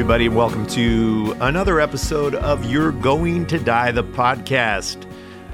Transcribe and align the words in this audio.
everybody, 0.00 0.30
welcome 0.30 0.66
to 0.66 1.36
another 1.42 1.78
episode 1.78 2.34
of 2.34 2.64
You're 2.64 2.90
Going 2.90 3.46
to 3.48 3.58
Die, 3.58 3.92
the 3.92 4.02
podcast. 4.02 5.04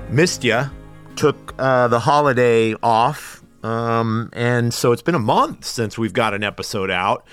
Missed 0.09 0.45
ya. 0.45 0.69
Took 1.17 1.53
uh, 1.59 1.89
the 1.89 1.99
holiday 1.99 2.75
off, 2.81 3.43
um, 3.65 4.31
and 4.33 4.73
so 4.73 4.93
it's 4.93 5.03
been 5.03 5.17
a 5.17 5.19
month 5.19 5.65
since 5.65 5.99
we've 5.99 6.13
got 6.13 6.33
an 6.33 6.45
episode 6.45 6.93
out. 6.93 7.27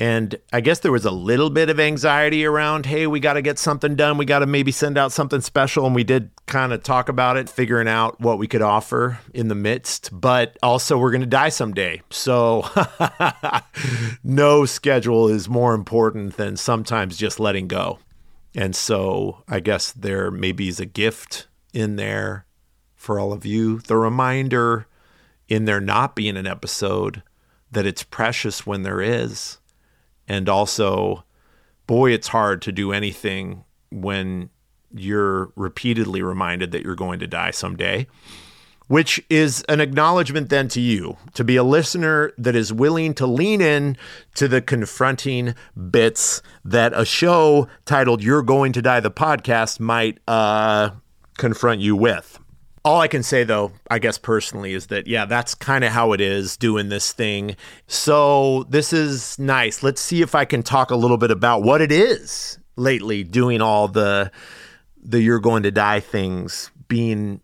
And 0.00 0.34
I 0.52 0.60
guess 0.60 0.80
there 0.80 0.90
was 0.90 1.04
a 1.04 1.10
little 1.12 1.50
bit 1.50 1.70
of 1.70 1.78
anxiety 1.78 2.44
around, 2.44 2.86
hey, 2.86 3.06
we 3.06 3.20
got 3.20 3.34
to 3.34 3.42
get 3.42 3.60
something 3.60 3.94
done. 3.94 4.18
We 4.18 4.24
got 4.24 4.40
to 4.40 4.46
maybe 4.46 4.72
send 4.72 4.98
out 4.98 5.12
something 5.12 5.40
special. 5.40 5.86
And 5.86 5.94
we 5.94 6.02
did 6.02 6.30
kind 6.46 6.72
of 6.72 6.82
talk 6.82 7.08
about 7.08 7.36
it, 7.36 7.48
figuring 7.48 7.86
out 7.86 8.20
what 8.20 8.38
we 8.38 8.48
could 8.48 8.62
offer 8.62 9.20
in 9.32 9.46
the 9.46 9.54
midst. 9.54 10.10
But 10.12 10.58
also, 10.62 10.98
we're 10.98 11.12
going 11.12 11.20
to 11.20 11.26
die 11.26 11.48
someday. 11.48 12.02
So, 12.10 12.68
no 14.24 14.64
schedule 14.64 15.28
is 15.28 15.48
more 15.48 15.74
important 15.74 16.36
than 16.36 16.56
sometimes 16.56 17.16
just 17.16 17.38
letting 17.38 17.68
go. 17.68 18.00
And 18.56 18.74
so, 18.74 19.44
I 19.46 19.60
guess 19.60 19.92
there 19.92 20.30
maybe 20.30 20.68
is 20.68 20.80
a 20.80 20.86
gift 20.86 21.46
in 21.72 21.94
there 21.96 22.46
for 22.96 23.20
all 23.20 23.32
of 23.32 23.46
you. 23.46 23.78
The 23.78 23.96
reminder 23.96 24.88
in 25.48 25.66
there 25.66 25.80
not 25.80 26.16
being 26.16 26.36
an 26.36 26.48
episode 26.48 27.22
that 27.70 27.86
it's 27.86 28.02
precious 28.02 28.66
when 28.66 28.82
there 28.82 29.00
is 29.00 29.58
and 30.28 30.48
also 30.48 31.24
boy 31.86 32.10
it's 32.10 32.28
hard 32.28 32.62
to 32.62 32.72
do 32.72 32.92
anything 32.92 33.64
when 33.90 34.50
you're 34.94 35.52
repeatedly 35.56 36.22
reminded 36.22 36.72
that 36.72 36.82
you're 36.82 36.94
going 36.94 37.18
to 37.18 37.26
die 37.26 37.50
someday 37.50 38.06
which 38.86 39.24
is 39.30 39.64
an 39.68 39.80
acknowledgement 39.80 40.50
then 40.50 40.68
to 40.68 40.80
you 40.80 41.16
to 41.32 41.42
be 41.42 41.56
a 41.56 41.64
listener 41.64 42.32
that 42.36 42.54
is 42.54 42.72
willing 42.72 43.14
to 43.14 43.26
lean 43.26 43.60
in 43.60 43.96
to 44.34 44.46
the 44.46 44.60
confronting 44.60 45.54
bits 45.90 46.42
that 46.64 46.92
a 46.94 47.04
show 47.04 47.66
titled 47.84 48.22
you're 48.22 48.42
going 48.42 48.72
to 48.72 48.82
die 48.82 49.00
the 49.00 49.10
podcast 49.10 49.80
might 49.80 50.18
uh, 50.28 50.90
confront 51.38 51.80
you 51.80 51.96
with 51.96 52.38
all 52.84 53.00
I 53.00 53.08
can 53.08 53.22
say, 53.22 53.44
though, 53.44 53.72
I 53.90 53.98
guess 53.98 54.18
personally, 54.18 54.74
is 54.74 54.88
that, 54.88 55.06
yeah, 55.06 55.24
that's 55.24 55.54
kind 55.54 55.84
of 55.84 55.92
how 55.92 56.12
it 56.12 56.20
is 56.20 56.56
doing 56.56 56.90
this 56.90 57.12
thing. 57.12 57.56
So 57.86 58.64
this 58.64 58.92
is 58.92 59.38
nice. 59.38 59.82
Let's 59.82 60.02
see 60.02 60.20
if 60.20 60.34
I 60.34 60.44
can 60.44 60.62
talk 60.62 60.90
a 60.90 60.96
little 60.96 61.16
bit 61.16 61.30
about 61.30 61.62
what 61.62 61.80
it 61.80 61.90
is 61.90 62.58
lately 62.76 63.24
doing 63.24 63.60
all 63.62 63.88
the 63.88 64.30
the 65.02 65.20
you're 65.20 65.40
going 65.40 65.62
to 65.62 65.70
die 65.70 66.00
things 66.00 66.70
being 66.88 67.40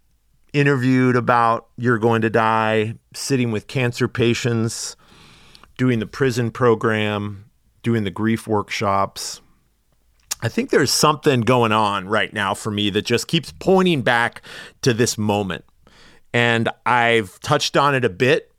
interviewed 0.52 1.14
about 1.14 1.68
you're 1.76 1.98
going 1.98 2.22
to 2.22 2.30
die 2.30 2.94
sitting 3.14 3.52
with 3.52 3.66
cancer 3.68 4.08
patients 4.08 4.96
doing 5.76 6.00
the 6.00 6.06
prison 6.06 6.50
program 6.50 7.44
doing 7.82 8.02
the 8.02 8.10
grief 8.10 8.48
workshops 8.48 9.40
I 10.42 10.48
think 10.48 10.70
there's 10.70 10.90
something 10.90 11.42
going 11.42 11.72
on 11.72 12.08
right 12.08 12.32
now 12.32 12.54
for 12.54 12.70
me 12.70 12.90
that 12.90 13.02
just 13.02 13.28
keeps 13.28 13.52
pointing 13.58 14.02
back 14.02 14.42
to 14.82 14.94
this 14.94 15.18
moment. 15.18 15.64
And 16.32 16.68
I've 16.86 17.38
touched 17.40 17.76
on 17.76 17.94
it 17.94 18.04
a 18.04 18.08
bit 18.10 18.52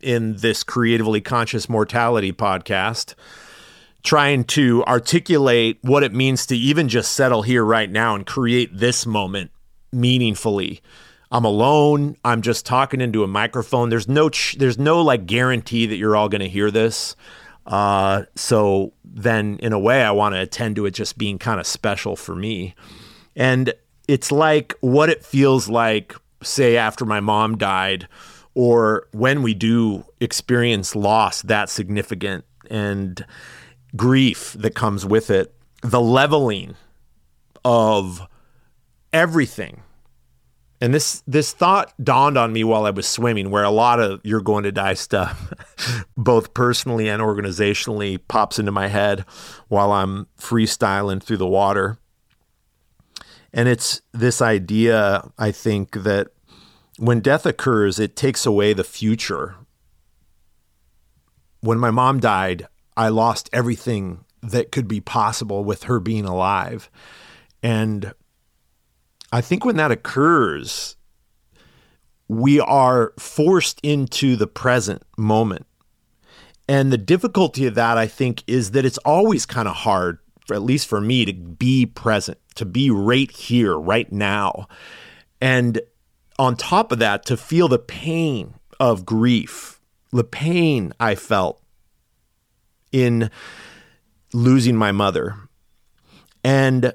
in 0.00 0.36
this 0.36 0.62
Creatively 0.62 1.20
Conscious 1.20 1.68
Mortality 1.68 2.32
podcast, 2.32 3.14
trying 4.02 4.44
to 4.44 4.84
articulate 4.84 5.78
what 5.82 6.02
it 6.02 6.14
means 6.14 6.46
to 6.46 6.56
even 6.56 6.88
just 6.88 7.12
settle 7.12 7.42
here 7.42 7.64
right 7.64 7.90
now 7.90 8.14
and 8.14 8.26
create 8.26 8.76
this 8.76 9.06
moment 9.06 9.50
meaningfully. 9.92 10.80
I'm 11.30 11.44
alone. 11.44 12.16
I'm 12.24 12.40
just 12.40 12.64
talking 12.64 13.00
into 13.00 13.22
a 13.22 13.28
microphone. 13.28 13.90
There's 13.90 14.08
no 14.08 14.30
ch- 14.30 14.56
there's 14.58 14.78
no 14.78 15.02
like 15.02 15.26
guarantee 15.26 15.86
that 15.86 15.96
you're 15.96 16.16
all 16.16 16.28
going 16.28 16.40
to 16.40 16.48
hear 16.48 16.70
this. 16.70 17.16
Uh, 17.68 18.24
so 18.34 18.94
then, 19.04 19.58
in 19.62 19.72
a 19.72 19.78
way, 19.78 20.02
I 20.02 20.10
want 20.10 20.34
to 20.34 20.40
attend 20.40 20.76
to 20.76 20.86
it 20.86 20.92
just 20.92 21.18
being 21.18 21.38
kind 21.38 21.60
of 21.60 21.66
special 21.66 22.16
for 22.16 22.34
me. 22.34 22.74
And 23.36 23.74
it's 24.08 24.32
like 24.32 24.74
what 24.80 25.10
it 25.10 25.22
feels 25.22 25.68
like, 25.68 26.16
say, 26.42 26.78
after 26.78 27.04
my 27.04 27.20
mom 27.20 27.58
died, 27.58 28.08
or 28.54 29.06
when 29.12 29.42
we 29.42 29.52
do 29.52 30.04
experience 30.18 30.96
loss 30.96 31.42
that 31.42 31.68
significant 31.68 32.44
and 32.70 33.24
grief 33.94 34.54
that 34.58 34.74
comes 34.74 35.04
with 35.04 35.30
it, 35.30 35.54
the 35.82 36.00
leveling 36.00 36.74
of 37.64 38.26
everything 39.12 39.82
and 40.80 40.94
this 40.94 41.22
this 41.26 41.52
thought 41.52 41.92
dawned 42.02 42.38
on 42.38 42.52
me 42.52 42.62
while 42.62 42.86
I 42.86 42.90
was 42.90 43.06
swimming, 43.06 43.50
where 43.50 43.64
a 43.64 43.70
lot 43.70 43.98
of 43.98 44.20
you're 44.22 44.40
going 44.40 44.64
to 44.64 44.72
die 44.72 44.94
stuff, 44.94 45.52
both 46.16 46.54
personally 46.54 47.08
and 47.08 47.20
organizationally, 47.20 48.20
pops 48.28 48.58
into 48.58 48.70
my 48.70 48.86
head 48.86 49.24
while 49.68 49.92
I'm 49.92 50.26
freestyling 50.38 51.22
through 51.22 51.38
the 51.38 51.46
water. 51.46 51.98
And 53.52 53.68
it's 53.68 54.02
this 54.12 54.40
idea, 54.40 55.28
I 55.38 55.50
think, 55.50 56.02
that 56.02 56.28
when 56.98 57.20
death 57.20 57.46
occurs, 57.46 57.98
it 57.98 58.14
takes 58.14 58.46
away 58.46 58.72
the 58.72 58.84
future. 58.84 59.56
When 61.60 61.78
my 61.78 61.90
mom 61.90 62.20
died, 62.20 62.68
I 62.96 63.08
lost 63.08 63.48
everything 63.52 64.24
that 64.42 64.70
could 64.70 64.86
be 64.86 65.00
possible 65.00 65.64
with 65.64 65.84
her 65.84 65.98
being 65.98 66.24
alive. 66.24 66.90
And 67.62 68.12
I 69.32 69.40
think 69.40 69.64
when 69.64 69.76
that 69.76 69.90
occurs, 69.90 70.96
we 72.28 72.60
are 72.60 73.12
forced 73.18 73.80
into 73.82 74.36
the 74.36 74.46
present 74.46 75.02
moment. 75.16 75.66
And 76.68 76.92
the 76.92 76.98
difficulty 76.98 77.66
of 77.66 77.74
that, 77.76 77.96
I 77.96 78.06
think, 78.06 78.44
is 78.46 78.72
that 78.72 78.84
it's 78.84 78.98
always 78.98 79.46
kind 79.46 79.68
of 79.68 79.74
hard, 79.74 80.18
at 80.50 80.62
least 80.62 80.86
for 80.86 81.00
me, 81.00 81.24
to 81.24 81.32
be 81.32 81.86
present, 81.86 82.38
to 82.56 82.66
be 82.66 82.90
right 82.90 83.30
here, 83.30 83.78
right 83.78 84.10
now. 84.12 84.68
And 85.40 85.80
on 86.38 86.56
top 86.56 86.92
of 86.92 86.98
that, 86.98 87.24
to 87.26 87.36
feel 87.36 87.68
the 87.68 87.78
pain 87.78 88.54
of 88.78 89.06
grief, 89.06 89.80
the 90.12 90.24
pain 90.24 90.92
I 91.00 91.14
felt 91.14 91.62
in 92.92 93.30
losing 94.32 94.76
my 94.76 94.92
mother. 94.92 95.36
And 96.44 96.92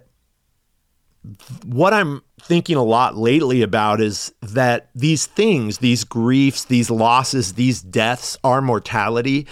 what 1.66 1.94
I'm 1.94 2.22
thinking 2.41 2.75
a 2.75 2.84
lot 2.84 3.16
lately 3.16 3.61
about 3.61 4.01
is 4.01 4.34
that 4.41 4.89
these 4.94 5.25
things, 5.25 5.78
these 5.78 6.03
griefs, 6.03 6.66
these 6.66 6.89
losses, 6.89 7.53
these 7.53 7.81
deaths, 7.81 8.38
our 8.44 8.61
mortality, 8.61 9.47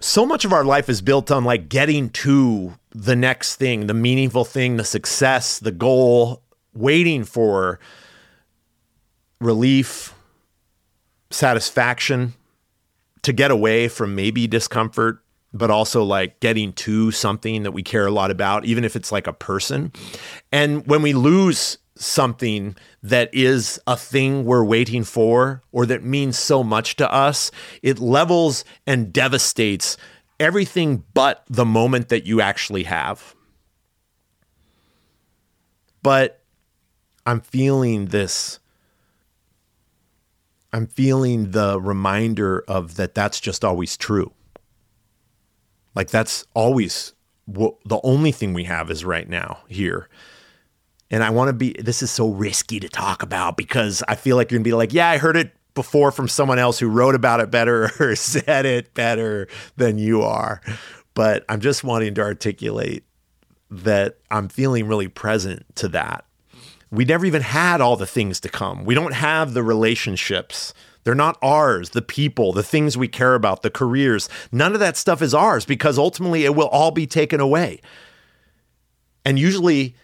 so 0.00 0.26
much 0.26 0.44
of 0.44 0.52
our 0.52 0.64
life 0.64 0.90
is 0.90 1.00
built 1.00 1.30
on 1.30 1.44
like 1.44 1.68
getting 1.68 2.10
to 2.10 2.74
the 2.90 3.16
next 3.16 3.56
thing, 3.56 3.86
the 3.86 3.94
meaningful 3.94 4.44
thing, 4.44 4.76
the 4.76 4.84
success, 4.84 5.58
the 5.58 5.72
goal, 5.72 6.42
waiting 6.74 7.24
for 7.24 7.80
relief, 9.40 10.14
satisfaction, 11.30 12.34
to 13.22 13.32
get 13.32 13.50
away 13.50 13.88
from 13.88 14.14
maybe 14.14 14.46
discomfort, 14.46 15.23
but 15.54 15.70
also 15.70 16.02
like 16.02 16.40
getting 16.40 16.72
to 16.72 17.12
something 17.12 17.62
that 17.62 17.70
we 17.70 17.82
care 17.82 18.06
a 18.06 18.10
lot 18.10 18.30
about, 18.30 18.64
even 18.64 18.84
if 18.84 18.96
it's 18.96 19.12
like 19.12 19.28
a 19.28 19.32
person. 19.32 19.92
And 20.52 20.86
when 20.86 21.00
we 21.00 21.12
lose 21.12 21.78
something 21.96 22.76
that 23.04 23.32
is 23.32 23.80
a 23.86 23.96
thing 23.96 24.44
we're 24.44 24.64
waiting 24.64 25.04
for 25.04 25.62
or 25.70 25.86
that 25.86 26.02
means 26.02 26.36
so 26.36 26.64
much 26.64 26.96
to 26.96 27.10
us, 27.10 27.52
it 27.82 28.00
levels 28.00 28.64
and 28.84 29.12
devastates 29.12 29.96
everything 30.40 31.04
but 31.14 31.44
the 31.48 31.64
moment 31.64 32.08
that 32.08 32.26
you 32.26 32.40
actually 32.40 32.82
have. 32.82 33.36
But 36.02 36.42
I'm 37.24 37.40
feeling 37.40 38.06
this. 38.06 38.58
I'm 40.72 40.88
feeling 40.88 41.52
the 41.52 41.80
reminder 41.80 42.64
of 42.66 42.96
that 42.96 43.14
that's 43.14 43.38
just 43.38 43.64
always 43.64 43.96
true. 43.96 44.32
Like 45.94 46.10
that's 46.10 46.44
always 46.54 47.12
what, 47.46 47.74
the 47.84 48.00
only 48.02 48.32
thing 48.32 48.54
we 48.54 48.64
have 48.64 48.90
is 48.90 49.04
right 49.04 49.28
now 49.28 49.58
here. 49.68 50.08
And 51.10 51.22
I 51.22 51.30
want 51.30 51.48
to 51.48 51.52
be, 51.52 51.74
this 51.78 52.02
is 52.02 52.10
so 52.10 52.30
risky 52.30 52.80
to 52.80 52.88
talk 52.88 53.22
about 53.22 53.56
because 53.56 54.02
I 54.08 54.16
feel 54.16 54.36
like 54.36 54.50
you're 54.50 54.58
going 54.58 54.64
to 54.64 54.68
be 54.68 54.74
like, 54.74 54.92
yeah, 54.92 55.10
I 55.10 55.18
heard 55.18 55.36
it 55.36 55.52
before 55.74 56.10
from 56.10 56.28
someone 56.28 56.58
else 56.58 56.78
who 56.78 56.88
wrote 56.88 57.14
about 57.14 57.40
it 57.40 57.50
better 57.50 57.90
or 58.00 58.16
said 58.16 58.66
it 58.66 58.94
better 58.94 59.48
than 59.76 59.98
you 59.98 60.22
are. 60.22 60.60
But 61.14 61.44
I'm 61.48 61.60
just 61.60 61.84
wanting 61.84 62.14
to 62.14 62.22
articulate 62.22 63.04
that 63.70 64.18
I'm 64.30 64.48
feeling 64.48 64.86
really 64.86 65.08
present 65.08 65.64
to 65.76 65.88
that. 65.88 66.24
We 66.90 67.04
never 67.04 67.26
even 67.26 67.42
had 67.42 67.80
all 67.80 67.96
the 67.96 68.06
things 68.06 68.40
to 68.40 68.48
come. 68.48 68.84
We 68.84 68.94
don't 68.94 69.14
have 69.14 69.52
the 69.52 69.62
relationships 69.62 70.72
they're 71.04 71.14
not 71.14 71.38
ours, 71.42 71.90
the 71.90 72.02
people, 72.02 72.52
the 72.52 72.62
things 72.62 72.96
we 72.96 73.08
care 73.08 73.34
about, 73.34 73.62
the 73.62 73.70
careers. 73.70 74.28
None 74.50 74.72
of 74.72 74.80
that 74.80 74.96
stuff 74.96 75.22
is 75.22 75.34
ours 75.34 75.64
because 75.64 75.98
ultimately 75.98 76.44
it 76.44 76.54
will 76.54 76.68
all 76.68 76.90
be 76.90 77.06
taken 77.06 77.40
away. 77.40 77.80
And 79.24 79.38
usually, 79.38 79.94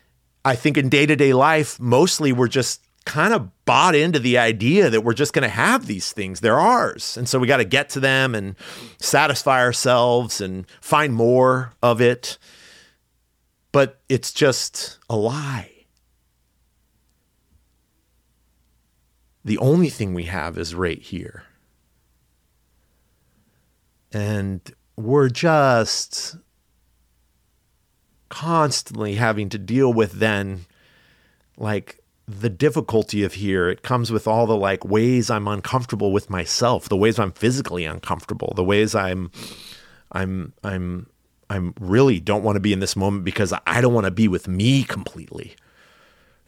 I 0.45 0.55
think 0.55 0.77
in 0.77 0.89
day 0.89 1.07
to 1.07 1.17
day 1.17 1.33
life, 1.33 1.81
mostly 1.81 2.33
we're 2.33 2.49
just 2.49 2.83
kind 3.07 3.33
of 3.33 3.51
bought 3.65 3.95
into 3.95 4.19
the 4.19 4.39
idea 4.39 4.91
that 4.91 5.03
we're 5.03 5.15
just 5.15 5.33
going 5.33 5.43
to 5.43 5.49
have 5.49 5.87
these 5.87 6.13
things. 6.13 6.41
They're 6.41 6.61
ours. 6.61 7.17
And 7.17 7.29
so 7.29 7.39
we 7.39 7.47
got 7.47 7.59
to 7.59 7.65
get 7.65 7.89
to 7.91 8.01
them 8.01 8.35
and 8.35 8.55
satisfy 8.99 9.61
ourselves 9.61 10.41
and 10.41 10.67
find 10.81 11.15
more 11.15 11.73
of 11.83 12.01
it. 12.01 12.39
But 13.73 14.01
it's 14.09 14.33
just 14.33 14.99
a 15.09 15.17
lie. 15.17 15.80
The 19.45 19.59
only 19.59 19.89
thing 19.89 20.15
we 20.15 20.25
have 20.25 20.59
is 20.59 20.75
right 20.75 21.01
here. 21.01 21.45
And 24.13 24.61
we're 24.97 25.29
just 25.29 26.37
constantly 28.29 29.15
having 29.17 29.49
to 29.49 29.59
deal 29.59 29.93
with 29.93 30.13
then 30.13 30.61
like 31.57 32.01
the 32.29 32.49
difficulty 32.49 33.25
of 33.25 33.35
here 33.35 33.69
it 33.69 33.83
comes 33.83 34.13
with 34.13 34.29
all 34.29 34.47
the 34.47 34.57
like 34.57 34.85
ways 34.85 35.29
i'm 35.31 35.49
uncomfortable 35.49 36.13
with 36.13 36.31
myself 36.31 36.89
the 36.89 36.97
ways 36.97 37.19
i'm 37.19 37.33
physically 37.33 37.85
uncomfortable 37.85 38.53
the 38.55 38.63
ways 38.63 38.95
i'm 38.95 39.33
i'm 40.13 40.53
i'm 40.63 41.09
i'm 41.51 41.75
really 41.81 42.21
don't 42.21 42.45
want 42.45 42.55
to 42.55 42.61
be 42.61 42.73
in 42.73 42.79
this 42.79 42.95
moment 42.95 43.25
because 43.25 43.53
i 43.67 43.81
don't 43.81 43.93
want 43.93 44.05
to 44.05 44.13
be 44.13 44.29
with 44.29 44.47
me 44.47 44.85
completely 44.85 45.57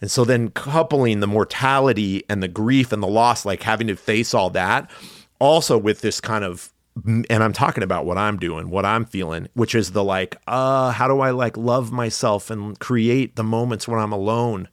and 0.03 0.11
so 0.11 0.25
then 0.25 0.51
coupling 0.51 1.21
the 1.21 1.27
mortality 1.27 2.23
and 2.29 2.43
the 2.43 2.49
grief 2.49 2.93
and 2.93 3.03
the 3.03 3.09
loss 3.09 3.47
like 3.47 3.63
having 3.63 3.87
to 3.87 3.97
face 3.97 4.35
all 4.35 4.51
that 4.51 4.91
also 5.39 5.79
with 5.79 6.03
this 6.03 6.21
kind 6.21 6.45
of 6.45 6.71
and 7.07 7.43
I'm 7.43 7.55
talking 7.55 7.83
about 7.83 8.05
what 8.05 8.19
I'm 8.19 8.37
doing, 8.37 8.69
what 8.69 8.85
I'm 8.85 9.07
feeling, 9.07 9.49
which 9.55 9.75
is 9.75 9.93
the 9.93 10.05
like, 10.05 10.37
uh, 10.47 10.91
how 10.91 11.09
do 11.09 11.21
I 11.21 11.31
like 11.31 11.57
love 11.57 11.91
myself 11.91 12.51
and 12.51 12.79
create 12.81 13.35
the 13.35 13.43
moments 13.43 13.89
when 13.89 13.99
I'm 13.99 14.13
alone? 14.13 14.69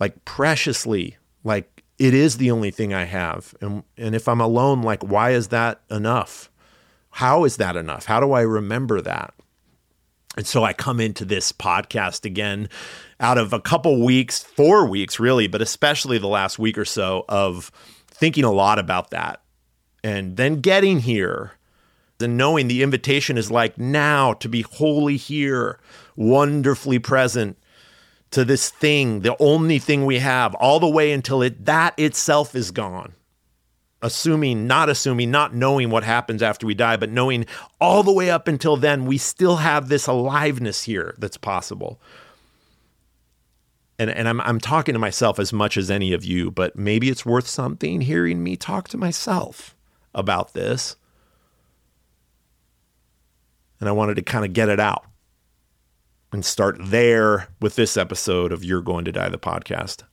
like 0.00 0.24
preciously 0.24 1.16
like 1.44 1.82
it 1.98 2.14
is 2.14 2.36
the 2.36 2.50
only 2.50 2.70
thing 2.70 2.94
I 2.94 3.04
have. 3.04 3.54
And 3.60 3.82
and 3.96 4.14
if 4.14 4.28
I'm 4.28 4.40
alone, 4.40 4.82
like 4.82 5.02
why 5.02 5.30
is 5.30 5.48
that 5.48 5.80
enough? 5.90 6.50
How 7.10 7.44
is 7.44 7.56
that 7.56 7.76
enough? 7.76 8.06
How 8.06 8.20
do 8.20 8.32
I 8.32 8.42
remember 8.42 9.00
that? 9.00 9.34
And 10.36 10.46
so 10.46 10.62
I 10.62 10.72
come 10.72 11.00
into 11.00 11.24
this 11.24 11.52
podcast 11.52 12.24
again 12.24 12.68
out 13.18 13.38
of 13.38 13.52
a 13.52 13.60
couple 13.60 14.04
weeks, 14.04 14.42
four 14.42 14.86
weeks 14.86 15.18
really, 15.18 15.48
but 15.48 15.62
especially 15.62 16.18
the 16.18 16.28
last 16.28 16.58
week 16.58 16.78
or 16.78 16.84
so 16.84 17.24
of 17.28 17.72
thinking 18.06 18.44
a 18.44 18.52
lot 18.52 18.78
about 18.78 19.10
that. 19.10 19.42
And 20.04 20.36
then 20.36 20.60
getting 20.60 21.00
here 21.00 21.52
and 22.20 22.36
knowing 22.36 22.68
the 22.68 22.82
invitation 22.82 23.38
is 23.38 23.50
like 23.50 23.78
now 23.78 24.32
to 24.34 24.48
be 24.48 24.62
wholly 24.62 25.16
here, 25.16 25.78
wonderfully 26.16 26.98
present 26.98 27.56
to 28.30 28.44
this 28.44 28.70
thing, 28.70 29.20
the 29.20 29.36
only 29.40 29.78
thing 29.78 30.04
we 30.04 30.18
have, 30.18 30.54
all 30.56 30.80
the 30.80 30.88
way 30.88 31.12
until 31.12 31.42
it 31.42 31.64
that 31.64 31.98
itself 31.98 32.54
is 32.54 32.70
gone. 32.70 33.14
Assuming, 34.00 34.68
not 34.68 34.88
assuming, 34.88 35.30
not 35.30 35.54
knowing 35.54 35.90
what 35.90 36.04
happens 36.04 36.40
after 36.40 36.66
we 36.66 36.74
die, 36.74 36.96
but 36.96 37.10
knowing 37.10 37.46
all 37.80 38.04
the 38.04 38.12
way 38.12 38.30
up 38.30 38.46
until 38.46 38.76
then, 38.76 39.06
we 39.06 39.18
still 39.18 39.56
have 39.56 39.88
this 39.88 40.06
aliveness 40.06 40.84
here 40.84 41.14
that's 41.18 41.36
possible. 41.36 42.00
And, 43.98 44.08
and 44.08 44.28
I'm, 44.28 44.40
I'm 44.42 44.60
talking 44.60 44.92
to 44.92 45.00
myself 45.00 45.40
as 45.40 45.52
much 45.52 45.76
as 45.76 45.90
any 45.90 46.12
of 46.12 46.24
you, 46.24 46.52
but 46.52 46.76
maybe 46.76 47.08
it's 47.08 47.26
worth 47.26 47.48
something 47.48 48.00
hearing 48.00 48.44
me 48.44 48.56
talk 48.56 48.88
to 48.88 48.96
myself 48.96 49.74
about 50.14 50.54
this. 50.54 50.94
And 53.80 53.88
I 53.88 53.92
wanted 53.92 54.14
to 54.16 54.22
kind 54.22 54.44
of 54.44 54.52
get 54.52 54.68
it 54.68 54.78
out 54.78 55.04
and 56.32 56.44
start 56.44 56.76
there 56.80 57.48
with 57.60 57.74
this 57.76 57.96
episode 57.96 58.52
of 58.52 58.64
You're 58.64 58.82
Going 58.82 59.04
to 59.06 59.12
Die 59.12 59.28
the 59.28 59.38
podcast. 59.38 60.04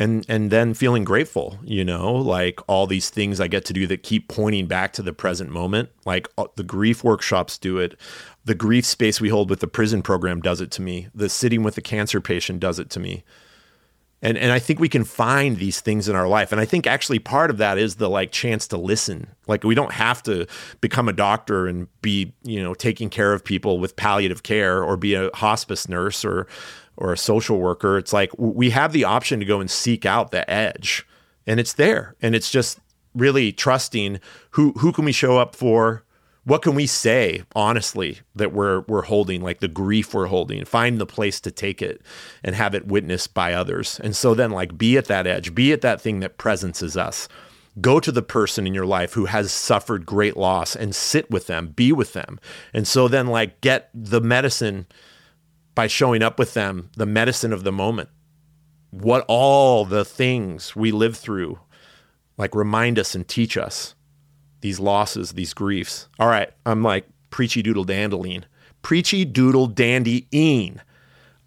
And 0.00 0.24
and 0.28 0.50
then 0.52 0.74
feeling 0.74 1.02
grateful, 1.02 1.58
you 1.64 1.84
know, 1.84 2.14
like 2.14 2.60
all 2.68 2.86
these 2.86 3.10
things 3.10 3.40
I 3.40 3.48
get 3.48 3.64
to 3.64 3.72
do 3.72 3.86
that 3.88 4.04
keep 4.04 4.28
pointing 4.28 4.66
back 4.66 4.92
to 4.92 5.02
the 5.02 5.12
present 5.12 5.50
moment. 5.50 5.90
Like 6.04 6.28
uh, 6.38 6.46
the 6.54 6.62
grief 6.62 7.02
workshops 7.02 7.58
do 7.58 7.78
it. 7.78 7.98
The 8.44 8.54
grief 8.54 8.86
space 8.86 9.20
we 9.20 9.28
hold 9.28 9.50
with 9.50 9.58
the 9.58 9.66
prison 9.66 10.02
program 10.02 10.40
does 10.40 10.60
it 10.60 10.70
to 10.72 10.82
me. 10.82 11.08
The 11.14 11.28
sitting 11.28 11.64
with 11.64 11.74
the 11.74 11.82
cancer 11.82 12.20
patient 12.20 12.60
does 12.60 12.78
it 12.78 12.90
to 12.90 13.00
me 13.00 13.24
and 14.20 14.36
and 14.36 14.52
I 14.52 14.58
think 14.58 14.80
we 14.80 14.88
can 14.88 15.04
find 15.04 15.56
these 15.56 15.80
things 15.80 16.08
in 16.08 16.16
our 16.16 16.28
life 16.28 16.52
and 16.52 16.60
I 16.60 16.64
think 16.64 16.86
actually 16.86 17.18
part 17.18 17.50
of 17.50 17.58
that 17.58 17.78
is 17.78 17.96
the 17.96 18.10
like 18.10 18.32
chance 18.32 18.66
to 18.68 18.76
listen 18.76 19.28
like 19.46 19.64
we 19.64 19.74
don't 19.74 19.92
have 19.92 20.22
to 20.24 20.46
become 20.80 21.08
a 21.08 21.12
doctor 21.12 21.66
and 21.66 21.88
be 22.02 22.34
you 22.42 22.62
know 22.62 22.74
taking 22.74 23.10
care 23.10 23.32
of 23.32 23.44
people 23.44 23.78
with 23.78 23.96
palliative 23.96 24.42
care 24.42 24.82
or 24.82 24.96
be 24.96 25.14
a 25.14 25.30
hospice 25.34 25.88
nurse 25.88 26.24
or 26.24 26.46
or 26.98 27.12
a 27.12 27.16
social 27.16 27.58
worker 27.60 27.96
it's 27.96 28.12
like 28.12 28.30
we 28.36 28.70
have 28.70 28.92
the 28.92 29.04
option 29.04 29.38
to 29.40 29.46
go 29.46 29.60
and 29.60 29.70
seek 29.70 30.04
out 30.04 30.30
the 30.30 30.48
edge. 30.50 31.06
And 31.46 31.58
it's 31.58 31.72
there. 31.72 32.14
And 32.20 32.34
it's 32.34 32.50
just 32.50 32.78
really 33.14 33.52
trusting 33.52 34.20
who 34.50 34.72
who 34.72 34.92
can 34.92 35.06
we 35.06 35.12
show 35.12 35.38
up 35.38 35.56
for? 35.56 36.04
What 36.44 36.62
can 36.62 36.74
we 36.74 36.86
say 36.86 37.44
honestly 37.54 38.18
that 38.34 38.52
we're 38.52 38.80
we're 38.82 39.02
holding 39.02 39.40
like 39.42 39.60
the 39.60 39.68
grief 39.68 40.12
we're 40.12 40.26
holding? 40.26 40.64
Find 40.64 40.98
the 40.98 41.06
place 41.06 41.40
to 41.40 41.50
take 41.50 41.80
it 41.80 42.02
and 42.42 42.54
have 42.54 42.74
it 42.74 42.86
witnessed 42.86 43.32
by 43.32 43.54
others. 43.54 44.00
And 44.02 44.14
so 44.14 44.34
then 44.34 44.50
like 44.50 44.76
be 44.76 44.98
at 44.98 45.06
that 45.06 45.26
edge. 45.26 45.54
Be 45.54 45.72
at 45.72 45.80
that 45.82 46.00
thing 46.00 46.20
that 46.20 46.36
presences 46.36 46.96
us. 46.96 47.28
Go 47.80 48.00
to 48.00 48.10
the 48.10 48.22
person 48.22 48.66
in 48.66 48.74
your 48.74 48.86
life 48.86 49.12
who 49.12 49.26
has 49.26 49.52
suffered 49.52 50.04
great 50.04 50.36
loss 50.36 50.74
and 50.74 50.94
sit 50.94 51.30
with 51.30 51.46
them. 51.46 51.68
Be 51.68 51.92
with 51.92 52.12
them. 52.12 52.40
And 52.74 52.88
so 52.88 53.06
then 53.06 53.28
like 53.28 53.60
get 53.60 53.88
the 53.94 54.20
medicine 54.20 54.86
by 55.78 55.86
showing 55.86 56.24
up 56.24 56.40
with 56.40 56.54
them 56.54 56.90
the 56.96 57.06
medicine 57.06 57.52
of 57.52 57.62
the 57.62 57.70
moment 57.70 58.08
what 58.90 59.24
all 59.28 59.84
the 59.84 60.04
things 60.04 60.74
we 60.74 60.90
live 60.90 61.16
through 61.16 61.56
like 62.36 62.52
remind 62.52 62.98
us 62.98 63.14
and 63.14 63.28
teach 63.28 63.56
us 63.56 63.94
these 64.60 64.80
losses, 64.80 65.34
these 65.34 65.54
griefs. 65.54 66.08
All 66.18 66.26
right, 66.26 66.50
I'm 66.66 66.82
like 66.82 67.06
preachy 67.30 67.62
doodle 67.62 67.86
dandeline, 67.86 68.42
preachy 68.82 69.24
doodle 69.24 69.68
dandy 69.68 70.26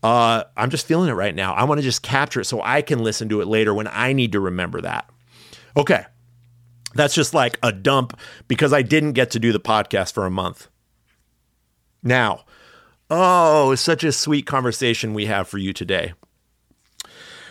Uh, 0.02 0.46
I'm 0.56 0.70
just 0.70 0.88
feeling 0.88 1.10
it 1.10 1.14
right 1.14 1.36
now. 1.36 1.54
I 1.54 1.66
want 1.66 1.80
to 1.80 1.84
just 1.84 2.02
capture 2.02 2.40
it 2.40 2.46
so 2.46 2.62
I 2.62 2.82
can 2.82 3.00
listen 3.00 3.28
to 3.28 3.42
it 3.42 3.48
later 3.48 3.74
when 3.74 3.90
I 3.92 4.14
need 4.14 4.32
to 4.32 4.40
remember 4.40 4.80
that. 4.80 5.10
Okay, 5.76 6.06
that's 6.96 7.16
just 7.16 7.34
like 7.34 7.60
a 7.62 7.74
dump 7.74 8.18
because 8.48 8.72
I 8.72 8.82
didn't 8.82 9.12
get 9.12 9.32
to 9.32 9.40
do 9.40 9.52
the 9.52 9.60
podcast 9.60 10.14
for 10.14 10.26
a 10.26 10.32
month. 10.32 10.70
Now, 12.02 12.46
oh, 13.12 13.76
such 13.76 14.04
a 14.04 14.12
sweet 14.12 14.48
conversation 14.48 15.14
we 15.14 15.26
have 15.28 15.48
for 15.48 15.58
you 15.58 15.74
today. 15.74 16.14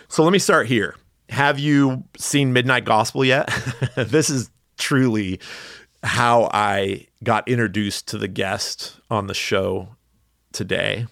So 0.09 0.25
let 0.25 0.33
me 0.33 0.39
start 0.41 0.67
here. 0.67 0.97
Have 1.29 1.61
you 1.61 2.05
seen 2.19 2.53
Midnight 2.53 2.85
Gospel 2.85 3.25
yet? 3.25 3.49
this 3.97 4.31
is 4.31 4.51
truly 4.79 5.39
how 6.03 6.49
I 6.53 7.07
got 7.23 7.47
introduced 7.47 8.09
to 8.09 8.19
the 8.19 8.27
guest 8.27 8.99
on 9.11 9.27
the 9.27 9.35
show 9.35 9.91
today. 10.53 11.07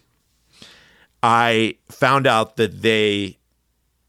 I 1.23 1.77
found 1.91 2.27
out 2.27 2.57
that 2.57 2.83
they 2.83 3.39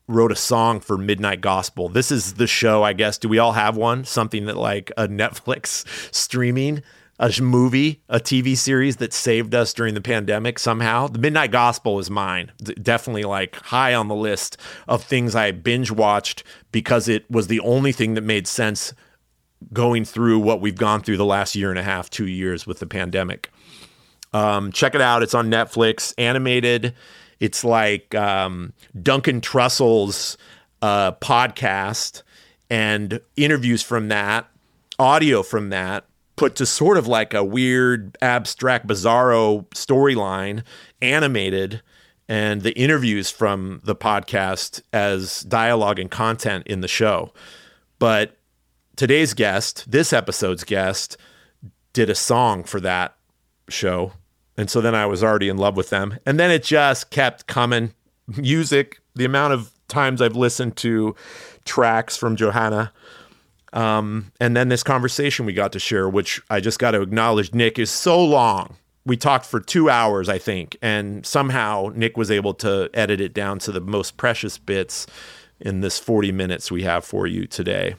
wrote 0.07 0.31
a 0.31 0.35
song 0.35 0.79
for 0.79 0.97
Midnight 0.97 1.41
Gospel. 1.41 1.89
This 1.89 2.11
is 2.11 2.35
the 2.35 2.47
show, 2.47 2.81
I 2.81 2.93
guess. 2.93 3.17
Do 3.17 3.29
we 3.29 3.37
all 3.37 3.51
have 3.51 3.77
one? 3.77 4.05
Something 4.05 4.45
that 4.45 4.57
like 4.57 4.91
a 4.97 5.07
Netflix 5.07 5.85
streaming, 6.13 6.81
a 7.19 7.41
movie, 7.41 8.01
a 8.07 8.19
TV 8.19 8.55
series 8.55 8.97
that 8.97 9.13
saved 9.13 9.53
us 9.53 9.73
during 9.73 9.93
the 9.93 10.01
pandemic 10.01 10.57
somehow. 10.57 11.07
The 11.07 11.19
Midnight 11.19 11.51
Gospel 11.51 11.99
is 11.99 12.09
mine. 12.09 12.51
Definitely 12.81 13.23
like 13.23 13.55
high 13.57 13.93
on 13.93 14.07
the 14.07 14.15
list 14.15 14.57
of 14.87 15.03
things 15.03 15.35
I 15.35 15.51
binge 15.51 15.91
watched 15.91 16.43
because 16.71 17.09
it 17.09 17.29
was 17.29 17.47
the 17.47 17.59
only 17.59 17.91
thing 17.91 18.13
that 18.13 18.23
made 18.23 18.47
sense 18.47 18.93
going 19.73 20.05
through 20.05 20.39
what 20.39 20.61
we've 20.61 20.77
gone 20.77 21.01
through 21.01 21.17
the 21.17 21.25
last 21.25 21.55
year 21.55 21.69
and 21.69 21.77
a 21.77 21.83
half, 21.83 22.09
two 22.09 22.27
years 22.27 22.65
with 22.65 22.79
the 22.79 22.87
pandemic. 22.87 23.51
Um, 24.33 24.71
check 24.71 24.95
it 24.95 25.01
out. 25.01 25.21
It's 25.21 25.33
on 25.33 25.49
Netflix, 25.49 26.13
animated. 26.17 26.93
It's 27.41 27.65
like 27.65 28.15
um, 28.15 28.73
Duncan 29.01 29.41
Trussell's 29.41 30.37
uh, 30.81 31.11
podcast 31.13 32.23
and 32.69 33.19
interviews 33.35 33.81
from 33.81 34.07
that, 34.09 34.47
audio 34.97 35.43
from 35.43 35.69
that, 35.69 36.05
put 36.39 36.55
to 36.55 36.65
sort 36.65 36.97
of 36.97 37.05
like 37.05 37.33
a 37.33 37.43
weird, 37.43 38.17
abstract, 38.21 38.87
bizarro 38.87 39.67
storyline, 39.71 40.63
animated, 41.01 41.81
and 42.29 42.61
the 42.61 42.71
interviews 42.79 43.29
from 43.29 43.81
the 43.83 43.93
podcast 43.93 44.81
as 44.93 45.41
dialogue 45.41 45.99
and 45.99 46.09
content 46.09 46.65
in 46.65 46.79
the 46.79 46.87
show. 46.87 47.33
But 47.99 48.37
today's 48.95 49.33
guest, 49.33 49.91
this 49.91 50.13
episode's 50.13 50.63
guest, 50.63 51.17
did 51.91 52.09
a 52.09 52.15
song 52.15 52.63
for 52.63 52.79
that 52.79 53.17
show. 53.67 54.13
And 54.55 54.69
so 54.69 54.79
then 54.79 54.95
I 54.95 55.07
was 55.07 55.21
already 55.21 55.49
in 55.49 55.57
love 55.57 55.75
with 55.75 55.89
them. 55.89 56.19
And 56.25 56.39
then 56.39 56.51
it 56.51 56.63
just 56.63 57.09
kept 57.09 57.47
coming. 57.47 57.93
Music, 58.37 59.01
the 59.13 59.25
amount 59.25 59.51
of 59.51 59.73
times 59.89 60.21
I've 60.21 60.37
listened 60.37 60.77
to 60.77 61.17
tracks 61.65 62.15
from 62.15 62.37
Johanna. 62.37 62.93
Um, 63.73 64.31
and 64.39 64.55
then 64.55 64.69
this 64.69 64.83
conversation 64.83 65.45
we 65.45 65.53
got 65.53 65.71
to 65.73 65.79
share, 65.79 66.09
which 66.09 66.41
I 66.49 66.59
just 66.59 66.79
got 66.79 66.91
to 66.91 67.01
acknowledge, 67.01 67.53
Nick, 67.53 67.77
is 67.77 67.91
so 67.91 68.23
long. 68.23 68.75
we 69.05 69.17
talked 69.17 69.45
for 69.45 69.59
two 69.59 69.89
hours, 69.89 70.29
I 70.29 70.37
think, 70.37 70.77
and 70.81 71.25
somehow 71.25 71.89
Nick 71.95 72.17
was 72.17 72.29
able 72.29 72.53
to 72.55 72.89
edit 72.93 73.19
it 73.21 73.33
down 73.33 73.57
to 73.59 73.71
the 73.71 73.81
most 73.81 74.17
precious 74.17 74.57
bits 74.57 75.07
in 75.59 75.81
this 75.81 75.97
40 75.99 76.31
minutes 76.31 76.71
we 76.71 76.83
have 76.83 77.03
for 77.03 77.25
you 77.25 77.47
today. 77.47 77.95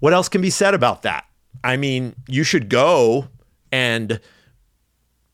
What 0.00 0.12
else 0.12 0.28
can 0.28 0.40
be 0.40 0.50
said 0.50 0.74
about 0.74 1.02
that? 1.02 1.24
I 1.62 1.76
mean, 1.76 2.14
you 2.28 2.42
should 2.42 2.68
go 2.68 3.28
and 3.72 4.20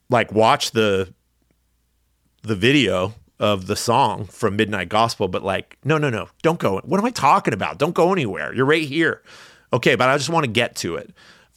like 0.08 0.32
watch 0.32 0.72
the 0.72 1.12
the 2.42 2.56
video 2.56 3.14
of 3.38 3.66
the 3.66 3.76
song 3.76 4.26
from 4.26 4.56
Midnight 4.56 4.88
Gospel, 4.88 5.28
but 5.28 5.42
like, 5.42 5.76
no, 5.84 5.98
no, 5.98 6.10
no, 6.10 6.28
don't 6.42 6.58
go. 6.58 6.80
What 6.84 6.98
am 6.98 7.06
I 7.06 7.10
talking 7.10 7.54
about? 7.54 7.78
Don't 7.78 7.94
go 7.94 8.12
anywhere. 8.12 8.54
You're 8.54 8.66
right 8.66 8.84
here. 8.84 9.22
Okay, 9.72 9.94
but 9.94 10.08
I 10.08 10.16
just 10.16 10.30
want 10.30 10.44
to 10.44 10.50
get 10.50 10.76
to 10.76 10.96
it. 10.96 11.12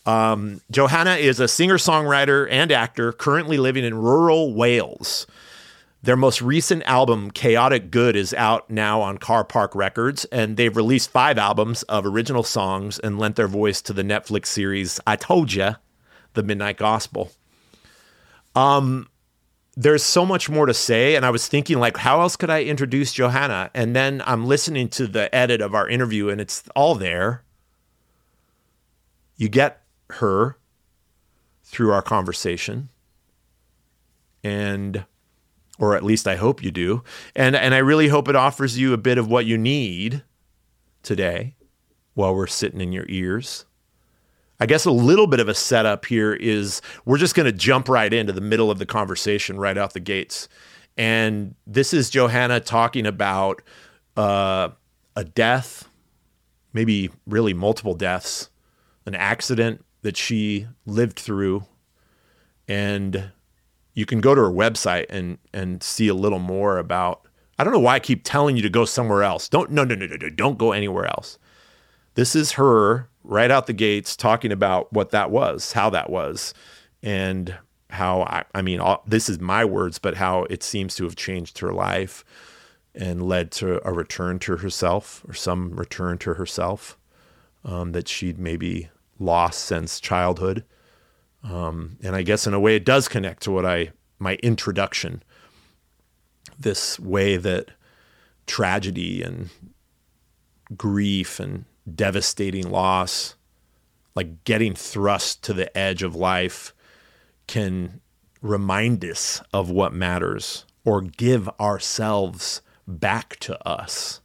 Um, 0.05 0.62
Johanna 0.72 1.15
is 1.15 1.39
a 1.39 1.48
singer 1.48 1.77
songwriter 1.77 2.48
and 2.50 2.72
actor 2.72 3.12
currently 3.12 3.58
living 3.58 3.84
in 3.84 3.96
rural 3.96 4.53
Wales. 4.53 5.27
Their 6.03 6.15
most 6.15 6.39
recent 6.39 6.84
album, 6.84 7.32
Chaotic 7.32 7.89
Good, 7.89 8.15
is 8.15 8.32
out 8.36 8.70
now 8.70 9.01
on 9.01 9.17
Carpark 9.17 9.74
Records, 9.74 10.24
and 10.25 10.55
they've 10.55 10.75
released 10.75 11.10
five 11.10 11.39
albums 11.39 11.82
of 11.84 12.05
original 12.05 12.44
songs 12.44 13.00
and 13.00 13.17
lent 13.17 13.36
their 13.36 13.48
voice 13.48 13.82
to 13.82 13.94
the 13.94 14.03
Netflix 14.03 14.46
series 14.46 15.00
I 15.08 15.15
Told 15.15 15.51
Ya, 15.51 15.75
The 16.34 16.44
Midnight 16.44 16.77
Gospel. 16.77 17.32
Um, 18.55 19.10
there's 19.77 20.03
so 20.03 20.25
much 20.25 20.50
more 20.50 20.65
to 20.65 20.74
say, 20.74 21.15
and 21.15 21.25
I 21.25 21.29
was 21.29 21.48
thinking, 21.48 21.79
like, 21.79 21.98
how 21.98 22.22
else 22.22 22.36
could 22.36 22.50
I 22.50 22.63
introduce 22.63 23.13
Johanna? 23.13 23.72
And 23.74 23.96
then 23.96 24.22
I'm 24.25 24.46
listening 24.46 24.88
to 24.89 25.08
the 25.08 25.34
edit 25.36 25.62
of 25.62 25.75
our 25.75 25.88
interview, 25.88 26.29
and 26.29 26.39
it's 26.39 26.63
all 26.75 26.96
there. 26.96 27.44
You 29.36 29.50
get 29.50 29.82
her 30.12 30.58
through 31.63 31.91
our 31.91 32.01
conversation 32.01 32.89
and 34.46 35.03
or 35.79 35.96
at 35.96 36.03
least 36.03 36.27
I 36.27 36.36
hope 36.36 36.63
you 36.63 36.72
do. 36.72 37.03
And 37.36 37.55
and 37.55 37.74
I 37.74 37.79
really 37.79 38.08
hope 38.08 38.29
it 38.29 38.36
offers 38.36 38.77
you 38.77 38.94
a 38.94 38.98
bit 38.98 39.17
of 39.17 39.27
what 39.27 39.46
you 39.46 39.58
need 39.58 40.24
today 41.03 41.55
while 42.13 42.34
we're 42.34 42.48
sitting 42.48 42.79
in 42.79 42.94
your 42.94 43.05
ears. 43.10 43.65
I 44.59 44.65
guess 44.65 44.85
a 44.85 44.91
little 44.91 45.27
bit 45.27 45.39
of 45.39 45.50
a 45.50 45.53
setup 45.53 46.05
here 46.05 46.33
is 46.33 46.81
we're 47.03 47.17
just 47.17 47.35
going 47.35 47.45
to 47.45 47.51
jump 47.51 47.89
right 47.89 48.13
into 48.13 48.31
the 48.31 48.41
middle 48.41 48.71
of 48.71 48.79
the 48.79 48.85
conversation 48.85 49.57
right 49.57 49.77
out 49.77 49.93
the 49.93 50.00
gates. 50.00 50.47
And 50.97 51.55
this 51.67 51.93
is 51.93 52.09
Johanna 52.09 52.62
talking 52.62 53.05
about 53.05 53.62
uh, 54.15 54.69
a 55.15 55.24
death, 55.25 55.89
maybe 56.71 57.09
really 57.27 57.53
multiple 57.53 57.95
deaths, 57.95 58.50
an 59.05 59.15
accident 59.15 59.83
that 60.03 60.15
she 60.15 60.67
lived 60.85 61.19
through. 61.19 61.65
And 62.67 63.31
you 63.93 64.05
can 64.05 64.21
go 64.21 64.35
to 64.35 64.41
her 64.41 64.51
website 64.51 65.05
and 65.09 65.38
and 65.53 65.83
see 65.83 66.07
a 66.07 66.13
little 66.13 66.39
more 66.39 66.77
about 66.77 67.27
I 67.57 67.63
don't 67.63 67.74
know 67.74 67.79
why 67.79 67.95
I 67.95 68.00
keep 68.00 68.24
telling 68.24 68.55
you 68.55 68.62
to 68.62 68.69
go 68.69 68.85
somewhere 68.85 69.24
else. 69.24 69.50
Don't 69.50 69.71
no 69.71 69.83
no 69.83 69.95
no 69.95 70.05
no 70.05 70.15
no 70.15 70.29
don't 70.29 70.57
go 70.57 70.71
anywhere 70.71 71.05
else. 71.05 71.38
This 72.15 72.35
is 72.35 72.53
her 72.53 73.09
right 73.25 73.51
out 73.51 73.67
the 73.67 73.74
gates 73.74 74.15
talking 74.15 74.51
about 74.51 74.91
what 74.94 75.12
that 75.12 75.32
was, 75.32 75.74
how 75.74 75.89
that 75.89 76.10
was, 76.10 76.53
and 77.03 77.55
how 77.89 78.22
I, 78.24 78.44
I 78.53 78.62
mean 78.62 78.79
all, 78.79 79.03
this 79.08 79.29
is 79.29 79.39
my 79.39 79.65
words, 79.65 80.00
but 80.00 80.15
how 80.15 80.44
it 80.44 80.63
seems 80.63 80.96
to 80.96 81.03
have 81.05 81.15
changed 81.15 81.60
her 81.60 81.74
life 81.74 82.24
and 82.94 83.27
led 83.27 83.51
to 83.51 83.86
a 83.88 83.91
return 83.91 84.39
to 84.39 84.58
herself 84.58 85.24
or 85.27 85.34
some 85.34 85.75
return 85.75 86.17
to 86.20 86.36
herself 86.36 86.98
um, 87.63 87.91
that 87.91 88.08
she'd 88.08 88.39
maybe 88.39 88.89
lost 89.20 89.65
since 89.65 90.00
childhood. 90.00 90.63
Um, 91.44 91.98
and 92.03 92.15
I 92.15 92.22
guess 92.22 92.48
in 92.48 92.53
a 92.53 92.60
way 92.60 92.75
it 92.75 92.86
does 92.86 93.08
connect 93.08 93.44
to 93.44 93.51
what 93.51 93.65
I 93.65 93.91
my 94.17 94.36
introduction. 94.36 95.24
This 96.58 97.00
way 97.00 97.38
that 97.38 97.72
tragedy 98.48 99.22
and 99.22 99.50
grief 100.77 101.39
and 101.39 101.65
devastating 101.94 102.70
loss, 102.70 103.36
like 104.15 104.44
getting 104.44 104.74
thrust 104.74 105.44
to 105.44 105.54
the 105.54 105.75
edge 105.77 106.04
of 106.04 106.15
life, 106.15 106.74
can 107.48 108.01
remind 108.42 109.04
us 109.04 109.42
of 109.54 109.70
what 109.70 109.94
matters 109.94 110.65
or 110.84 111.01
give 111.01 111.50
ourselves 111.60 112.62
back 112.88 113.38
to 113.38 113.68
us. 113.68 114.22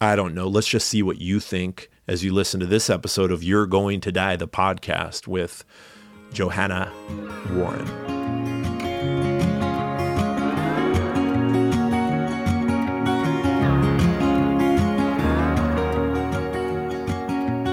I 0.00 0.16
don't 0.16 0.34
know. 0.34 0.48
Let's 0.48 0.68
just 0.68 0.88
see 0.88 1.02
what 1.02 1.20
you 1.20 1.40
think 1.40 1.90
as 2.08 2.24
you 2.24 2.32
listen 2.32 2.60
to 2.60 2.66
this 2.66 2.88
episode 2.88 3.30
of 3.30 3.44
You're 3.44 3.66
Going 3.66 4.00
to 4.00 4.12
Die, 4.12 4.36
the 4.36 4.48
podcast 4.48 5.26
with 5.26 5.64
Johanna 6.32 6.92
Warren. 7.52 8.19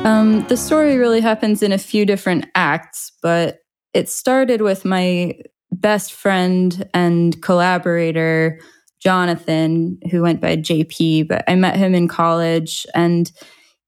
Um, 0.08 0.48
the 0.48 0.56
story 0.56 0.96
really 0.96 1.20
happens 1.20 1.62
in 1.62 1.74
a 1.74 1.78
few 1.78 2.06
different 2.06 2.46
acts, 2.56 3.12
but 3.22 3.60
it 3.94 4.08
started 4.08 4.62
with 4.62 4.86
my 4.86 5.34
best 5.74 6.14
friend 6.14 6.90
and 6.94 7.42
collaborator, 7.42 8.58
Jonathan, 9.02 10.00
who 10.10 10.22
went 10.22 10.40
by 10.40 10.56
JP, 10.56 11.28
but 11.28 11.44
I 11.46 11.56
met 11.56 11.76
him 11.76 11.94
in 11.94 12.08
college 12.08 12.88
and 12.96 13.30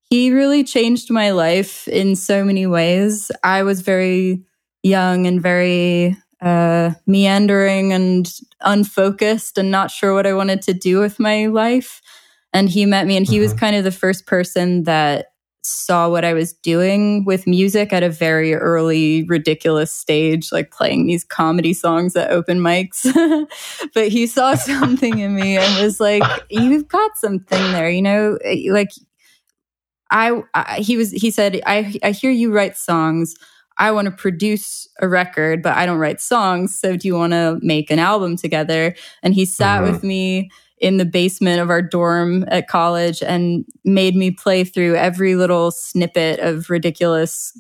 he 0.10 0.32
really 0.32 0.62
changed 0.66 1.10
my 1.10 1.32
life 1.32 1.88
in 1.88 2.18
so 2.18 2.44
many 2.44 2.68
ways. 2.68 3.32
I 3.42 3.64
was 3.64 3.80
very 3.80 4.44
young 4.84 5.26
and 5.26 5.42
very 5.42 6.18
uh, 6.42 6.92
meandering 7.08 7.94
and 7.94 8.30
unfocused 8.60 9.58
and 9.58 9.72
not 9.72 9.90
sure 9.90 10.14
what 10.14 10.28
I 10.28 10.34
wanted 10.34 10.64
to 10.64 10.74
do 10.74 11.00
with 11.00 11.18
my 11.18 11.46
life. 11.46 12.02
And 12.52 12.68
he 12.68 12.86
met 12.86 13.08
me, 13.08 13.16
and 13.16 13.26
he 13.26 13.36
mm-hmm. 13.36 13.44
was 13.44 13.54
kind 13.54 13.78
of 13.78 13.86
the 13.86 13.92
first 13.92 14.26
person 14.26 14.84
that 14.84 15.28
saw 15.64 16.10
what 16.10 16.24
I 16.24 16.34
was 16.34 16.54
doing 16.54 17.26
with 17.26 17.46
music 17.46 17.92
at 17.92 18.04
a 18.04 18.10
very 18.10 18.54
early, 18.54 19.24
ridiculous 19.24 19.92
stage, 19.92 20.52
like 20.52 20.72
playing 20.72 21.08
these 21.08 21.24
comedy 21.24 21.74
songs 21.74 22.16
at 22.16 22.32
open 22.32 22.60
mics. 22.60 23.04
but 23.94 24.08
he 24.08 24.26
saw 24.26 24.56
something 24.56 25.20
in 25.20 25.36
me 25.36 25.58
and 25.58 25.84
was 25.84 26.00
like, 26.00 26.24
You've 26.50 26.88
got 26.88 27.18
something 27.18 27.62
there, 27.72 27.90
you 27.90 28.02
know, 28.02 28.38
like 28.70 28.90
I, 30.12 30.42
I 30.54 30.80
he 30.80 30.98
was 30.98 31.12
he 31.12 31.32
said 31.32 31.62
I 31.66 31.96
I 32.04 32.12
hear 32.12 32.32
you 32.32 32.52
write 32.52 32.78
songs. 32.78 33.36
I 33.78 33.92
want 33.92 34.08
to 34.08 34.12
produce 34.12 34.88
a 35.00 35.08
record, 35.08 35.64
but 35.64 35.78
I 35.78 35.86
don't 35.86 36.00
write 36.00 36.20
songs. 36.20 36.78
So 36.78 36.98
do 36.98 37.08
you 37.08 37.16
want 37.16 37.32
to 37.32 37.60
make 37.62 37.90
an 37.90 38.00
album 38.00 38.36
together? 38.36 38.94
And 39.24 39.34
he 39.34 39.46
sat 39.46 39.82
mm-hmm. 39.82 39.92
with 39.94 40.04
me 40.04 40.50
in 40.80 40.98
the 40.98 41.06
basement 41.06 41.60
of 41.60 41.70
our 41.70 41.82
dorm 41.82 42.46
at 42.48 42.68
college 42.68 43.22
and 43.22 43.66
made 43.84 44.16
me 44.16 44.32
play 44.32 44.64
through 44.64 44.96
every 44.96 45.36
little 45.36 45.72
snippet 45.72 46.40
of 46.40 46.70
ridiculous 46.70 47.58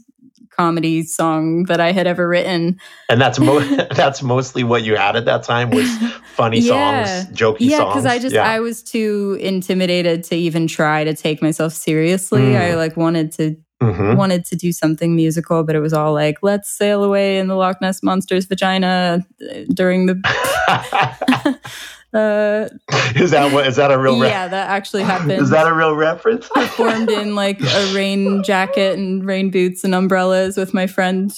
comedy 0.59 1.03
song 1.03 1.63
that 1.63 1.79
I 1.79 1.93
had 1.93 2.05
ever 2.05 2.27
written. 2.27 2.77
And 3.07 3.21
that's 3.21 3.39
mo- 3.39 3.59
that's 3.95 4.21
mostly 4.21 4.65
what 4.65 4.83
you 4.83 4.97
had 4.97 5.15
at 5.15 5.23
that 5.23 5.43
time 5.43 5.69
was 5.69 5.89
funny 6.35 6.59
yeah. 6.59 7.05
songs, 7.05 7.37
jokey 7.37 7.57
yeah, 7.61 7.77
songs. 7.77 7.79
Yeah, 7.79 7.85
because 7.85 8.05
I 8.05 8.19
just 8.19 8.35
yeah. 8.35 8.43
I 8.43 8.59
was 8.59 8.83
too 8.83 9.37
intimidated 9.39 10.25
to 10.25 10.35
even 10.35 10.67
try 10.67 11.05
to 11.05 11.15
take 11.15 11.41
myself 11.41 11.73
seriously. 11.73 12.41
Mm. 12.41 12.59
I 12.59 12.75
like 12.75 12.97
wanted 12.97 13.31
to 13.33 13.55
mm-hmm. 13.81 14.17
wanted 14.17 14.43
to 14.45 14.57
do 14.57 14.73
something 14.73 15.15
musical, 15.15 15.63
but 15.63 15.75
it 15.75 15.79
was 15.79 15.93
all 15.93 16.13
like 16.13 16.39
let's 16.41 16.69
sail 16.69 17.05
away 17.05 17.39
in 17.39 17.47
the 17.47 17.55
Loch 17.55 17.79
Ness 17.81 18.03
monster's 18.03 18.45
vagina 18.45 19.25
during 19.73 20.07
the. 20.07 21.55
Uh, 22.13 22.69
is 23.15 23.31
that 23.31 23.53
what? 23.53 23.67
Is 23.67 23.75
that 23.75 23.91
a 23.91 23.99
real? 23.99 24.19
Re- 24.19 24.27
yeah, 24.27 24.47
that 24.47 24.69
actually 24.69 25.03
happened. 25.03 25.33
Is 25.33 25.51
that 25.51 25.67
a 25.67 25.73
real 25.73 25.95
reference? 25.95 26.49
Performed 26.49 27.09
in 27.11 27.35
like 27.35 27.61
a 27.61 27.91
rain 27.95 28.43
jacket 28.43 28.97
and 28.97 29.25
rain 29.25 29.51
boots 29.51 29.83
and 29.83 29.93
umbrellas 29.93 30.57
with 30.57 30.73
my 30.73 30.87
friend. 30.87 31.31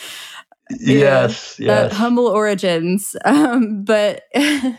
yes, 0.78 1.58
yes. 1.58 1.92
humble 1.92 2.28
origins, 2.28 3.16
um, 3.24 3.82
but 3.82 4.22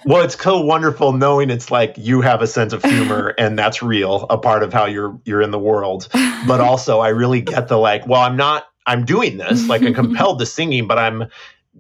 well, 0.05 0.23
it's 0.23 0.41
so 0.41 0.61
wonderful 0.61 1.11
knowing 1.11 1.49
it's 1.49 1.69
like 1.69 1.95
you 1.97 2.21
have 2.21 2.41
a 2.41 2.47
sense 2.47 2.71
of 2.71 2.81
humor 2.81 3.33
and 3.38 3.59
that's 3.59 3.83
real, 3.83 4.25
a 4.29 4.38
part 4.38 4.63
of 4.63 4.71
how 4.71 4.85
you're 4.85 5.19
you're 5.25 5.41
in 5.41 5.51
the 5.51 5.59
world. 5.59 6.07
But 6.47 6.61
also, 6.61 6.99
I 6.99 7.09
really 7.09 7.41
get 7.41 7.67
the 7.67 7.77
like. 7.77 8.07
Well, 8.07 8.21
I'm 8.21 8.38
not. 8.38 8.67
I'm 8.85 9.03
doing 9.03 9.38
this 9.38 9.67
like 9.67 9.81
I'm 9.81 9.93
compelled 9.93 10.39
to 10.39 10.45
singing, 10.45 10.88
but 10.88 10.97
I'm 10.97 11.25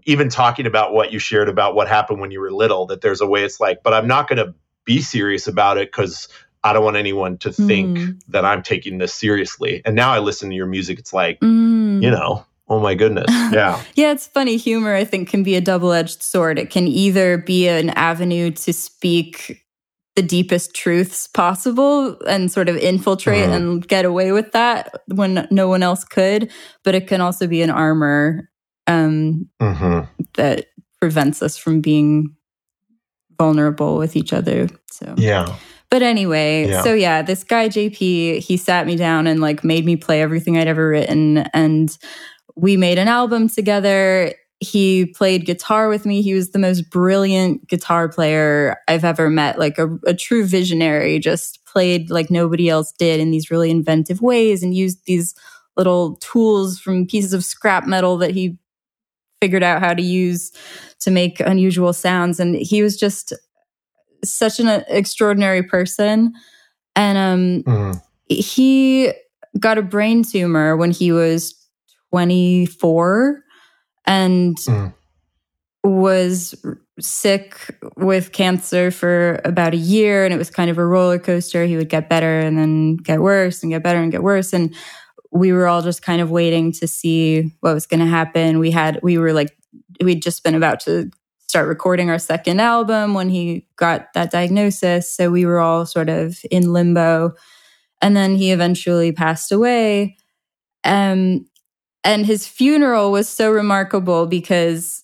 even 0.05 0.29
talking 0.29 0.65
about 0.65 0.93
what 0.93 1.11
you 1.11 1.19
shared 1.19 1.49
about 1.49 1.75
what 1.75 1.87
happened 1.87 2.19
when 2.19 2.31
you 2.31 2.39
were 2.39 2.51
little, 2.51 2.85
that 2.87 3.01
there's 3.01 3.21
a 3.21 3.27
way 3.27 3.43
it's 3.43 3.59
like, 3.59 3.83
but 3.83 3.93
I'm 3.93 4.07
not 4.07 4.27
going 4.27 4.37
to 4.45 4.53
be 4.85 5.01
serious 5.01 5.47
about 5.47 5.77
it 5.77 5.91
because 5.91 6.27
I 6.63 6.73
don't 6.73 6.83
want 6.83 6.97
anyone 6.97 7.37
to 7.39 7.51
think 7.51 7.97
mm. 7.97 8.21
that 8.27 8.43
I'm 8.43 8.63
taking 8.63 8.97
this 8.97 9.13
seriously. 9.13 9.81
And 9.85 9.95
now 9.95 10.11
I 10.11 10.19
listen 10.19 10.49
to 10.49 10.55
your 10.55 10.65
music, 10.65 10.99
it's 10.99 11.13
like, 11.13 11.39
mm. 11.39 12.01
you 12.01 12.11
know, 12.11 12.45
oh 12.67 12.79
my 12.79 12.95
goodness. 12.95 13.27
Yeah. 13.49 13.81
yeah, 13.95 14.11
it's 14.11 14.27
funny. 14.27 14.57
Humor, 14.57 14.93
I 14.93 15.03
think, 15.03 15.27
can 15.27 15.41
be 15.41 15.55
a 15.55 15.61
double 15.61 15.91
edged 15.91 16.21
sword. 16.21 16.59
It 16.59 16.69
can 16.69 16.87
either 16.87 17.39
be 17.39 17.67
an 17.67 17.89
avenue 17.91 18.51
to 18.51 18.73
speak 18.73 19.65
the 20.15 20.21
deepest 20.21 20.75
truths 20.75 21.27
possible 21.27 22.19
and 22.27 22.51
sort 22.51 22.69
of 22.69 22.75
infiltrate 22.75 23.49
mm. 23.49 23.55
and 23.55 23.87
get 23.87 24.05
away 24.05 24.31
with 24.31 24.51
that 24.51 25.01
when 25.07 25.47
no 25.49 25.67
one 25.67 25.81
else 25.81 26.03
could. 26.03 26.51
But 26.83 26.93
it 26.93 27.07
can 27.07 27.21
also 27.21 27.47
be 27.47 27.61
an 27.61 27.69
armor 27.69 28.49
um, 28.87 29.49
hmm 29.61 30.01
that 30.35 30.67
prevents 30.99 31.41
us 31.41 31.55
from 31.57 31.79
being 31.79 32.35
vulnerable 33.37 33.97
with 33.97 34.15
each 34.15 34.33
other. 34.33 34.67
So 34.91 35.13
Yeah. 35.17 35.55
but 35.89 36.01
anyway, 36.01 36.67
Yeah. 36.67 36.83
so 36.83 36.93
yeah, 36.93 37.21
this 37.21 37.43
guy 37.43 37.69
JP, 37.69 38.39
he 38.39 38.57
sat 38.57 38.85
me 38.85 38.95
down 38.95 39.27
and 39.27 39.39
like 39.39 39.63
made 39.63 39.85
me 39.85 39.95
play 39.95 40.21
everything 40.21 40.57
I'd 40.57 40.67
ever 40.67 40.89
written 40.89 41.37
and 41.53 41.97
we 42.55 42.75
made 42.75 42.99
an 42.99 43.07
album 43.07 43.47
together. 43.47 44.33
He 44.59 45.05
played 45.05 45.45
guitar 45.45 45.87
with 45.87 46.05
me. 46.05 46.21
He 46.21 46.33
was 46.33 46.51
the 46.51 46.59
most 46.59 46.89
brilliant 46.89 47.65
guitar 47.69 48.09
player 48.09 48.75
I've 48.89 49.05
ever 49.05 49.29
met, 49.29 49.57
like 49.57 49.77
a, 49.77 49.97
a 50.05 50.13
true 50.13 50.45
visionary, 50.45 51.19
just 51.19 51.63
played 51.65 52.09
like 52.09 52.29
nobody 52.29 52.67
else 52.67 52.91
did 52.91 53.21
in 53.21 53.31
these 53.31 53.49
really 53.49 53.71
inventive 53.71 54.21
ways 54.21 54.61
and 54.61 54.75
used 54.75 55.05
these 55.05 55.33
little 55.77 56.17
tools 56.17 56.77
from 56.77 57.07
pieces 57.07 57.31
of 57.31 57.45
scrap 57.45 57.87
metal 57.87 58.17
that 58.17 58.31
he 58.31 58.57
figured 59.41 59.63
out 59.63 59.81
how 59.81 59.93
to 59.93 60.01
use 60.01 60.51
to 60.99 61.11
make 61.11 61.39
unusual 61.39 61.93
sounds. 61.93 62.39
And 62.39 62.55
he 62.55 62.81
was 62.83 62.97
just 62.97 63.33
such 64.23 64.59
an 64.59 64.83
extraordinary 64.87 65.63
person. 65.63 66.33
And 66.95 67.17
um, 67.17 67.63
Mm. 67.73 68.01
he 68.27 69.11
got 69.59 69.77
a 69.77 69.81
brain 69.81 70.23
tumor 70.23 70.75
when 70.75 70.91
he 70.91 71.11
was 71.11 71.55
24 72.11 73.41
and 74.05 74.57
Mm. 74.57 74.93
was 75.83 76.55
sick 76.99 77.55
with 77.95 78.33
cancer 78.33 78.91
for 78.91 79.39
about 79.45 79.73
a 79.73 79.77
year 79.77 80.25
and 80.25 80.33
it 80.33 80.37
was 80.37 80.49
kind 80.49 80.69
of 80.69 80.77
a 80.77 80.85
roller 80.85 81.17
coaster 81.17 81.65
he 81.65 81.77
would 81.77 81.87
get 81.89 82.09
better 82.09 82.39
and 82.41 82.57
then 82.57 82.97
get 82.97 83.21
worse 83.21 83.63
and 83.63 83.71
get 83.71 83.81
better 83.81 83.99
and 84.01 84.11
get 84.11 84.21
worse 84.21 84.51
and 84.51 84.75
we 85.31 85.53
were 85.53 85.67
all 85.67 85.81
just 85.81 86.01
kind 86.01 86.21
of 86.21 86.31
waiting 86.31 86.71
to 86.71 86.87
see 86.87 87.53
what 87.59 87.73
was 87.73 87.85
going 87.85 87.99
to 87.99 88.05
happen 88.05 88.59
we 88.59 88.71
had 88.71 88.99
we 89.03 89.17
were 89.17 89.33
like 89.33 89.55
we'd 90.03 90.21
just 90.21 90.43
been 90.43 90.55
about 90.55 90.79
to 90.79 91.09
start 91.47 91.67
recording 91.67 92.09
our 92.09 92.19
second 92.19 92.59
album 92.59 93.13
when 93.13 93.29
he 93.29 93.65
got 93.75 94.13
that 94.13 94.31
diagnosis 94.31 95.11
so 95.11 95.29
we 95.29 95.45
were 95.45 95.59
all 95.59 95.85
sort 95.85 96.09
of 96.09 96.39
in 96.51 96.73
limbo 96.73 97.33
and 98.01 98.15
then 98.15 98.35
he 98.35 98.51
eventually 98.51 99.11
passed 99.11 99.51
away 99.51 100.15
um 100.83 101.45
and 102.03 102.25
his 102.25 102.47
funeral 102.47 103.11
was 103.11 103.27
so 103.27 103.51
remarkable 103.51 104.25
because 104.25 105.03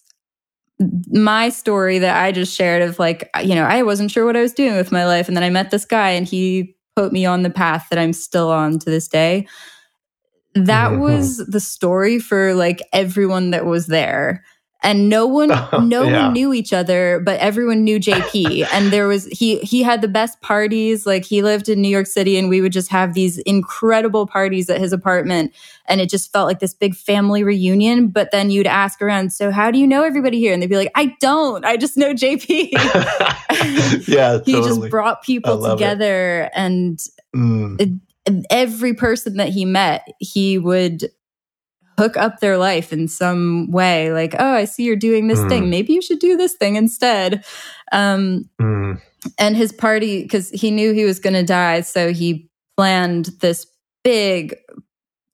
my 1.10 1.50
story 1.50 2.00
that 2.00 2.22
I 2.22 2.32
just 2.32 2.56
shared 2.56 2.82
of 2.82 3.00
like, 3.00 3.30
you 3.42 3.56
know, 3.56 3.64
I 3.64 3.84
wasn't 3.84 4.12
sure 4.12 4.26
what 4.26 4.36
I 4.36 4.42
was 4.42 4.54
doing 4.54 4.76
with 4.76 4.92
my 4.92 5.06
life. 5.06 5.28
And 5.28 5.36
then 5.36 5.44
I 5.44 5.50
met 5.50 5.72
this 5.72 5.86
guy 5.86 6.10
and 6.12 6.28
he 6.28 6.76
put 6.96 7.14
me 7.14 7.26
on 7.26 7.44
the 7.44 7.50
path 7.50 7.88
that 7.90 8.00
I'm 8.00 8.14
still 8.14 8.50
on 8.50 8.80
to 8.80 8.90
this 8.90 9.08
day. 9.08 9.48
That 10.56 10.92
Mhm. 10.94 11.00
was 11.00 11.38
the 11.38 11.60
story 11.60 12.18
for 12.20 12.54
like 12.54 12.82
everyone 12.94 13.52
that 13.52 13.66
was 13.66 13.88
there. 13.88 14.44
And 14.84 15.10
no 15.10 15.26
one 15.26 15.50
no 15.90 16.04
Yeah. 16.04 16.24
one 16.26 16.34
knew 16.34 16.54
each 16.54 16.72
other, 16.72 17.20
but 17.26 17.40
everyone 17.40 17.84
knew 17.84 18.00
JP. 18.00 18.68
and 18.74 18.92
there 18.92 19.08
was 19.08 19.26
he 19.28 19.58
he 19.60 19.82
had 19.82 20.02
the 20.02 20.08
best 20.08 20.40
parties. 20.42 21.06
Like 21.08 21.26
he 21.26 21.42
lived 21.42 21.70
in 21.70 21.82
New 21.82 21.90
York 21.90 22.06
City 22.08 22.38
and 22.38 22.50
we 22.50 22.62
would 22.62 22.72
just 22.72 22.90
have 22.92 23.14
these 23.16 23.40
incredible 23.40 24.28
parties 24.28 24.70
at 24.70 24.80
his 24.80 24.94
apartment 24.94 25.54
and 25.88 26.02
it 26.02 26.10
just 26.10 26.32
felt 26.32 26.48
like 26.48 26.60
this 26.60 26.74
big 26.76 26.96
family 26.96 27.44
reunion. 27.44 28.08
But 28.10 28.30
then 28.32 28.52
you'd 28.52 28.68
ask 28.68 29.02
around, 29.02 29.34
so 29.34 29.50
how 29.50 29.72
do 29.72 29.80
you 29.80 29.88
know 29.88 30.04
everybody 30.04 30.38
here? 30.40 30.54
And 30.54 30.62
they'd 30.62 30.70
be 30.70 30.78
like, 30.78 30.92
I 30.96 31.16
don't. 31.20 31.66
I 31.66 31.78
just 31.78 31.98
know 31.98 32.14
JP. 32.14 32.72
yeah, 34.08 34.40
he 34.46 34.54
totally. 34.54 34.62
just 34.82 34.90
brought 34.90 35.24
people 35.24 35.58
love 35.58 35.74
it. 35.80 35.84
together 35.84 36.50
and 36.54 37.00
Mm. 37.36 37.82
and 37.82 38.00
every 38.50 38.94
person 38.94 39.38
that 39.38 39.50
he 39.50 39.66
met, 39.66 40.08
he 40.20 40.58
would 40.58 41.06
hook 41.98 42.18
up 42.18 42.40
their 42.40 42.58
life 42.58 42.92
in 42.92 43.08
some 43.08 43.72
way. 43.72 44.12
Like, 44.12 44.36
oh, 44.38 44.54
I 44.54 44.66
see 44.66 44.84
you're 44.84 44.96
doing 44.98 45.28
this 45.28 45.40
Mm. 45.40 45.50
thing. 45.50 45.70
Maybe 45.70 45.94
you 45.94 46.02
should 46.02 46.20
do 46.20 46.36
this 46.36 46.54
thing 46.54 46.76
instead. 46.76 47.46
Um, 47.92 48.50
Mm. 48.62 49.00
and 49.40 49.56
his 49.56 49.72
party, 49.72 50.24
because 50.24 50.50
he 50.50 50.72
knew 50.72 50.94
he 50.94 51.06
was 51.06 51.20
going 51.20 51.34
to 51.34 51.44
die, 51.44 51.82
so 51.82 52.12
he 52.12 52.50
planned 52.78 53.30
this 53.40 53.66
big, 54.04 54.56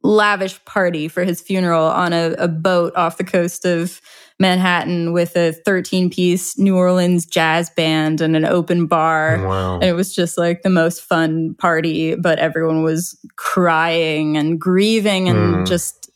lavish 0.04 0.64
party 0.66 1.08
for 1.08 1.24
his 1.24 1.42
funeral 1.42 1.86
on 1.86 2.12
a, 2.14 2.32
a 2.38 2.48
boat 2.48 2.96
off 2.96 3.18
the 3.18 3.24
coast 3.24 3.66
of 3.66 4.02
Manhattan 4.40 5.14
with 5.14 5.36
a 5.36 5.52
13 5.52 6.10
piece 6.10 6.58
New 6.58 6.76
Orleans 6.76 7.28
jazz 7.28 7.70
band 7.70 8.22
and 8.22 8.36
an 8.36 8.44
open 8.46 8.88
bar. 8.88 9.46
Wow. 9.48 9.76
And 9.76 9.84
it 9.84 9.94
was 9.94 10.16
just 10.16 10.38
like 10.38 10.64
the 10.64 10.70
most 10.72 11.02
fun 11.02 11.54
party, 11.56 12.16
but 12.16 12.40
everyone 12.40 12.82
was 12.82 13.16
crying 13.36 14.38
and 14.38 14.60
grieving 14.60 15.30
and 15.30 15.38
Mm. 15.58 15.68
just 15.68 16.10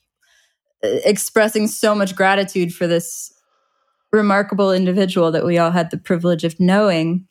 uh, 0.83 0.87
expressing 1.05 1.67
so 1.67 1.93
much 1.93 2.15
gratitude 2.15 2.73
for 2.73 2.87
this 2.87 3.31
remarkable 4.11 4.71
individual 4.71 5.31
that 5.31 5.45
we 5.45 5.57
all 5.59 5.71
had 5.71 5.91
the 5.91 5.97
privilege 5.97 6.43
of 6.43 6.59
knowing. 6.59 7.27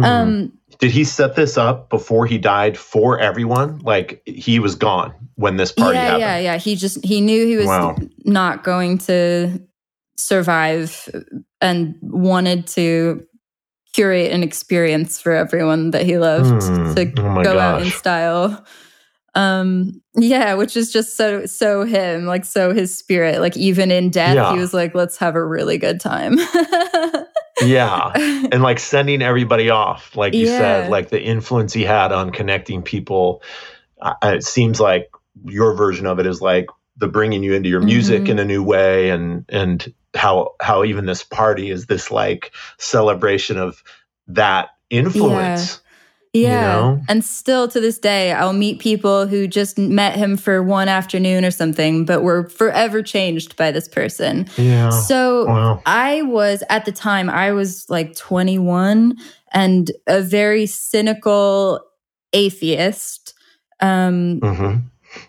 Mhm. 0.00 0.04
Um, 0.06 0.52
Did 0.78 0.90
he 0.90 1.04
set 1.04 1.36
this 1.36 1.56
up 1.56 1.88
before 1.90 2.26
he 2.26 2.38
died 2.38 2.76
for 2.78 3.18
everyone? 3.18 3.78
Like 3.80 4.22
he 4.26 4.58
was 4.58 4.74
gone 4.74 5.12
when 5.36 5.56
this 5.56 5.72
party 5.72 5.96
yeah, 5.98 6.04
happened. 6.04 6.20
yeah, 6.20 6.38
yeah. 6.38 6.56
He 6.58 6.76
just 6.76 7.04
he 7.04 7.20
knew 7.20 7.46
he 7.46 7.56
was 7.56 7.66
Wow. 7.66 7.96
not 8.24 8.64
going 8.64 8.98
to 8.98 9.60
survive 10.16 11.08
and 11.60 11.94
wanted 12.02 12.66
to 12.68 13.24
curate 13.94 14.32
an 14.32 14.42
experience 14.42 15.20
for 15.20 15.32
everyone 15.32 15.90
that 15.90 16.04
he 16.06 16.18
loved 16.18 16.62
Hmm. 16.64 16.94
to 16.94 17.12
Oh 17.18 17.42
go 17.42 17.58
out 17.58 17.82
in 17.82 17.90
style. 17.90 18.64
Um, 19.34 20.02
yeah, 20.14 20.54
which 20.54 20.76
is 20.76 20.92
just 20.92 21.16
so 21.16 21.46
so 21.46 21.84
him, 21.84 22.26
like 22.26 22.44
so 22.44 22.74
his 22.74 22.96
spirit. 22.96 23.40
Like 23.40 23.56
even 23.56 23.90
in 23.90 24.10
death, 24.10 24.34
Yeah. 24.34 24.52
he 24.52 24.58
was 24.58 24.74
like, 24.74 24.94
"Let's 24.94 25.16
have 25.18 25.34
a 25.36 25.44
really 25.44 25.78
good 25.78 26.00
time." 26.00 26.38
Yeah. 27.66 28.12
And 28.52 28.62
like 28.62 28.78
sending 28.78 29.22
everybody 29.22 29.70
off, 29.70 30.16
like 30.16 30.34
you 30.34 30.46
Yeah. 30.46 30.58
said, 30.58 30.90
like 30.90 31.10
the 31.10 31.22
influence 31.22 31.72
he 31.72 31.82
had 31.84 32.12
on 32.12 32.30
connecting 32.30 32.82
people. 32.82 33.42
Uh, 34.00 34.14
it 34.24 34.44
seems 34.44 34.80
like 34.80 35.08
your 35.44 35.74
version 35.74 36.06
of 36.06 36.18
it 36.18 36.26
is 36.26 36.40
like 36.40 36.66
the 36.96 37.08
bringing 37.08 37.42
you 37.42 37.54
into 37.54 37.68
your 37.68 37.80
music 37.80 38.24
Mhm. 38.24 38.28
in 38.30 38.38
a 38.40 38.44
new 38.44 38.62
way, 38.62 39.10
and 39.10 39.44
and 39.48 39.92
how 40.14 40.52
how 40.60 40.84
even 40.84 41.06
this 41.06 41.24
party 41.24 41.70
is 41.70 41.86
this 41.86 42.10
like 42.10 42.52
celebration 42.78 43.58
of 43.58 43.82
that 44.28 44.70
influence. 44.90 45.81
Yeah. 46.32 46.60
know? 46.60 47.00
And 47.08 47.24
still 47.24 47.68
to 47.68 47.80
this 47.80 47.98
day, 47.98 48.32
I'll 48.32 48.52
meet 48.52 48.78
people 48.78 49.26
who 49.26 49.46
just 49.46 49.76
met 49.78 50.16
him 50.16 50.36
for 50.36 50.62
one 50.62 50.88
afternoon 50.88 51.44
or 51.44 51.50
something, 51.50 52.04
but 52.04 52.22
were 52.22 52.48
forever 52.48 53.02
changed 53.02 53.56
by 53.56 53.70
this 53.70 53.86
person. 53.88 54.46
Yeah. 54.56 54.88
So 54.90 55.46
wow. 55.46 55.82
I 55.84 56.22
was 56.22 56.62
at 56.70 56.84
the 56.84 56.92
time, 56.92 57.28
I 57.28 57.52
was 57.52 57.88
like 57.90 58.16
21 58.16 59.16
and 59.52 59.90
a 60.06 60.22
very 60.22 60.66
cynical 60.66 61.80
atheist. 62.32 63.34
Um, 63.80 64.40
hmm 64.40 64.76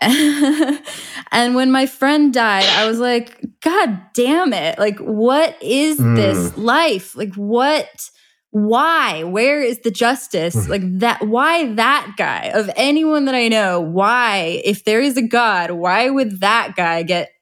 and 1.32 1.54
when 1.54 1.70
my 1.70 1.84
friend 1.84 2.32
died, 2.32 2.64
I 2.64 2.86
was 2.88 2.98
like, 2.98 3.44
God 3.60 4.00
damn 4.14 4.54
it. 4.54 4.78
Like, 4.78 4.98
what 4.98 5.56
is 5.62 5.98
Mm. 6.00 6.16
this 6.16 6.56
life? 6.56 7.14
Like, 7.14 7.34
what? 7.34 8.10
Why? 8.54 9.24
Where 9.24 9.60
is 9.60 9.80
the 9.80 9.90
justice? 9.90 10.54
Mm. 10.54 10.68
Like 10.68 10.98
that, 11.00 11.26
why 11.26 11.72
that 11.74 12.14
guy 12.16 12.52
of 12.54 12.70
anyone 12.76 13.24
that 13.24 13.34
I 13.34 13.48
know? 13.48 13.80
Why, 13.80 14.62
if 14.64 14.84
there 14.84 15.00
is 15.00 15.16
a 15.16 15.22
God, 15.22 15.72
why 15.72 16.08
would 16.08 16.38
that 16.38 16.76
guy 16.76 17.02
get 17.02 17.32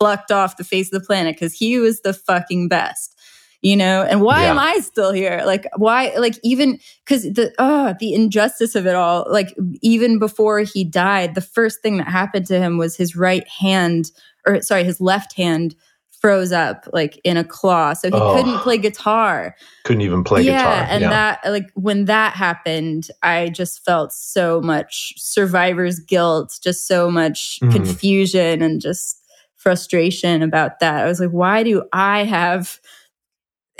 plucked 0.00 0.32
off 0.32 0.56
the 0.56 0.64
face 0.64 0.90
of 0.90 0.98
the 0.98 1.06
planet? 1.06 1.34
Because 1.34 1.52
he 1.52 1.78
was 1.78 2.00
the 2.00 2.14
fucking 2.14 2.68
best. 2.68 3.14
You 3.60 3.76
know, 3.76 4.04
and 4.04 4.22
why 4.22 4.44
am 4.44 4.58
I 4.58 4.78
still 4.78 5.12
here? 5.12 5.42
Like, 5.44 5.66
why, 5.76 6.14
like, 6.16 6.38
even 6.42 6.78
because 7.04 7.24
the, 7.24 7.52
oh, 7.58 7.94
the 8.00 8.14
injustice 8.14 8.74
of 8.74 8.86
it 8.86 8.94
all, 8.94 9.26
like, 9.28 9.54
even 9.82 10.18
before 10.18 10.60
he 10.60 10.82
died, 10.82 11.34
the 11.34 11.42
first 11.42 11.82
thing 11.82 11.98
that 11.98 12.06
happened 12.06 12.46
to 12.46 12.58
him 12.58 12.78
was 12.78 12.96
his 12.96 13.16
right 13.16 13.46
hand, 13.48 14.12
or 14.46 14.62
sorry, 14.62 14.84
his 14.84 15.00
left 15.00 15.36
hand 15.36 15.74
froze 16.20 16.50
up 16.52 16.88
like 16.92 17.20
in 17.24 17.36
a 17.36 17.44
claw. 17.44 17.92
So 17.92 18.08
he 18.08 18.14
Oh. 18.14 18.34
couldn't 18.34 18.58
play 18.58 18.76
guitar. 18.78 19.54
Couldn't 19.84 20.02
even 20.02 20.24
play 20.24 20.42
guitar. 20.42 20.58
yeah. 20.58 20.80
guitar. 20.80 20.86
And 20.90 21.02
yeah. 21.02 21.10
that, 21.10 21.40
like, 21.50 21.70
when 21.74 22.06
that 22.06 22.34
happened, 22.34 23.08
I 23.22 23.50
just 23.50 23.84
felt 23.84 24.12
so 24.12 24.60
much 24.60 25.14
survivor's 25.16 26.00
guilt, 26.00 26.58
just 26.62 26.86
so 26.88 27.10
much 27.10 27.60
Mhm. 27.62 27.72
confusion 27.72 28.62
and 28.62 28.80
just 28.80 29.22
frustration 29.54 30.42
about 30.42 30.80
that. 30.80 31.04
I 31.04 31.08
was 31.08 31.20
like, 31.20 31.30
why 31.30 31.62
do 31.62 31.84
I 31.92 32.24
have 32.24 32.80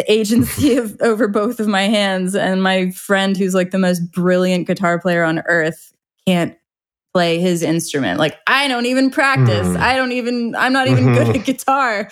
agency 0.09 0.77
of, 0.79 0.97
over 1.01 1.27
both 1.29 1.59
of 1.61 1.67
my 1.67 1.83
hands 1.83 2.35
and 2.35 2.63
my 2.63 2.91
friend 2.91 3.37
who's 3.37 3.55
like 3.55 3.71
the 3.73 3.79
most 3.79 4.01
brilliant 4.13 4.67
guitar 4.67 5.01
player 5.01 5.25
on 5.25 5.41
earth 5.47 5.93
can't 6.27 6.57
play 7.15 7.39
his 7.41 7.63
instrument 7.63 8.19
like 8.19 8.37
i 8.47 8.69
don't 8.69 8.87
even 8.87 9.11
practice 9.11 9.67
Mm. 9.67 9.81
i 9.81 9.97
don't 9.97 10.13
even 10.13 10.55
i'm 10.57 10.73
not 10.73 10.89
even 10.89 11.13
good 11.15 11.27
Mhm. 11.29 11.39
at 11.41 11.45
guitar 11.47 12.11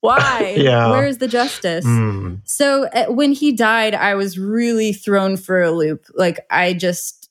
why 0.00 0.54
Yeah. 0.58 0.90
where's 0.90 1.18
the 1.18 1.28
justice 1.28 1.84
Mm. 1.84 2.40
so 2.44 2.84
uh, 2.88 3.06
when 3.06 3.32
he 3.32 3.52
died 3.52 3.94
i 3.94 4.14
was 4.14 4.38
really 4.38 4.92
thrown 4.92 5.36
for 5.36 5.60
a 5.62 5.70
loop 5.70 6.04
like 6.14 6.40
i 6.50 6.72
just 6.72 7.28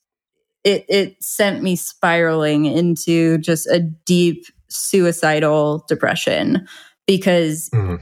it 0.64 0.84
it 0.88 1.22
sent 1.22 1.62
me 1.62 1.76
spiraling 1.76 2.66
into 2.66 3.38
just 3.38 3.66
a 3.66 3.80
deep 3.80 4.44
suicidal 4.68 5.84
depression 5.88 6.66
because 7.06 7.68
mm 7.70 8.00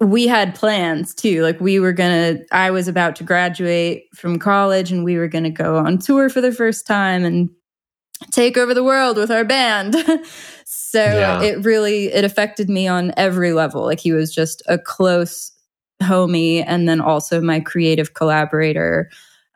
we 0.00 0.26
had 0.26 0.54
plans 0.56 1.14
too. 1.14 1.42
Like 1.42 1.60
we 1.60 1.78
were 1.78 1.94
to, 2.38 2.44
I 2.52 2.70
was 2.72 2.88
about 2.88 3.16
to 3.16 3.24
graduate 3.24 4.04
from 4.14 4.38
college 4.38 4.90
and 4.92 5.02
we 5.04 5.16
were 5.16 5.28
to 5.44 5.50
go 5.50 5.78
on 5.78 5.96
tour 5.98 6.28
for 6.28 6.42
the 6.42 6.52
first 6.52 6.86
time 6.86 7.24
and 7.24 7.48
take 8.30 8.56
over 8.56 8.74
the 8.74 8.84
world 8.84 9.16
with 9.16 9.30
our 9.30 9.44
band. 9.44 9.94
so 10.64 11.02
yeah. 11.04 11.42
it 11.42 11.64
really, 11.64 12.06
it 12.12 12.24
affected 12.24 12.68
me 12.68 12.86
on 12.86 13.12
every 13.16 13.52
level. 13.52 13.84
Like 13.84 14.00
he 14.00 14.12
was 14.12 14.34
just 14.34 14.62
a 14.66 14.78
close 14.78 15.52
homie 16.02 16.64
and 16.66 16.88
then 16.88 17.00
also 17.00 17.40
my 17.40 17.60
creative 17.60 18.14
collaborator. 18.14 19.10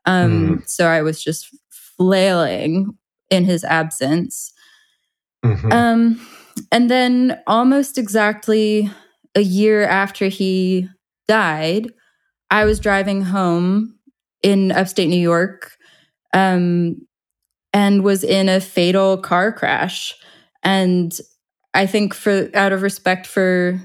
Um, 0.07 0.59
mm. 0.59 0.69
So 0.69 0.87
I 0.87 1.03
was 1.03 1.23
just 1.23 1.55
flailing 1.71 2.97
in 3.31 3.45
his 3.45 3.65
absence. 3.65 4.53
Mm-hmm. 5.45 5.73
Um, 5.73 6.29
and 6.73 6.91
then 6.91 7.41
almost 7.47 7.99
exactly 7.99 8.91
a 9.35 9.41
year 9.41 9.85
after 9.85 10.27
he 10.29 10.89
died, 11.27 11.93
I 12.51 12.65
was 12.65 12.81
driving 12.81 13.23
home 13.23 13.99
in 14.43 14.73
upstate 14.73 15.09
New 15.09 15.21
York 15.21 15.77
um, 16.33 17.07
and 17.73 18.03
was 18.03 18.25
in 18.25 18.49
a 18.49 18.61
fatal 18.61 19.19
car 19.19 19.53
crash. 19.53 20.15
And 20.63 21.17
I 21.75 21.87
think, 21.87 22.15
for 22.15 22.51
out 22.55 22.73
of 22.73 22.83
respect 22.83 23.27
for 23.27 23.81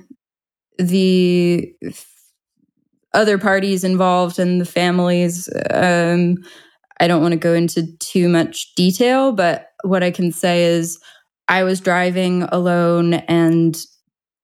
the 0.77 1.73
other 3.13 3.37
parties 3.37 3.83
involved 3.83 4.39
and 4.39 4.59
the 4.59 4.65
families, 4.65 5.49
um, 5.71 6.37
I 6.99 7.07
don't 7.07 7.21
want 7.21 7.33
to 7.33 7.39
go 7.39 7.53
into 7.53 7.85
too 7.97 8.29
much 8.29 8.73
detail, 8.75 9.31
but 9.31 9.67
what 9.83 10.03
I 10.03 10.11
can 10.11 10.31
say 10.31 10.63
is 10.63 10.99
I 11.47 11.63
was 11.63 11.81
driving 11.81 12.43
alone 12.43 13.13
and 13.13 13.77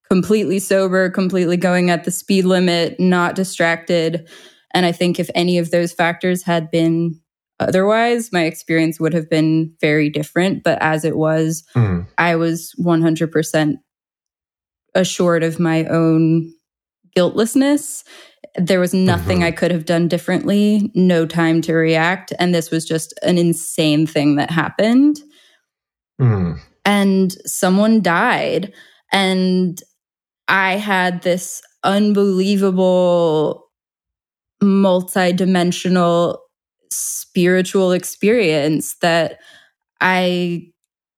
completely 0.09 0.59
sober, 0.59 1.09
completely 1.09 1.57
going 1.57 1.89
at 1.89 2.03
the 2.03 2.11
speed 2.11 2.45
limit, 2.45 2.99
not 2.99 3.35
distracted. 3.35 4.27
And 4.73 4.85
I 4.85 4.91
think 4.91 5.19
if 5.19 5.29
any 5.33 5.57
of 5.57 5.71
those 5.71 5.93
factors 5.93 6.43
had 6.43 6.69
been 6.69 7.19
otherwise, 7.59 8.31
my 8.31 8.43
experience 8.43 8.99
would 8.99 9.13
have 9.13 9.29
been 9.29 9.73
very 9.81 10.09
different. 10.09 10.63
But 10.63 10.81
as 10.81 11.05
it 11.05 11.17
was, 11.17 11.63
mm. 11.75 12.07
I 12.17 12.35
was 12.35 12.73
100% 12.79 13.75
assured 14.95 15.43
of 15.43 15.59
my 15.59 15.85
own 15.85 16.53
guiltlessness. 17.15 18.03
There 18.55 18.79
was 18.79 18.93
nothing 18.93 19.39
mm-hmm. 19.39 19.47
I 19.47 19.51
could 19.51 19.71
have 19.71 19.85
done 19.85 20.07
differently, 20.07 20.91
no 20.95 21.25
time 21.25 21.61
to 21.61 21.73
react. 21.73 22.33
And 22.39 22.53
this 22.53 22.71
was 22.71 22.85
just 22.85 23.13
an 23.21 23.37
insane 23.37 24.07
thing 24.07 24.35
that 24.35 24.49
happened. 24.49 25.19
Mm. 26.19 26.59
And 26.85 27.31
someone 27.45 28.01
died. 28.01 28.73
And 29.11 29.81
I 30.47 30.77
had 30.77 31.21
this 31.21 31.61
unbelievable, 31.83 33.69
multi-dimensional 34.61 36.41
spiritual 36.91 37.91
experience 37.91 38.95
that 39.01 39.39
I 40.01 40.71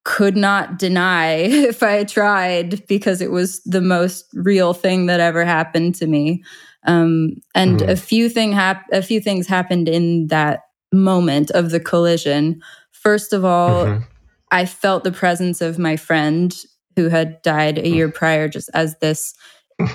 could 0.03 0.36
not 0.36 0.79
deny 0.79 1.34
if 1.36 1.84
I 1.84 2.03
tried 2.03 2.86
because 2.88 3.21
it 3.21 3.31
was 3.31 3.62
the 3.63 3.81
most 3.81 4.25
real 4.34 4.73
thing 4.73 5.05
that 5.05 5.19
ever 5.19 5.45
happened 5.45 5.95
to 5.95 6.07
me. 6.07 6.43
Um, 6.88 7.36
and 7.53 7.79
mm. 7.79 7.89
a 7.89 7.95
few 7.95 8.27
thing 8.27 8.51
hap- 8.53 8.91
a 8.91 9.03
few 9.03 9.21
things 9.21 9.45
happened 9.45 9.88
in 9.88 10.27
that 10.27 10.62
moment 10.91 11.51
of 11.51 11.69
the 11.69 11.79
collision. 11.79 12.62
First 12.91 13.34
of 13.34 13.45
all, 13.45 13.86
mm-hmm. 13.86 14.03
I 14.51 14.65
felt 14.65 15.03
the 15.03 15.12
presence 15.12 15.62
of 15.62 15.77
my 15.77 15.95
friend 15.95 16.55
who 16.95 17.07
had 17.07 17.41
died 17.41 17.77
a 17.77 17.88
year 17.88 18.10
prior, 18.10 18.49
just 18.49 18.69
as 18.73 18.97
this 18.97 19.34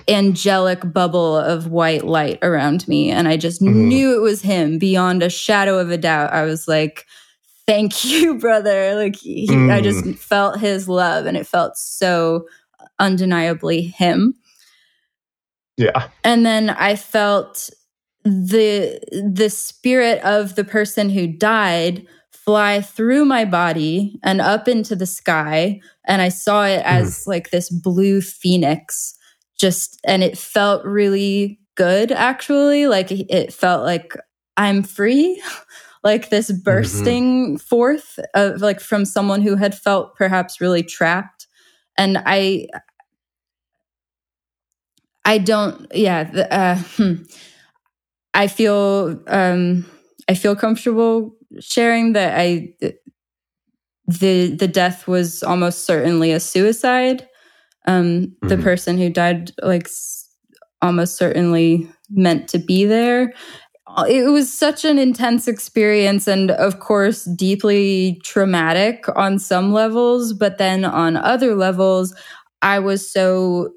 angelic 0.09 0.92
bubble 0.92 1.37
of 1.37 1.68
white 1.68 2.05
light 2.05 2.38
around 2.42 2.87
me. 2.88 3.11
And 3.11 3.29
I 3.29 3.37
just 3.37 3.61
mm-hmm. 3.61 3.88
knew 3.88 4.16
it 4.16 4.20
was 4.20 4.42
him 4.42 4.79
beyond 4.79 5.22
a 5.22 5.31
shadow 5.31 5.79
of 5.79 5.90
a 5.90 5.99
doubt. 5.99 6.33
I 6.33 6.42
was 6.42 6.68
like, 6.68 7.07
thank 7.66 8.05
you, 8.05 8.38
brother. 8.38 8.94
Like, 8.94 9.16
he, 9.16 9.49
mm. 9.49 9.72
I 9.72 9.81
just 9.81 10.05
mm. 10.05 10.16
felt 10.16 10.59
his 10.59 10.88
love 10.88 11.27
and 11.27 11.37
it 11.37 11.46
felt 11.46 11.77
so 11.77 12.46
undeniably 12.99 13.83
him. 13.83 14.35
Yeah. 15.77 16.09
And 16.25 16.46
then 16.46 16.70
I 16.70 16.96
felt 16.96 17.70
the 18.25 18.99
the 19.12 19.49
spirit 19.49 20.20
of 20.25 20.57
the 20.57 20.64
person 20.64 21.11
who 21.11 21.29
died 21.29 22.07
fly 22.46 22.81
through 22.81 23.25
my 23.25 23.44
body 23.44 24.18
and 24.22 24.40
up 24.40 24.68
into 24.68 24.94
the 24.94 25.07
sky. 25.07 25.81
And 26.07 26.22
I 26.22 26.29
saw 26.29 26.64
it 26.64 26.81
hmm. 26.81 26.87
as 26.87 27.18
mm. 27.18 27.27
like 27.27 27.51
this 27.51 27.68
blue 27.68 28.20
phoenix, 28.20 29.15
just, 29.59 30.01
and 30.05 30.23
it 30.23 30.38
felt 30.38 30.85
really 30.85 31.61
good 31.75 32.12
actually. 32.12 32.87
Like 32.87 33.11
it 33.11 33.53
felt 33.53 33.85
like 33.85 34.14
I'm 34.57 34.83
free. 34.83 35.42
like 36.05 36.31
this 36.31 36.51
mm-hmm. 36.51 36.62
bursting 36.62 37.47
mm-hmm. 37.47 37.57
forth 37.57 38.19
of 38.35 38.61
like 38.61 38.81
from 38.81 39.05
someone 39.05 39.42
who 39.42 39.57
had 39.57 39.75
felt 39.75 40.14
perhaps 40.14 40.61
really 40.61 40.85
trapped 40.85 41.49
and 41.99 42.23
i 42.27 42.69
i 45.25 45.37
don't 45.37 45.88
yeah 45.92 46.21
uh, 46.53 46.81
hmm. 46.95 47.14
i 48.35 48.47
feel 48.47 49.21
um 49.27 49.85
i 50.29 50.35
feel 50.35 50.55
comfortable 50.55 51.37
sharing 51.61 52.12
that 52.12 52.38
I 52.38 52.75
the 54.07 54.55
the 54.55 54.69
death 54.69 55.09
was 55.09 55.42
almost 55.42 55.85
certainly 55.85 56.33
a 56.33 56.40
suicide. 56.40 57.29
Um, 57.87 58.05
mm-hmm. 58.05 58.49
The 58.49 58.59
person 58.59 58.99
who 58.99 59.11
died, 59.11 59.53
like, 59.62 59.88
almost 60.83 61.16
certainly 61.16 61.88
meant 62.11 62.49
to 62.49 62.59
be 62.59 62.85
there. 62.85 63.33
It 64.09 64.31
was 64.31 64.53
such 64.53 64.85
an 64.85 64.99
intense 64.99 65.49
experience, 65.49 66.27
and 66.27 66.51
of 66.51 66.81
course, 66.81 67.25
deeply 67.25 68.20
traumatic 68.25 69.05
on 69.16 69.38
some 69.38 69.72
levels. 69.72 70.33
But 70.33 70.59
then 70.59 70.85
on 70.85 71.16
other 71.16 71.55
levels, 71.55 72.14
I 72.62 72.79
was 72.79 73.11
so 73.11 73.70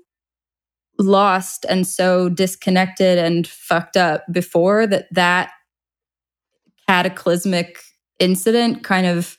lost 0.98 1.66
and 1.70 1.88
so 1.88 2.28
disconnected 2.28 3.18
and 3.18 3.48
fucked 3.48 3.96
up 3.96 4.24
before 4.32 4.86
that 4.88 5.08
that 5.14 5.52
cataclysmic 6.88 7.82
incident 8.20 8.84
kind 8.84 9.06
of 9.08 9.38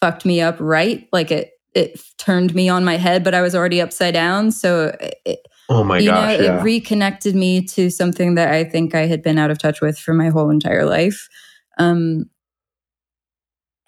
fucked 0.00 0.24
me 0.24 0.40
up 0.40 0.56
right. 0.60 1.06
Like 1.12 1.30
it 1.30 1.50
it 1.74 2.00
turned 2.18 2.54
me 2.54 2.68
on 2.68 2.84
my 2.84 2.96
head, 2.96 3.24
but 3.24 3.34
I 3.34 3.42
was 3.42 3.54
already 3.54 3.80
upside 3.80 4.14
down. 4.14 4.50
So 4.52 4.96
it, 5.24 5.46
oh 5.68 5.84
my 5.84 5.98
you 5.98 6.10
gosh, 6.10 6.38
know, 6.38 6.44
yeah. 6.44 6.60
it 6.60 6.62
reconnected 6.62 7.34
me 7.34 7.64
to 7.66 7.90
something 7.90 8.34
that 8.36 8.52
I 8.52 8.64
think 8.64 8.94
I 8.94 9.06
had 9.06 9.22
been 9.22 9.38
out 9.38 9.50
of 9.50 9.58
touch 9.58 9.80
with 9.80 9.98
for 9.98 10.14
my 10.14 10.28
whole 10.28 10.50
entire 10.50 10.84
life. 10.84 11.28
Um, 11.78 12.30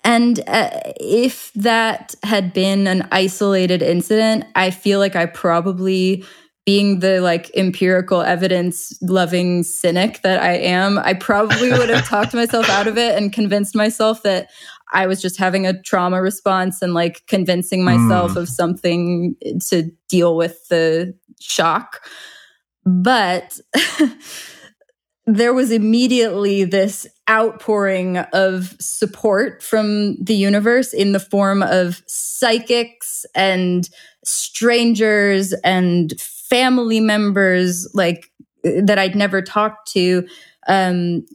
and 0.05 0.41
uh, 0.47 0.71
if 1.01 1.53
that 1.55 2.15
had 2.23 2.53
been 2.53 2.87
an 2.87 3.09
isolated 3.11 3.83
incident, 3.83 4.45
I 4.55 4.71
feel 4.71 5.01
like 5.01 5.17
I 5.17 5.27
probably 5.27 6.25
being 6.67 6.99
the 6.99 7.21
like 7.21 7.49
empirical 7.57 8.23
evidence 8.23 8.93
loving 9.01 9.63
cynic 9.63 10.21
that 10.23 10.43
I 10.43 10.55
am, 10.55 10.99
I 10.99 11.15
probably 11.15 11.71
would 11.71 11.89
have 11.89 12.07
talked 12.09 12.35
myself 12.35 12.69
out 12.69 12.89
of 12.89 12.99
it 12.99 13.17
and 13.17 13.33
convinced 13.33 13.77
myself 13.77 14.25
that 14.25 14.51
I 14.93 15.07
was 15.07 15.21
just 15.21 15.37
having 15.37 15.67
a 15.67 15.81
trauma 15.83 16.23
response 16.23 16.81
and 16.81 16.95
like 16.95 17.27
convincing 17.27 17.85
myself 17.85 18.33
mm. 18.33 18.37
of 18.37 18.49
something 18.49 19.37
to 19.69 19.91
deal 20.09 20.37
with 20.37 20.69
the 20.69 21.15
shock. 21.41 22.07
But 22.85 23.59
there 25.27 25.53
was 25.53 25.73
immediately 25.73 26.65
this 26.65 27.07
outpouring 27.29 28.19
of 28.19 28.77
support 28.79 29.61
from 29.63 30.17
the 30.23 30.37
universe 30.37 30.93
in 30.93 31.11
the 31.11 31.21
form 31.21 31.63
of 31.65 32.03
psychics 32.07 33.27
and 33.35 33.89
strangers 34.25 35.53
and 35.65 36.13
family 36.21 37.01
members 37.01 37.89
like 37.93 38.31
that 38.63 38.99
I'd 38.99 39.17
never 39.17 39.43
talked 39.43 39.91
to 39.93 40.27
um, 40.69 41.27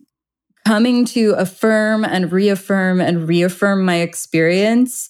coming 0.66 1.06
to 1.06 1.32
affirm 1.38 2.06
and 2.06 2.32
reaffirm 2.32 3.02
and 3.02 3.28
reaffirm 3.28 3.84
my 3.86 3.98
experience 3.98 5.10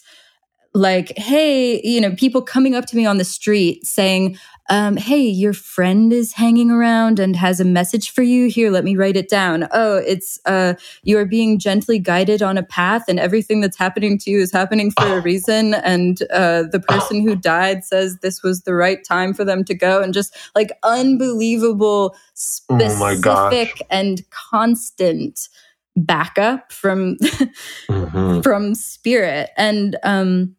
like 0.74 1.12
hey 1.18 1.82
you 1.84 2.00
know 2.00 2.16
people 2.16 2.42
coming 2.42 2.76
up 2.76 2.86
to 2.86 2.96
me 2.96 3.06
on 3.06 3.18
the 3.18 3.26
street 3.26 3.86
saying 3.86 4.38
um, 4.70 4.96
hey, 4.96 5.22
your 5.22 5.54
friend 5.54 6.14
is 6.14 6.34
hanging 6.34 6.72
around 6.72 7.20
and 7.20 7.36
has 7.36 7.60
a 7.60 7.66
message 7.66 8.12
for 8.12 8.22
you. 8.22 8.48
Here, 8.48 8.70
let 8.70 8.84
me 8.84 8.96
write 8.96 9.18
it 9.18 9.30
down. 9.30 9.68
Oh, 9.72 9.98
it's 9.98 10.40
uh, 10.46 10.76
you 11.04 11.18
are 11.18 11.26
being 11.26 11.60
gently 11.60 12.00
guided 12.00 12.42
on 12.42 12.58
a 12.58 12.64
path, 12.64 13.04
and 13.08 13.20
everything 13.20 13.62
that's 13.62 13.78
happening 13.78 14.18
to 14.20 14.32
you 14.32 14.40
is 14.40 14.52
happening 14.52 14.92
for 14.92 15.06
oh. 15.06 15.18
a 15.18 15.22
reason. 15.22 15.74
And 15.74 16.22
uh, 16.32 16.64
the 16.72 16.80
person 16.80 17.22
oh. 17.22 17.24
who 17.24 17.36
died 17.36 17.84
says 17.84 18.18
this 18.20 18.44
was 18.44 18.62
the 18.62 18.74
right 18.74 19.04
time 19.04 19.34
for 19.34 19.44
them 19.44 19.64
to 19.66 19.74
go, 19.74 20.02
and 20.02 20.14
just 20.14 20.36
like 20.56 20.72
unbelievable, 20.84 22.16
specific, 22.34 23.82
oh 23.82 23.86
and 23.90 24.22
constant 24.30 25.50
backup 25.98 26.72
from 26.72 27.18
mm-hmm. 27.90 28.40
from 28.40 28.74
spirit 28.74 29.50
and 29.58 29.98
um 30.04 30.56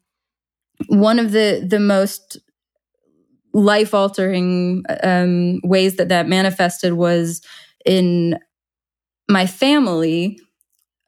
one 0.89 1.19
of 1.19 1.33
the 1.33 1.65
the 1.67 1.81
most 1.81 2.39
life 3.53 3.95
altering 3.95 4.85
um, 5.03 5.61
ways 5.63 5.97
that 5.97 6.09
that 6.09 6.29
manifested 6.29 6.95
was 6.95 7.43
in 7.85 8.39
my 9.29 9.47
family. 9.47 10.39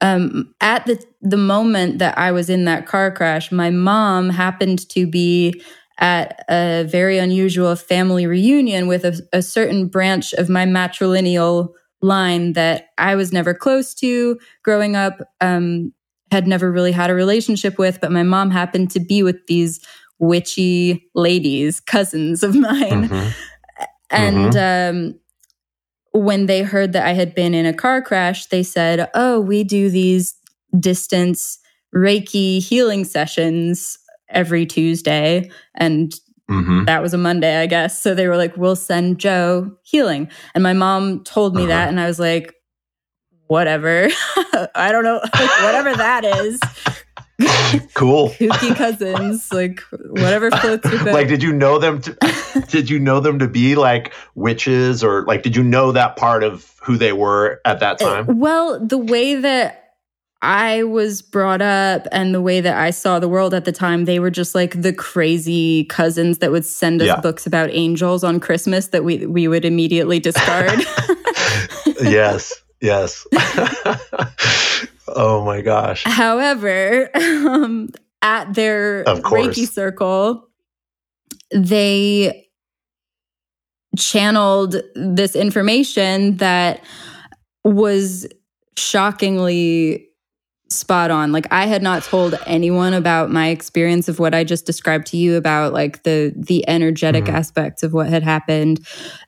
Um, 0.00 0.54
at 0.60 0.86
the 0.86 1.02
the 1.22 1.36
moment 1.36 1.98
that 2.00 2.18
I 2.18 2.32
was 2.32 2.50
in 2.50 2.64
that 2.66 2.86
car 2.86 3.10
crash, 3.10 3.50
my 3.50 3.70
mom 3.70 4.30
happened 4.30 4.88
to 4.90 5.06
be 5.06 5.62
at 5.98 6.44
a 6.50 6.84
very 6.84 7.18
unusual 7.18 7.76
family 7.76 8.26
reunion 8.26 8.86
with 8.86 9.04
a, 9.04 9.20
a 9.32 9.40
certain 9.40 9.86
branch 9.86 10.32
of 10.34 10.48
my 10.48 10.66
matrilineal 10.66 11.68
line 12.02 12.52
that 12.54 12.88
I 12.98 13.14
was 13.14 13.32
never 13.32 13.54
close 13.54 13.94
to 13.94 14.38
growing 14.62 14.96
up, 14.96 15.20
um, 15.40 15.92
had 16.30 16.46
never 16.46 16.70
really 16.70 16.92
had 16.92 17.10
a 17.10 17.14
relationship 17.14 17.78
with, 17.78 18.00
but 18.00 18.12
my 18.12 18.24
mom 18.24 18.50
happened 18.50 18.90
to 18.90 19.00
be 19.00 19.22
with 19.22 19.46
these 19.46 19.80
witchy 20.26 21.08
ladies, 21.14 21.80
cousins 21.80 22.42
of 22.42 22.54
mine. 22.54 23.08
Mm-hmm. 23.08 23.28
And 24.10 24.52
mm-hmm. 24.52 24.96
Um, 24.96 25.20
when 26.14 26.46
they 26.46 26.62
heard 26.62 26.92
that 26.92 27.04
I 27.04 27.12
had 27.12 27.34
been 27.34 27.54
in 27.54 27.66
a 27.66 27.74
car 27.74 28.00
crash, 28.00 28.46
they 28.46 28.62
said, 28.62 29.10
Oh, 29.14 29.40
we 29.40 29.64
do 29.64 29.90
these 29.90 30.36
distance 30.78 31.58
Reiki 31.94 32.62
healing 32.62 33.04
sessions 33.04 33.98
every 34.28 34.64
Tuesday. 34.64 35.50
And 35.74 36.12
mm-hmm. 36.48 36.84
that 36.84 37.02
was 37.02 37.14
a 37.14 37.18
Monday, 37.18 37.60
I 37.60 37.66
guess. 37.66 38.00
So 38.00 38.14
they 38.14 38.28
were 38.28 38.36
like, 38.36 38.56
We'll 38.56 38.76
send 38.76 39.18
Joe 39.18 39.76
healing. 39.82 40.30
And 40.54 40.62
my 40.62 40.72
mom 40.72 41.24
told 41.24 41.56
me 41.56 41.62
uh-huh. 41.62 41.68
that. 41.70 41.88
And 41.88 41.98
I 41.98 42.06
was 42.06 42.20
like, 42.20 42.54
Whatever. 43.48 44.08
I 44.74 44.90
don't 44.92 45.04
know. 45.04 45.20
Like, 45.20 45.62
whatever 45.62 45.94
that 45.96 46.24
is. 46.24 46.60
cool. 47.94 48.28
Kooky 48.30 48.76
cousins, 48.76 49.52
like 49.52 49.80
whatever 49.80 50.50
floats 50.50 50.90
your 50.90 51.04
boat. 51.04 51.14
Like, 51.14 51.28
did 51.28 51.42
you 51.42 51.52
know 51.52 51.78
them? 51.78 52.00
To, 52.02 52.64
did 52.68 52.88
you 52.88 52.98
know 52.98 53.20
them 53.20 53.38
to 53.38 53.48
be 53.48 53.74
like 53.74 54.12
witches, 54.34 55.02
or 55.02 55.24
like, 55.24 55.42
did 55.42 55.56
you 55.56 55.62
know 55.62 55.92
that 55.92 56.16
part 56.16 56.44
of 56.44 56.74
who 56.82 56.96
they 56.96 57.12
were 57.12 57.60
at 57.64 57.80
that 57.80 58.00
uh, 58.00 58.04
time? 58.04 58.38
Well, 58.38 58.78
the 58.78 58.98
way 58.98 59.34
that 59.36 59.84
I 60.42 60.82
was 60.82 61.22
brought 61.22 61.62
up 61.62 62.06
and 62.12 62.34
the 62.34 62.40
way 62.42 62.60
that 62.60 62.76
I 62.76 62.90
saw 62.90 63.18
the 63.18 63.28
world 63.28 63.54
at 63.54 63.64
the 63.64 63.72
time, 63.72 64.04
they 64.04 64.18
were 64.18 64.30
just 64.30 64.54
like 64.54 64.80
the 64.80 64.92
crazy 64.92 65.84
cousins 65.84 66.38
that 66.38 66.52
would 66.52 66.66
send 66.66 67.00
us 67.00 67.06
yeah. 67.06 67.20
books 67.20 67.46
about 67.46 67.70
angels 67.72 68.22
on 68.22 68.40
Christmas 68.40 68.88
that 68.88 69.04
we 69.04 69.26
we 69.26 69.48
would 69.48 69.64
immediately 69.64 70.20
discard. 70.20 70.80
yes. 72.02 72.52
Yes. 72.80 73.26
Oh 75.08 75.44
my 75.44 75.60
gosh. 75.60 76.04
However, 76.04 77.10
um, 77.14 77.90
at 78.22 78.54
their 78.54 79.04
Reiki 79.04 79.68
circle, 79.68 80.48
they 81.52 82.48
channeled 83.98 84.76
this 84.94 85.36
information 85.36 86.36
that 86.38 86.82
was 87.64 88.26
shockingly 88.76 90.08
spot 90.68 91.10
on. 91.10 91.32
Like 91.32 91.46
I 91.52 91.66
had 91.66 91.82
not 91.82 92.02
told 92.02 92.34
anyone 92.46 92.94
about 92.94 93.30
my 93.30 93.48
experience 93.48 94.08
of 94.08 94.18
what 94.18 94.34
I 94.34 94.44
just 94.44 94.66
described 94.66 95.06
to 95.08 95.16
you 95.16 95.36
about 95.36 95.72
like 95.72 96.02
the 96.02 96.32
the 96.36 96.66
energetic 96.68 97.24
mm-hmm. 97.24 97.36
aspects 97.36 97.82
of 97.82 97.92
what 97.92 98.08
had 98.08 98.22
happened. 98.22 98.84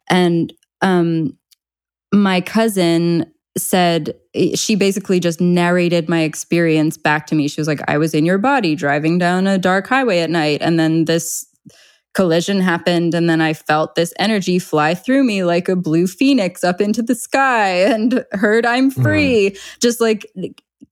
And 0.08 0.52
um 0.80 1.36
my 2.12 2.40
cousin 2.40 3.32
said 3.56 4.14
she 4.54 4.74
basically 4.74 5.20
just 5.20 5.40
narrated 5.40 6.08
my 6.08 6.20
experience 6.20 6.96
back 6.96 7.26
to 7.28 7.34
me. 7.34 7.48
She 7.48 7.60
was 7.60 7.68
like, 7.68 7.80
I 7.88 7.98
was 7.98 8.14
in 8.14 8.24
your 8.24 8.38
body 8.38 8.74
driving 8.74 9.18
down 9.18 9.46
a 9.46 9.58
dark 9.58 9.86
highway 9.86 10.20
at 10.20 10.30
night. 10.30 10.60
And 10.62 10.78
then 10.78 11.06
this 11.06 11.46
collision 12.14 12.60
happened. 12.60 13.14
And 13.14 13.28
then 13.28 13.40
I 13.40 13.52
felt 13.52 13.94
this 13.94 14.12
energy 14.18 14.58
fly 14.58 14.94
through 14.94 15.24
me 15.24 15.44
like 15.44 15.68
a 15.68 15.76
blue 15.76 16.06
phoenix 16.06 16.64
up 16.64 16.80
into 16.80 17.02
the 17.02 17.14
sky 17.14 17.68
and 17.92 18.24
heard 18.32 18.66
I'm 18.66 18.90
mm-hmm. 18.90 19.02
free. 19.02 19.50
Mm. 19.50 19.78
Just 19.80 20.00
like 20.00 20.26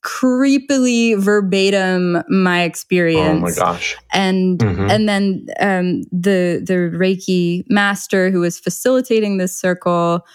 creepily 0.02 1.18
verbatim 1.18 2.22
my 2.28 2.62
experience. 2.62 3.38
Oh 3.38 3.40
my 3.40 3.52
gosh. 3.52 3.96
And 4.12 4.58
mm-hmm. 4.58 4.90
and 4.90 5.08
then 5.08 5.46
um, 5.60 6.02
the 6.12 6.62
the 6.64 6.90
Reiki 6.94 7.64
master 7.68 8.30
who 8.30 8.40
was 8.40 8.58
facilitating 8.58 9.38
this 9.38 9.56
circle 9.56 10.26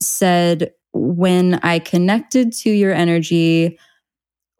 said 0.00 0.72
when 0.98 1.54
I 1.62 1.78
connected 1.78 2.52
to 2.54 2.70
your 2.70 2.92
energy, 2.92 3.78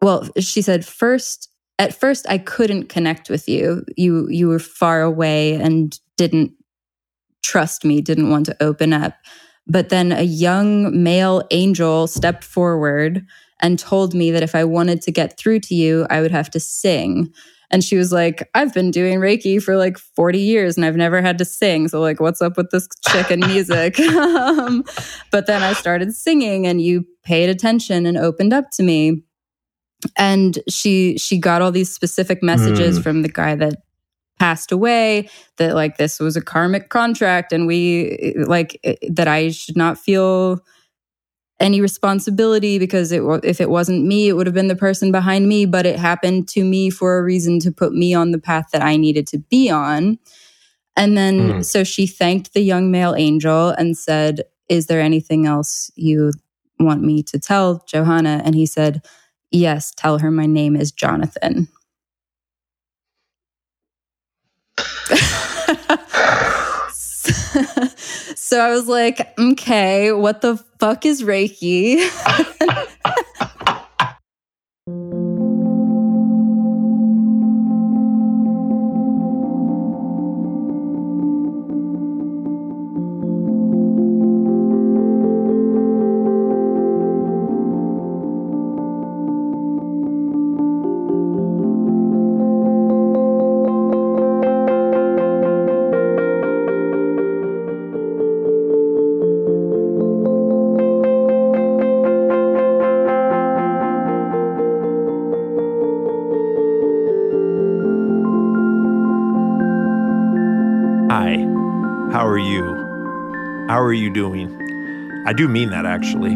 well, 0.01 0.27
she 0.39 0.61
said, 0.61 0.85
first, 0.85 1.49
at 1.77 1.93
first 1.93 2.25
I 2.29 2.37
couldn't 2.37 2.89
connect 2.89 3.29
with 3.29 3.47
you. 3.47 3.85
You 3.95 4.27
you 4.29 4.47
were 4.47 4.59
far 4.59 5.01
away 5.01 5.55
and 5.55 5.97
didn't 6.17 6.51
trust 7.43 7.85
me, 7.85 8.01
didn't 8.01 8.29
want 8.29 8.45
to 8.47 8.57
open 8.61 8.93
up. 8.93 9.13
But 9.67 9.89
then 9.89 10.11
a 10.11 10.23
young 10.23 11.03
male 11.03 11.43
angel 11.51 12.07
stepped 12.07 12.43
forward 12.43 13.25
and 13.61 13.77
told 13.77 14.13
me 14.13 14.31
that 14.31 14.43
if 14.43 14.55
I 14.55 14.63
wanted 14.63 15.01
to 15.03 15.11
get 15.11 15.37
through 15.37 15.59
to 15.61 15.75
you, 15.75 16.07
I 16.09 16.21
would 16.21 16.31
have 16.31 16.49
to 16.51 16.59
sing. 16.59 17.33
And 17.71 17.83
she 17.83 17.97
was 17.97 18.11
like, 18.11 18.49
I've 18.55 18.73
been 18.73 18.91
doing 18.91 19.19
Reiki 19.19 19.61
for 19.61 19.77
like 19.77 19.97
40 19.97 20.39
years 20.39 20.75
and 20.75 20.85
I've 20.85 20.95
never 20.95 21.21
had 21.21 21.37
to 21.37 21.45
sing. 21.45 21.87
So, 21.87 22.01
like, 22.01 22.19
what's 22.19 22.41
up 22.41 22.57
with 22.57 22.71
this 22.71 22.87
chick 23.07 23.29
and 23.29 23.45
music? 23.45 23.99
um, 23.99 24.83
but 25.31 25.45
then 25.45 25.61
I 25.61 25.73
started 25.73 26.13
singing 26.13 26.65
and 26.65 26.81
you 26.81 27.05
paid 27.23 27.49
attention 27.49 28.05
and 28.05 28.17
opened 28.17 28.53
up 28.53 28.71
to 28.71 28.83
me. 28.83 29.23
And 30.17 30.57
she 30.69 31.17
she 31.17 31.37
got 31.37 31.61
all 31.61 31.71
these 31.71 31.93
specific 31.93 32.41
messages 32.41 32.99
mm. 32.99 33.03
from 33.03 33.21
the 33.21 33.29
guy 33.29 33.55
that 33.55 33.75
passed 34.39 34.71
away 34.71 35.29
that 35.57 35.75
like 35.75 35.97
this 35.97 36.19
was 36.19 36.37
a 36.37 36.41
karmic 36.41 36.87
contract 36.87 37.51
and 37.51 37.67
we 37.67 38.33
like 38.47 38.79
that 39.09 39.27
I 39.27 39.49
should 39.49 39.75
not 39.75 39.97
feel 39.97 40.61
any 41.59 41.81
responsibility 41.81 42.79
because 42.79 43.11
it, 43.11 43.21
if 43.43 43.59
it 43.59 43.69
wasn't 43.69 44.05
me, 44.05 44.29
it 44.29 44.33
would 44.33 44.47
have 44.47 44.53
been 44.53 44.67
the 44.67 44.75
person 44.75 45.11
behind 45.11 45.47
me, 45.47 45.65
but 45.65 45.85
it 45.85 45.99
happened 45.99 46.47
to 46.49 46.63
me 46.63 46.89
for 46.89 47.17
a 47.17 47.23
reason 47.23 47.59
to 47.59 47.71
put 47.71 47.93
me 47.93 48.13
on 48.13 48.31
the 48.31 48.39
path 48.39 48.69
that 48.71 48.81
I 48.81 48.95
needed 48.95 49.27
to 49.27 49.37
be 49.37 49.69
on. 49.69 50.17
And 50.95 51.17
then, 51.17 51.39
mm. 51.39 51.65
so 51.65 51.83
she 51.83 52.07
thanked 52.07 52.53
the 52.53 52.61
young 52.61 52.91
male 52.91 53.15
angel 53.15 53.69
and 53.69 53.97
said, 53.97 54.43
Is 54.69 54.87
there 54.87 55.01
anything 55.01 55.45
else 55.45 55.91
you 55.95 56.31
want 56.79 57.01
me 57.03 57.23
to 57.23 57.39
tell 57.39 57.83
Johanna? 57.87 58.41
And 58.43 58.55
he 58.55 58.65
said, 58.65 59.05
Yes, 59.51 59.91
tell 59.95 60.19
her 60.19 60.31
my 60.31 60.45
name 60.45 60.75
is 60.75 60.91
Jonathan. 60.91 61.67
So 68.35 68.59
I 68.59 68.71
was 68.71 68.87
like, 68.87 69.37
okay, 69.39 70.11
what 70.11 70.41
the 70.41 70.57
fuck 70.79 71.05
is 71.05 71.21
Reiki? 71.21 71.99
you 114.09 114.13
doing? 114.13 115.23
I 115.27 115.33
do 115.33 115.47
mean 115.47 115.69
that 115.69 115.85
actually. 115.85 116.33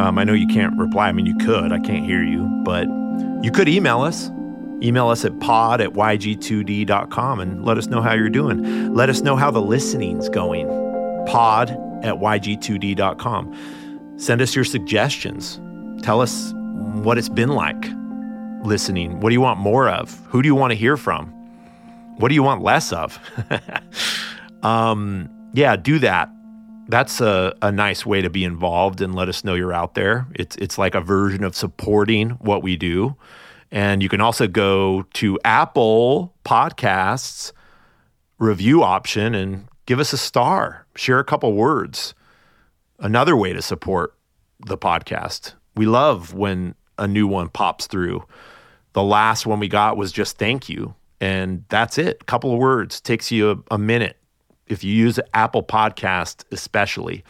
Um, 0.00 0.18
I 0.18 0.24
know 0.24 0.32
you 0.32 0.46
can't 0.46 0.78
reply. 0.78 1.08
I 1.08 1.12
mean, 1.12 1.26
you 1.26 1.36
could. 1.38 1.72
I 1.72 1.80
can't 1.80 2.04
hear 2.04 2.22
you, 2.22 2.44
but 2.64 2.86
you 3.42 3.50
could 3.50 3.68
email 3.68 4.00
us. 4.00 4.30
Email 4.80 5.08
us 5.08 5.24
at 5.24 5.40
pod 5.40 5.80
at 5.80 5.94
yg2d.com 5.94 7.40
and 7.40 7.64
let 7.64 7.78
us 7.78 7.88
know 7.88 8.00
how 8.00 8.14
you're 8.14 8.28
doing. 8.28 8.94
Let 8.94 9.10
us 9.10 9.22
know 9.22 9.34
how 9.34 9.50
the 9.50 9.60
listening's 9.60 10.28
going. 10.28 10.68
Pod 11.26 11.70
at 12.04 12.14
yg2d.com. 12.14 14.14
Send 14.18 14.40
us 14.40 14.54
your 14.54 14.64
suggestions. 14.64 15.60
Tell 16.02 16.20
us 16.20 16.52
what 16.54 17.18
it's 17.18 17.28
been 17.28 17.50
like 17.50 17.88
listening. 18.62 19.18
What 19.18 19.30
do 19.30 19.34
you 19.34 19.40
want 19.40 19.58
more 19.58 19.88
of? 19.88 20.16
Who 20.26 20.42
do 20.42 20.46
you 20.46 20.54
want 20.54 20.70
to 20.70 20.76
hear 20.76 20.96
from? 20.96 21.26
What 22.18 22.28
do 22.28 22.36
you 22.36 22.44
want 22.44 22.62
less 22.62 22.92
of? 22.92 23.18
um, 24.62 25.28
yeah, 25.54 25.74
do 25.74 25.98
that 26.00 26.30
that's 26.88 27.20
a, 27.20 27.54
a 27.60 27.70
nice 27.70 28.06
way 28.06 28.22
to 28.22 28.30
be 28.30 28.44
involved 28.44 29.00
and 29.00 29.14
let 29.14 29.28
us 29.28 29.44
know 29.44 29.54
you're 29.54 29.74
out 29.74 29.94
there. 29.94 30.26
It's 30.34 30.56
it's 30.56 30.78
like 30.78 30.94
a 30.94 31.00
version 31.00 31.44
of 31.44 31.54
supporting 31.54 32.30
what 32.30 32.62
we 32.62 32.76
do. 32.76 33.16
And 33.70 34.02
you 34.02 34.08
can 34.08 34.22
also 34.22 34.48
go 34.48 35.02
to 35.14 35.38
Apple 35.44 36.34
Podcasts 36.44 37.52
review 38.38 38.82
option 38.82 39.34
and 39.34 39.68
give 39.84 40.00
us 40.00 40.12
a 40.12 40.18
star, 40.18 40.86
share 40.96 41.18
a 41.18 41.24
couple 41.24 41.52
words. 41.52 42.14
Another 42.98 43.36
way 43.36 43.52
to 43.52 43.60
support 43.60 44.14
the 44.66 44.78
podcast. 44.78 45.52
We 45.76 45.86
love 45.86 46.32
when 46.32 46.74
a 46.96 47.06
new 47.06 47.26
one 47.26 47.48
pops 47.48 47.86
through. 47.86 48.24
The 48.94 49.02
last 49.02 49.46
one 49.46 49.60
we 49.60 49.68
got 49.68 49.96
was 49.96 50.10
just 50.10 50.38
thank 50.38 50.68
you. 50.68 50.94
And 51.20 51.64
that's 51.68 51.98
it. 51.98 52.18
A 52.20 52.24
couple 52.24 52.52
of 52.52 52.58
words 52.58 53.00
takes 53.00 53.30
you 53.30 53.50
a, 53.50 53.74
a 53.74 53.78
minute 53.78 54.17
if 54.70 54.84
you 54.84 54.92
use 54.92 55.18
Apple 55.34 55.62
Podcast, 55.62 56.44
especially. 56.52 57.24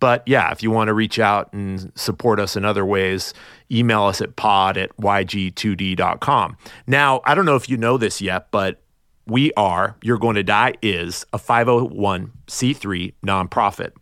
But 0.00 0.22
yeah, 0.26 0.50
if 0.50 0.62
you 0.62 0.70
want 0.70 0.88
to 0.88 0.94
reach 0.94 1.18
out 1.18 1.52
and 1.52 1.92
support 1.94 2.40
us 2.40 2.56
in 2.56 2.64
other 2.64 2.86
ways, 2.86 3.34
email 3.70 4.04
us 4.04 4.20
at 4.20 4.34
pod 4.36 4.78
at 4.78 4.96
yg2d.com. 4.96 6.56
Now, 6.86 7.20
I 7.24 7.34
don't 7.34 7.44
know 7.44 7.56
if 7.56 7.68
you 7.68 7.76
know 7.76 7.98
this 7.98 8.20
yet, 8.20 8.50
but 8.50 8.80
we 9.26 9.52
are, 9.52 9.96
You're 10.02 10.18
Going 10.18 10.36
to 10.36 10.42
Die 10.42 10.74
is 10.82 11.26
a 11.32 11.38
501c3 11.38 13.12
nonprofit. 13.24 13.92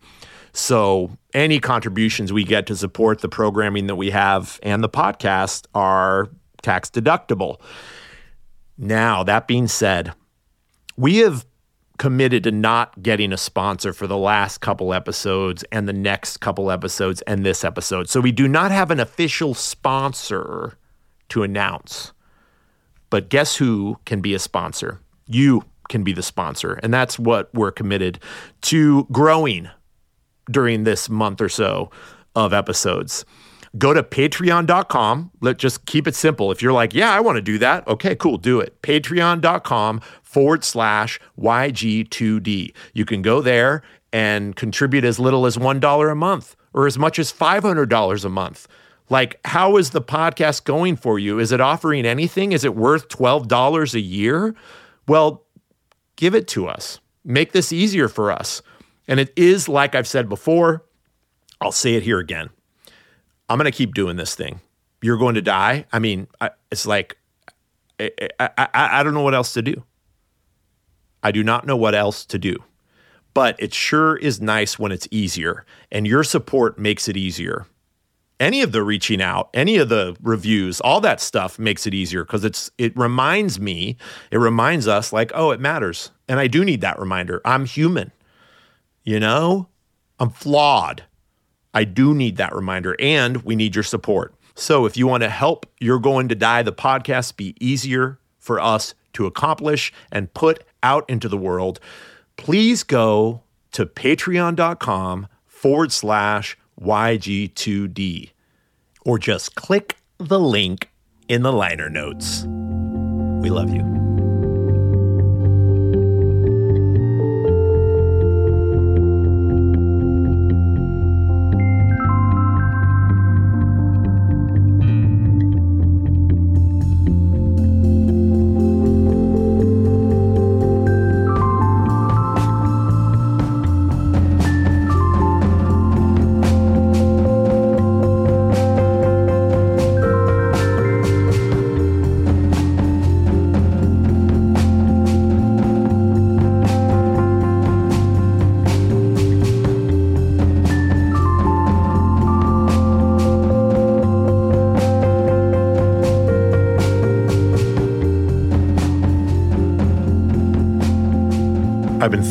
So 0.53 1.17
any 1.33 1.59
contributions 1.59 2.33
we 2.33 2.43
get 2.43 2.65
to 2.67 2.75
support 2.75 3.19
the 3.19 3.29
programming 3.29 3.87
that 3.87 3.95
we 3.95 4.09
have 4.09 4.59
and 4.63 4.83
the 4.83 4.89
podcast 4.89 5.67
are 5.75 6.29
tax 6.61 6.89
deductible. 6.89 7.59
Now, 8.77 9.23
that 9.23 9.47
being 9.47 9.67
said, 9.67 10.13
we 10.95 11.17
have 11.17 11.45
committed 11.99 12.45
to 12.45 12.51
not 12.51 13.03
getting 13.03 13.31
a 13.31 13.37
sponsor 13.37 13.93
for 13.93 14.07
the 14.07 14.17
last 14.17 14.61
couple 14.61 14.93
episodes 14.93 15.63
and 15.71 15.87
the 15.87 15.93
next 15.93 16.37
couple 16.37 16.71
episodes 16.71 17.21
and 17.23 17.45
this 17.45 17.63
episode. 17.63 18.09
So 18.09 18.21
we 18.21 18.31
do 18.31 18.47
not 18.47 18.71
have 18.71 18.89
an 18.89 19.01
official 19.01 19.53
sponsor 19.53 20.77
to 21.27 21.43
announce. 21.43 22.13
But 23.09 23.29
guess 23.29 23.57
who 23.57 23.99
can 24.05 24.21
be 24.21 24.33
a 24.33 24.39
sponsor? 24.39 24.99
You 25.27 25.63
can 25.89 26.03
be 26.03 26.13
the 26.13 26.23
sponsor. 26.23 26.79
And 26.81 26.93
that's 26.93 27.19
what 27.19 27.53
we're 27.53 27.71
committed 27.71 28.19
to 28.61 29.05
growing 29.11 29.69
during 30.49 30.85
this 30.85 31.09
month 31.09 31.41
or 31.41 31.49
so 31.49 31.91
of 32.33 32.53
episodes. 32.53 33.25
Go 33.77 33.93
to 33.93 34.01
patreon.com. 34.01 35.31
Let 35.41 35.57
just 35.57 35.85
keep 35.85 36.07
it 36.07 36.15
simple. 36.15 36.51
If 36.51 36.61
you're 36.61 36.73
like, 36.73 36.93
yeah, 36.93 37.11
I 37.11 37.19
want 37.19 37.35
to 37.35 37.41
do 37.41 37.57
that. 37.59 37.87
Okay, 37.87 38.15
cool, 38.15 38.37
do 38.37 38.59
it. 38.59 38.81
Patreon.com 38.81 40.01
forward 40.23 40.63
slash 40.63 41.19
YG2D. 41.39 42.73
You 42.93 43.05
can 43.05 43.21
go 43.21 43.41
there 43.41 43.83
and 44.11 44.55
contribute 44.55 45.03
as 45.03 45.19
little 45.19 45.45
as 45.45 45.57
$1 45.57 46.11
a 46.11 46.15
month 46.15 46.55
or 46.73 46.87
as 46.87 46.97
much 46.97 47.19
as 47.19 47.31
$500 47.31 48.25
a 48.25 48.29
month. 48.29 48.67
Like, 49.09 49.39
how 49.45 49.77
is 49.77 49.89
the 49.89 50.01
podcast 50.01 50.65
going 50.65 50.95
for 50.95 51.17
you? 51.17 51.39
Is 51.39 51.51
it 51.51 51.61
offering 51.61 52.05
anything? 52.05 52.51
Is 52.51 52.63
it 52.63 52.75
worth 52.75 53.07
$12 53.09 53.93
a 53.93 53.99
year? 53.99 54.55
Well, 55.07 55.45
give 56.15 56.35
it 56.35 56.47
to 56.49 56.67
us. 56.67 56.99
Make 57.23 57.51
this 57.51 57.73
easier 57.73 58.07
for 58.07 58.31
us. 58.31 58.61
And 59.07 59.19
it 59.19 59.33
is, 59.35 59.67
like 59.67 59.95
I've 59.95 60.07
said 60.07 60.29
before, 60.29 60.85
I'll 61.59 61.71
say 61.71 61.95
it 61.95 62.03
here 62.03 62.19
again. 62.19 62.49
I'm 63.49 63.57
going 63.57 63.71
to 63.71 63.75
keep 63.75 63.93
doing 63.93 64.15
this 64.15 64.35
thing. 64.35 64.61
You're 65.01 65.17
going 65.17 65.35
to 65.35 65.41
die. 65.41 65.85
I 65.91 65.99
mean, 65.99 66.27
I, 66.39 66.51
it's 66.71 66.85
like, 66.85 67.17
I, 67.99 68.11
I, 68.39 68.49
I, 68.73 69.03
don't 69.03 69.13
know 69.13 69.23
what 69.23 69.33
else 69.33 69.53
to 69.53 69.61
do. 69.61 69.83
I 71.23 71.31
do 71.31 71.43
not 71.43 71.65
know 71.65 71.75
what 71.75 71.95
else 71.95 72.25
to 72.27 72.37
do. 72.39 72.55
But 73.33 73.55
it 73.59 73.73
sure 73.73 74.15
is 74.17 74.41
nice 74.41 74.79
when 74.79 74.91
it's 74.91 75.07
easier, 75.11 75.65
and 75.91 76.07
your 76.07 76.23
support 76.23 76.79
makes 76.79 77.07
it 77.07 77.15
easier. 77.15 77.67
Any 78.39 78.61
of 78.61 78.71
the 78.71 78.83
reaching 78.83 79.21
out, 79.21 79.49
any 79.53 79.77
of 79.77 79.89
the 79.89 80.15
reviews, 80.21 80.79
all 80.81 81.01
that 81.01 81.19
stuff 81.19 81.59
makes 81.59 81.85
it 81.85 81.93
easier 81.93 82.23
because 82.23 82.43
it's 82.45 82.71
it 82.77 82.95
reminds 82.97 83.59
me, 83.59 83.97
it 84.31 84.37
reminds 84.37 84.87
us 84.87 85.13
like, 85.13 85.31
oh, 85.35 85.51
it 85.51 85.59
matters. 85.59 86.11
And 86.27 86.39
I 86.39 86.47
do 86.47 86.63
need 86.63 86.81
that 86.81 86.99
reminder. 86.99 87.41
I'm 87.43 87.65
human. 87.65 88.11
You 89.03 89.19
know, 89.19 89.67
I'm 90.19 90.29
flawed. 90.29 91.03
I 91.73 91.83
do 91.83 92.13
need 92.13 92.37
that 92.37 92.55
reminder, 92.55 92.95
and 92.99 93.43
we 93.43 93.55
need 93.55 93.75
your 93.75 93.83
support. 93.83 94.33
So 94.55 94.85
if 94.85 94.97
you 94.97 95.07
want 95.07 95.23
to 95.23 95.29
help 95.29 95.65
You're 95.79 95.99
Going 95.99 96.27
to 96.29 96.35
Die, 96.35 96.63
the 96.63 96.73
podcast 96.73 97.37
be 97.37 97.55
easier 97.59 98.19
for 98.39 98.59
us 98.59 98.93
to 99.13 99.25
accomplish 99.25 99.93
and 100.11 100.33
put 100.33 100.63
out 100.83 101.09
into 101.09 101.29
the 101.29 101.37
world, 101.37 101.79
please 102.37 102.83
go 102.83 103.43
to 103.71 103.85
patreon.com 103.85 105.27
forward 105.45 105.91
slash 105.91 106.57
YG2D 106.81 108.31
or 109.05 109.19
just 109.19 109.55
click 109.55 109.97
the 110.17 110.39
link 110.39 110.89
in 111.27 111.43
the 111.43 111.53
liner 111.53 111.89
notes. 111.89 112.45
We 113.41 113.49
love 113.49 113.73
you. 113.73 113.98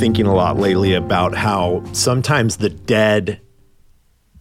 Thinking 0.08 0.24
a 0.24 0.34
lot 0.34 0.56
lately 0.56 0.94
about 0.94 1.34
how 1.34 1.84
sometimes 1.92 2.56
the 2.56 2.70
dead 2.70 3.38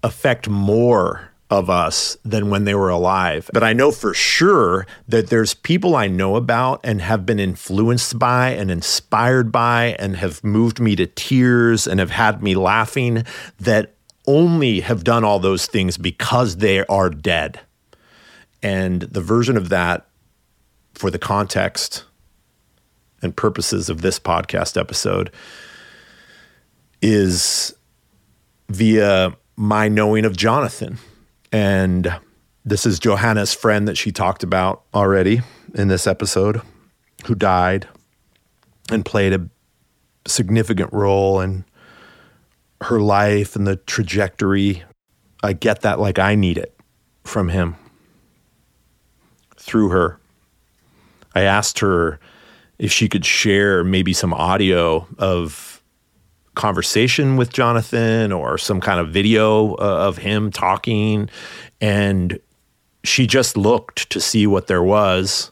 affect 0.01 0.47
more 0.47 1.33
of 1.49 1.69
us 1.69 2.15
than 2.23 2.49
when 2.49 2.63
they 2.63 2.73
were 2.73 2.87
alive. 2.87 3.49
But 3.51 3.65
I 3.65 3.73
know 3.73 3.91
for 3.91 4.13
sure 4.13 4.87
that 5.09 5.27
there's 5.27 5.53
people 5.53 5.93
I 5.93 6.07
know 6.07 6.37
about 6.37 6.79
and 6.85 7.01
have 7.01 7.25
been 7.25 7.37
influenced 7.37 8.17
by 8.17 8.51
and 8.51 8.71
inspired 8.71 9.51
by 9.51 9.97
and 9.99 10.15
have 10.15 10.41
moved 10.41 10.79
me 10.79 10.95
to 10.95 11.05
tears 11.05 11.85
and 11.85 11.99
have 11.99 12.11
had 12.11 12.41
me 12.41 12.55
laughing 12.55 13.25
that 13.59 13.93
only 14.25 14.79
have 14.79 15.03
done 15.03 15.25
all 15.25 15.39
those 15.39 15.65
things 15.65 15.97
because 15.97 16.57
they 16.57 16.85
are 16.85 17.09
dead. 17.09 17.59
And 18.63 19.01
the 19.01 19.19
version 19.21 19.57
of 19.57 19.67
that 19.67 20.07
for 20.93 21.11
the 21.11 21.19
context 21.19 22.05
and 23.21 23.35
purposes 23.35 23.89
of 23.89 24.01
this 24.01 24.19
podcast 24.19 24.79
episode 24.79 25.31
is 27.01 27.73
via 28.69 29.35
my 29.55 29.87
knowing 29.87 30.25
of 30.25 30.35
Jonathan. 30.35 30.97
And 31.51 32.19
this 32.65 32.85
is 32.85 32.99
Johanna's 32.99 33.53
friend 33.53 33.87
that 33.87 33.97
she 33.97 34.11
talked 34.11 34.43
about 34.43 34.83
already 34.93 35.41
in 35.73 35.87
this 35.87 36.05
episode, 36.05 36.61
who 37.25 37.35
died 37.35 37.87
and 38.91 39.05
played 39.05 39.33
a 39.33 39.49
significant 40.27 40.91
role 40.93 41.39
in 41.39 41.65
her 42.81 42.99
life 42.99 43.55
and 43.55 43.65
the 43.65 43.77
trajectory. 43.77 44.83
I 45.43 45.53
get 45.53 45.81
that 45.81 45.99
like 45.99 46.19
I 46.19 46.35
need 46.35 46.57
it 46.57 46.75
from 47.23 47.49
him 47.49 47.75
through 49.57 49.89
her. 49.89 50.19
I 51.35 51.41
asked 51.41 51.79
her 51.79 52.19
if 52.79 52.91
she 52.91 53.09
could 53.09 53.25
share 53.25 53.83
maybe 53.83 54.13
some 54.13 54.33
audio 54.33 55.07
of 55.17 55.81
conversation 56.55 57.37
with 57.37 57.53
Jonathan 57.53 58.31
or 58.31 58.57
some 58.57 58.81
kind 58.81 58.99
of 58.99 59.09
video 59.09 59.73
uh, 59.75 60.07
of 60.07 60.17
him 60.17 60.51
talking. 60.51 61.29
And 61.79 62.39
she 63.03 63.27
just 63.27 63.55
looked 63.55 64.09
to 64.09 64.19
see 64.19 64.47
what 64.47 64.67
there 64.67 64.83
was 64.83 65.51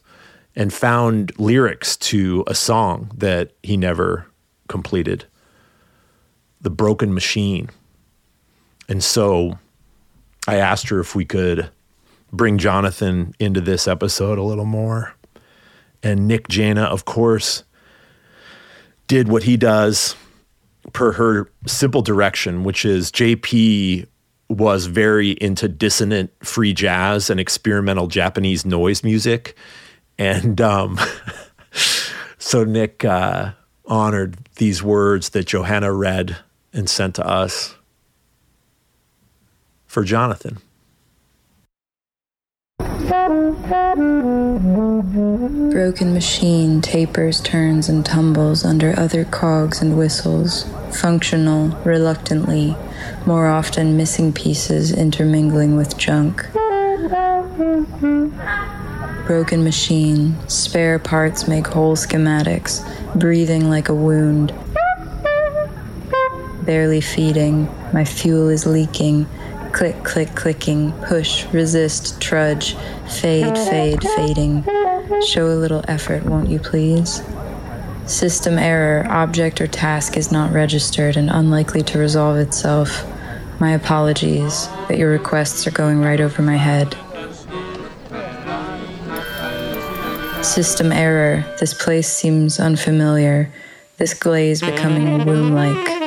and 0.56 0.74
found 0.74 1.38
lyrics 1.40 1.98
to 1.98 2.44
a 2.48 2.56
song 2.56 3.12
that 3.16 3.52
he 3.62 3.78
never 3.78 4.26
completed 4.68 5.26
The 6.62 6.70
Broken 6.70 7.14
Machine. 7.14 7.70
And 8.88 9.04
so 9.04 9.60
I 10.48 10.56
asked 10.56 10.90
her 10.90 11.00
if 11.00 11.16
we 11.16 11.26
could 11.26 11.70
bring 12.32 12.58
Jonathan 12.58 13.34
into 13.40 13.62
this 13.62 13.88
episode 13.88 14.38
a 14.38 14.44
little 14.44 14.66
more. 14.66 15.15
And 16.06 16.28
Nick 16.28 16.48
Jaina, 16.50 16.84
of 16.84 17.04
course, 17.04 17.64
did 19.08 19.28
what 19.28 19.42
he 19.42 19.58
does 19.58 20.16
per 20.94 21.14
her 21.14 21.50
simple 21.66 22.04
direction, 22.04 22.64
which 22.64 22.86
is 22.86 23.12
JP 23.12 24.06
was 24.48 24.86
very 24.86 25.32
into 25.32 25.68
dissonant 25.68 26.32
free 26.46 26.74
jazz 26.74 27.32
and 27.32 27.40
experimental 27.40 28.06
Japanese 28.06 28.68
noise 28.68 29.04
music. 29.04 29.58
And 30.20 30.62
um, 30.62 31.00
so 32.38 32.64
Nick 32.64 33.04
uh, 33.04 33.54
honored 33.88 34.38
these 34.58 34.84
words 34.84 35.30
that 35.30 35.48
Johanna 35.48 35.92
read 35.92 36.38
and 36.72 36.88
sent 36.88 37.16
to 37.16 37.26
us 37.26 37.74
for 39.88 40.04
Jonathan. 40.04 40.60
Broken 45.72 46.14
machine 46.14 46.82
tapers, 46.82 47.42
turns, 47.42 47.90
and 47.90 48.06
tumbles 48.06 48.64
under 48.64 48.98
other 49.00 49.26
cogs 49.26 49.82
and 49.82 49.98
whistles, 49.98 50.66
functional, 50.92 51.70
reluctantly, 51.84 52.76
more 53.26 53.48
often 53.48 53.98
missing 53.98 54.32
pieces 54.34 54.92
intermingling 54.92 55.76
with 55.76 55.98
junk. 55.98 56.46
Broken 59.26 59.64
machine, 59.64 60.36
spare 60.48 61.00
parts 61.00 61.48
make 61.48 61.68
whole 61.68 61.96
schematics, 61.96 62.84
breathing 63.20 63.70
like 63.70 63.90
a 63.90 63.96
wound. 63.96 64.54
Barely 66.66 67.02
feeding, 67.02 67.70
my 67.94 68.06
fuel 68.06 68.50
is 68.50 68.66
leaking. 68.66 69.28
Click, 69.76 70.06
click, 70.06 70.34
clicking, 70.36 70.94
push, 71.06 71.46
resist, 71.52 72.22
trudge, 72.22 72.78
fade, 73.10 73.58
fade, 73.58 74.02
fading. 74.16 74.64
Show 75.28 75.48
a 75.48 75.60
little 75.60 75.84
effort, 75.90 76.24
won't 76.24 76.48
you 76.48 76.60
please? 76.60 77.22
System 78.06 78.58
error, 78.58 79.06
object 79.10 79.60
or 79.60 79.68
task 79.68 80.16
is 80.16 80.32
not 80.32 80.54
registered 80.54 81.18
and 81.18 81.30
unlikely 81.30 81.84
to 81.84 82.00
resolve 82.00 82.38
itself. 82.38 83.06
My 83.60 83.72
apologies, 83.72 84.70
but 84.88 84.98
your 84.98 85.12
requests 85.12 85.68
are 85.68 85.72
going 85.72 86.00
right 86.00 86.22
over 86.22 86.42
my 86.42 86.56
head. 86.56 86.96
System 90.42 90.94
error, 90.94 91.44
this 91.60 91.74
place 91.74 92.08
seems 92.08 92.62
unfamiliar, 92.62 93.52
this 93.98 94.14
glaze 94.14 94.62
becoming 94.62 95.26
womb 95.26 95.52
like. 95.52 96.05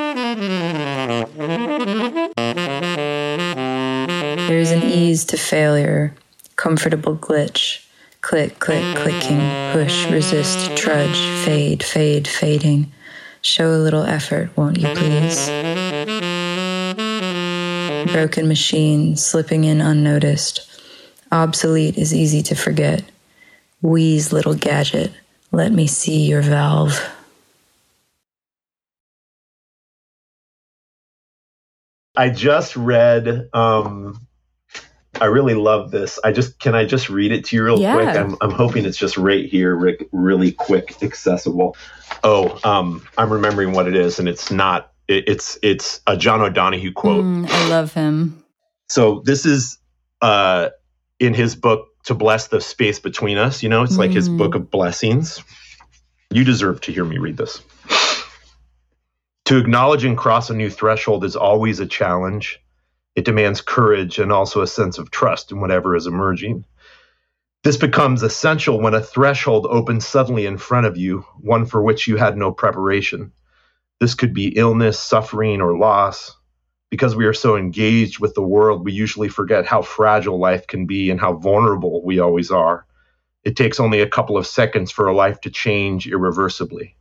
Ease 5.19 5.25
to 5.25 5.37
failure, 5.37 6.15
comfortable 6.55 7.17
glitch. 7.17 7.85
Click, 8.21 8.61
click, 8.61 8.97
clicking, 8.97 9.41
push, 9.73 10.07
resist, 10.11 10.77
trudge, 10.77 11.19
fade, 11.45 11.83
fade, 11.83 12.29
fading. 12.29 12.93
Show 13.43 13.71
a 13.71 13.83
little 13.83 14.05
effort, 14.05 14.57
won't 14.57 14.79
you 14.79 14.87
please? 14.95 15.49
Broken 18.13 18.47
machine 18.47 19.17
slipping 19.17 19.65
in 19.65 19.81
unnoticed. 19.81 20.61
Obsolete 21.33 21.99
is 21.99 22.15
easy 22.15 22.43
to 22.43 22.55
forget. 22.55 23.03
Wheeze, 23.83 24.33
little 24.33 24.55
gadget, 24.55 25.13
let 25.51 25.73
me 25.73 25.89
see 25.89 26.27
your 26.27 26.43
valve. 26.43 27.01
I 32.17 32.31
just 32.31 32.77
read 32.77 33.49
um, 33.53 34.28
I 35.21 35.27
really 35.27 35.55
love 35.55 35.91
this. 35.91 36.19
I 36.23 36.33
just 36.33 36.59
can 36.59 36.75
I 36.75 36.85
just 36.85 37.09
read 37.11 37.33
it 37.33 37.45
to 37.47 37.57
you 37.57 37.65
real 37.65 37.81
Yeah. 37.81 37.93
quick? 37.95 38.17
I'm 38.17 38.37
I'm 38.41 38.51
hoping 38.53 38.85
it's 38.85 38.99
just 38.99 39.17
right 39.17 39.45
here, 39.47 39.75
Rick, 39.75 40.09
really 40.13 40.53
quick, 40.53 41.03
accessible. 41.03 41.77
Oh, 42.25 42.59
um, 42.65 43.07
I'm 43.17 43.33
remembering 43.33 43.73
what 43.73 43.87
it 43.89 43.97
is, 43.97 44.19
and 44.19 44.29
it's 44.29 44.51
not. 44.51 44.93
It, 45.09 45.29
it's 45.29 45.59
it's 45.63 46.01
a 46.07 46.17
John 46.17 46.41
O'Donohue 46.41 46.93
quote. 46.93 47.25
Mm, 47.25 47.51
I 47.51 47.69
love 47.69 47.93
him. 47.95 48.45
So 48.89 49.23
this 49.25 49.45
is 49.47 49.79
uh, 50.23 50.71
in 51.19 51.35
his 51.35 51.55
book 51.57 51.89
to 52.05 52.15
bless 52.15 52.49
the 52.49 52.61
space 52.61 52.99
between 52.99 53.39
us. 53.39 53.63
You 53.63 53.69
know, 53.69 53.83
it's 53.83 53.99
like 53.99 54.13
his 54.13 54.29
Mm. 54.29 54.39
book 54.39 54.55
of 54.55 54.71
blessings. 54.71 55.43
You 56.31 56.45
deserve 56.45 56.81
to 56.83 56.93
hear 56.93 57.05
me 57.05 57.19
read 57.19 57.37
this. 57.37 57.61
To 59.47 59.57
acknowledge 59.57 60.05
and 60.05 60.17
cross 60.17 60.51
a 60.51 60.55
new 60.55 60.69
threshold 60.69 61.25
is 61.25 61.35
always 61.37 61.81
a 61.81 61.87
challenge. 61.87 62.61
It 63.19 63.25
demands 63.25 63.61
courage 63.61 64.21
and 64.21 64.31
also 64.31 64.63
a 64.63 64.67
sense 64.69 64.97
of 64.97 65.11
trust 65.11 65.51
in 65.51 65.61
whatever 65.61 65.97
is 65.97 66.07
emerging. 66.07 66.65
This 67.65 67.77
becomes 67.77 68.23
essential 68.23 68.81
when 68.81 68.95
a 68.95 69.01
threshold 69.01 69.67
opens 69.69 70.07
suddenly 70.07 70.47
in 70.47 70.57
front 70.57 70.87
of 70.87 70.97
you, 70.97 71.27
one 71.41 71.67
for 71.67 71.83
which 71.83 72.07
you 72.07 72.17
had 72.17 72.37
no 72.37 72.53
preparation. 72.53 73.33
This 73.99 74.15
could 74.15 74.33
be 74.33 74.57
illness, 74.57 75.01
suffering, 75.01 75.61
or 75.61 75.77
loss. 75.77 76.37
Because 76.91 77.17
we 77.17 77.27
are 77.27 77.35
so 77.35 77.57
engaged 77.57 78.21
with 78.21 78.35
the 78.35 78.41
world, 78.41 78.85
we 78.85 78.93
usually 78.93 79.29
forget 79.29 79.67
how 79.67 79.83
fragile 79.83 80.39
life 80.39 80.69
can 80.69 80.87
be 80.87 81.11
and 81.11 81.19
how 81.19 81.33
vulnerable 81.33 82.05
we 82.05 82.21
always 82.21 82.53
are. 82.53 82.87
It 83.43 83.57
takes 83.57 83.81
only 83.81 84.01
a 84.01 84.09
couple 84.09 84.37
of 84.37 84.47
seconds 84.47 84.93
for 84.93 85.09
a 85.09 85.17
life 85.17 85.41
to 85.41 85.51
change 85.51 86.07
irreversibly. 86.07 86.95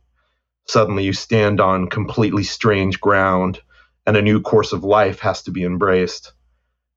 Suddenly, 0.66 1.04
you 1.04 1.12
stand 1.12 1.60
on 1.60 1.88
completely 1.88 2.42
strange 2.42 3.00
ground, 3.00 3.62
and 4.08 4.16
a 4.16 4.22
new 4.22 4.40
course 4.40 4.72
of 4.72 4.84
life 4.84 5.18
has 5.18 5.42
to 5.42 5.50
be 5.50 5.64
embraced. 5.64 6.32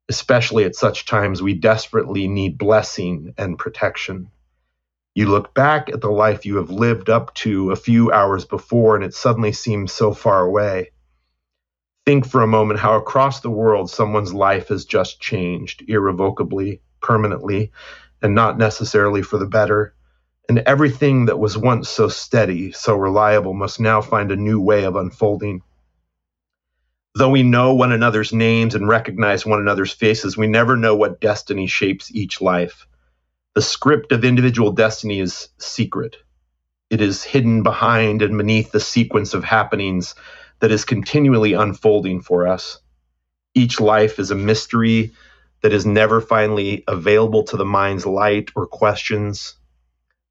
Especially 0.08 0.64
at 0.64 0.78
such 0.78 1.06
times, 1.06 1.42
we 1.42 1.54
desperately 1.54 2.26
need 2.26 2.58
blessing 2.58 3.34
and 3.38 3.60
protection. 3.60 4.30
You 5.14 5.28
look 5.28 5.54
back 5.54 5.90
at 5.90 6.00
the 6.00 6.10
life 6.10 6.46
you 6.46 6.56
have 6.56 6.70
lived 6.70 7.10
up 7.10 7.34
to 7.36 7.72
a 7.72 7.76
few 7.76 8.14
hours 8.14 8.46
before, 8.46 8.96
and 8.96 9.04
it 9.04 9.14
suddenly 9.14 9.52
seems 9.52 9.92
so 9.92 10.14
far 10.14 10.40
away. 10.40 10.92
Think 12.06 12.26
for 12.26 12.44
a 12.44 12.48
moment 12.48 12.80
how 12.80 12.96
across 12.96 13.42
the 13.42 13.52
world 13.52 13.90
someone's 13.90 14.34
life 14.34 14.70
has 14.70 14.86
just 14.86 15.20
changed 15.20 15.84
irrevocably, 15.90 16.82
permanently, 17.02 17.74
and 18.22 18.34
not 18.34 18.58
necessarily 18.58 19.22
for 19.22 19.38
the 19.38 19.46
better. 19.46 19.94
And 20.48 20.60
everything 20.60 21.26
that 21.26 21.40
was 21.40 21.58
once 21.58 21.90
so 21.90 22.08
steady, 22.08 22.72
so 22.72 22.96
reliable, 22.96 23.54
must 23.54 23.82
now 23.82 24.00
find 24.00 24.32
a 24.32 24.38
new 24.38 24.62
way 24.62 24.86
of 24.86 24.96
unfolding. 24.96 25.62
Though 27.14 27.30
we 27.30 27.44
know 27.44 27.74
one 27.74 27.92
another's 27.92 28.32
names 28.32 28.74
and 28.74 28.88
recognize 28.88 29.46
one 29.46 29.60
another's 29.60 29.92
faces, 29.92 30.38
we 30.38 30.48
never 30.48 30.78
know 30.78 30.96
what 30.96 31.20
destiny 31.20 31.68
shapes 31.68 32.10
each 32.16 32.40
life. 32.40 32.88
The 33.54 33.62
script 33.62 34.14
of 34.14 34.24
individual 34.24 34.72
destiny 34.72 35.20
is 35.20 35.50
secret. 35.58 36.16
It 36.90 37.02
is 37.02 37.24
hidden 37.24 37.64
behind 37.64 38.22
and 38.22 38.38
beneath 38.38 38.72
the 38.72 38.80
sequence 38.80 39.34
of 39.34 39.44
happenings 39.44 40.16
that 40.62 40.72
is 40.72 40.86
continually 40.86 41.52
unfolding 41.52 42.22
for 42.22 42.48
us. 42.48 42.80
Each 43.54 43.82
life 43.82 44.18
is 44.18 44.32
a 44.32 44.36
mystery 44.36 45.12
that 45.64 45.74
is 45.74 45.86
never 45.86 46.22
finally 46.22 46.86
available 46.88 47.44
to 47.44 47.58
the 47.58 47.66
mind's 47.66 48.06
light 48.06 48.52
or 48.56 48.68
questions. 48.68 49.56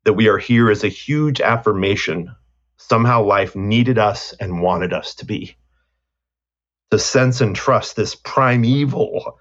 That 0.05 0.15
we 0.15 0.29
are 0.29 0.39
here 0.39 0.71
is 0.71 0.83
a 0.83 0.89
huge 0.89 1.43
affirmation. 1.43 2.35
Somehow 2.79 3.23
life 3.23 3.55
needed 3.55 3.99
us 3.99 4.33
and 4.41 4.63
wanted 4.63 4.95
us 4.95 5.15
to 5.17 5.27
be. 5.27 5.57
To 6.91 6.99
sense 6.99 7.41
and 7.41 7.55
trust 7.55 7.97
this 7.97 8.15
primeval 8.15 9.39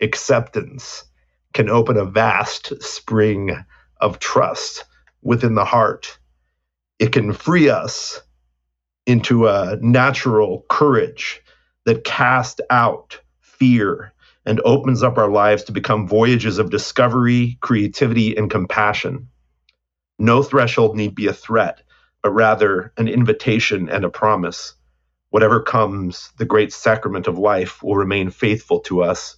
acceptance 0.00 1.04
can 1.52 1.68
open 1.68 1.96
a 1.96 2.04
vast 2.04 2.82
spring 2.82 3.64
of 4.00 4.18
trust 4.18 4.84
within 5.22 5.54
the 5.54 5.64
heart. 5.64 6.18
It 6.98 7.12
can 7.12 7.32
free 7.32 7.68
us 7.68 8.20
into 9.06 9.46
a 9.46 9.78
natural 9.80 10.64
courage 10.68 11.40
that 11.86 12.04
casts 12.04 12.60
out 12.68 13.20
fear 13.40 14.12
and 14.44 14.60
opens 14.64 15.02
up 15.02 15.18
our 15.18 15.30
lives 15.30 15.64
to 15.64 15.72
become 15.72 16.08
voyages 16.08 16.58
of 16.58 16.70
discovery, 16.70 17.58
creativity, 17.60 18.36
and 18.36 18.50
compassion. 18.50 19.28
No 20.18 20.42
threshold 20.42 20.96
need 20.96 21.14
be 21.14 21.26
a 21.26 21.32
threat, 21.32 21.82
but 22.22 22.30
rather 22.30 22.92
an 22.96 23.08
invitation 23.08 23.88
and 23.88 24.04
a 24.04 24.10
promise. 24.10 24.74
Whatever 25.30 25.60
comes, 25.60 26.32
the 26.38 26.44
great 26.44 26.72
sacrament 26.72 27.26
of 27.26 27.38
life 27.38 27.82
will 27.82 27.96
remain 27.96 28.30
faithful 28.30 28.80
to 28.80 29.02
us, 29.02 29.36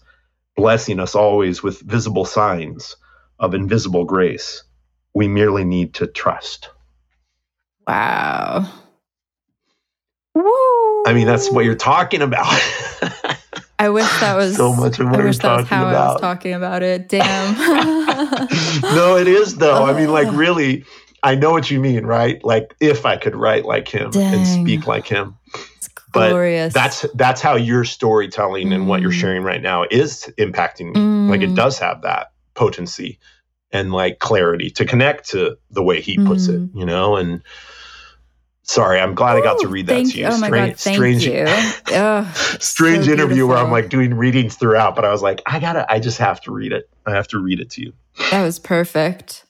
blessing 0.56 1.00
us 1.00 1.14
always 1.14 1.62
with 1.62 1.80
visible 1.80 2.24
signs 2.24 2.96
of 3.38 3.54
invisible 3.54 4.04
grace. 4.04 4.62
We 5.14 5.26
merely 5.26 5.64
need 5.64 5.94
to 5.94 6.06
trust. 6.06 6.70
Wow. 7.86 8.70
Woo. 10.34 10.44
I 11.06 11.12
mean, 11.12 11.26
that's 11.26 11.50
what 11.50 11.64
you're 11.64 11.74
talking 11.74 12.22
about. 12.22 12.46
I 13.80 13.88
wish 13.88 14.08
that 14.20 14.36
was 14.36 14.56
so 14.56 14.74
much 14.74 15.00
of 15.00 15.06
what 15.10 15.20
I 15.20 15.24
wish 15.24 15.38
that 15.38 15.56
was 15.56 15.66
how 15.66 15.86
I 15.86 15.92
was 16.12 16.20
talking 16.20 16.52
about 16.52 16.82
it. 16.82 17.08
Damn. 17.08 17.54
no, 18.82 19.16
it 19.16 19.26
is 19.26 19.56
though. 19.56 19.84
I 19.84 19.94
mean, 19.94 20.12
like 20.12 20.30
really, 20.32 20.84
I 21.22 21.34
know 21.34 21.50
what 21.50 21.70
you 21.70 21.80
mean, 21.80 22.04
right? 22.04 22.44
Like 22.44 22.76
if 22.78 23.06
I 23.06 23.16
could 23.16 23.34
write 23.34 23.64
like 23.64 23.88
him 23.88 24.10
and 24.14 24.46
speak 24.46 24.86
like 24.86 25.06
him. 25.06 25.36
But 26.12 26.30
glorious. 26.30 26.74
That's 26.74 27.06
that's 27.14 27.40
how 27.40 27.54
your 27.56 27.84
storytelling 27.84 28.72
and 28.72 28.88
what 28.88 29.02
you're 29.02 29.10
Mm. 29.10 29.20
sharing 29.20 29.42
right 29.42 29.62
now 29.62 29.84
is 29.90 30.32
impacting 30.38 30.92
me. 30.94 31.30
Like 31.30 31.42
it 31.42 31.50
Mm. 31.50 31.54
does 31.56 31.78
have 31.78 32.02
that 32.02 32.32
potency 32.54 33.18
and 33.72 33.92
like 33.92 34.18
clarity 34.18 34.70
to 34.70 34.84
connect 34.84 35.28
to 35.30 35.56
the 35.70 35.82
way 35.82 36.00
he 36.00 36.18
puts 36.18 36.48
it, 36.48 36.60
Mm. 36.60 36.70
you 36.74 36.84
know, 36.86 37.16
and 37.16 37.42
Sorry, 38.62 39.00
I'm 39.00 39.16
glad 39.16 39.34
Ooh, 39.34 39.40
I 39.40 39.42
got 39.42 39.58
to 39.60 39.68
read 39.68 39.88
that 39.88 40.06
to 40.06 40.18
you. 40.18 40.26
Oh 40.26 40.38
my 40.38 40.46
strange, 40.46 40.70
God, 40.72 40.78
thank 40.78 40.96
strange, 40.96 41.26
you. 41.26 41.44
oh, 41.96 42.32
strange 42.60 43.06
so 43.06 43.12
interview 43.12 43.44
where 43.46 43.56
I'm 43.58 43.70
like 43.72 43.88
doing 43.88 44.14
readings 44.14 44.54
throughout, 44.54 44.94
but 44.94 45.04
I 45.04 45.10
was 45.10 45.22
like, 45.22 45.42
I 45.44 45.58
gotta, 45.58 45.90
I 45.92 45.98
just 45.98 46.18
have 46.18 46.40
to 46.42 46.52
read 46.52 46.70
it. 46.72 46.88
I 47.04 47.10
have 47.10 47.26
to 47.28 47.40
read 47.40 47.58
it 47.58 47.70
to 47.70 47.82
you. 47.82 47.92
That 48.30 48.44
was 48.44 48.60
perfect. 48.60 49.44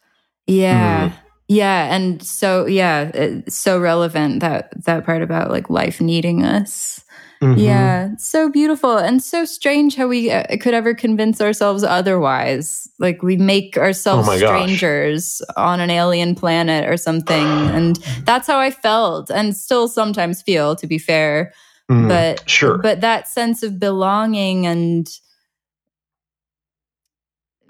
Yeah. 0.47 1.11
Mm. 1.11 1.15
Yeah. 1.51 1.93
And 1.93 2.23
so, 2.23 2.67
yeah, 2.67 3.11
it's 3.13 3.57
so 3.57 3.81
relevant 3.81 4.39
that, 4.39 4.73
that 4.85 5.05
part 5.05 5.21
about 5.21 5.51
like 5.51 5.69
life 5.69 6.01
needing 6.01 6.45
us. 6.45 7.05
Mm-hmm. 7.43 7.59
Yeah, 7.59 8.11
so 8.19 8.51
beautiful 8.51 8.99
and 8.99 9.21
so 9.21 9.45
strange 9.45 9.97
how 9.97 10.07
we 10.07 10.31
uh, 10.31 10.45
could 10.61 10.75
ever 10.75 10.95
convince 10.95 11.41
ourselves 11.41 11.83
otherwise. 11.83 12.89
Like 13.01 13.23
we 13.23 13.37
make 13.37 13.77
ourselves 13.77 14.29
oh 14.29 14.37
strangers 14.37 15.43
gosh. 15.49 15.55
on 15.57 15.81
an 15.81 15.91
alien 15.91 16.37
planet 16.37 16.89
or 16.89 16.97
something. 16.97 17.47
and 17.47 17.97
that's 18.25 18.47
how 18.47 18.61
I 18.61 18.71
felt 18.71 19.29
and 19.29 19.57
still 19.57 19.89
sometimes 19.89 20.43
feel, 20.43 20.77
to 20.77 20.87
be 20.87 20.99
fair. 20.99 21.53
Mm, 21.91 22.09
but 22.09 22.49
sure. 22.49 22.79
But 22.79 23.01
that 23.01 23.27
sense 23.27 23.65
of 23.65 23.81
belonging 23.81 24.67
and 24.67 25.09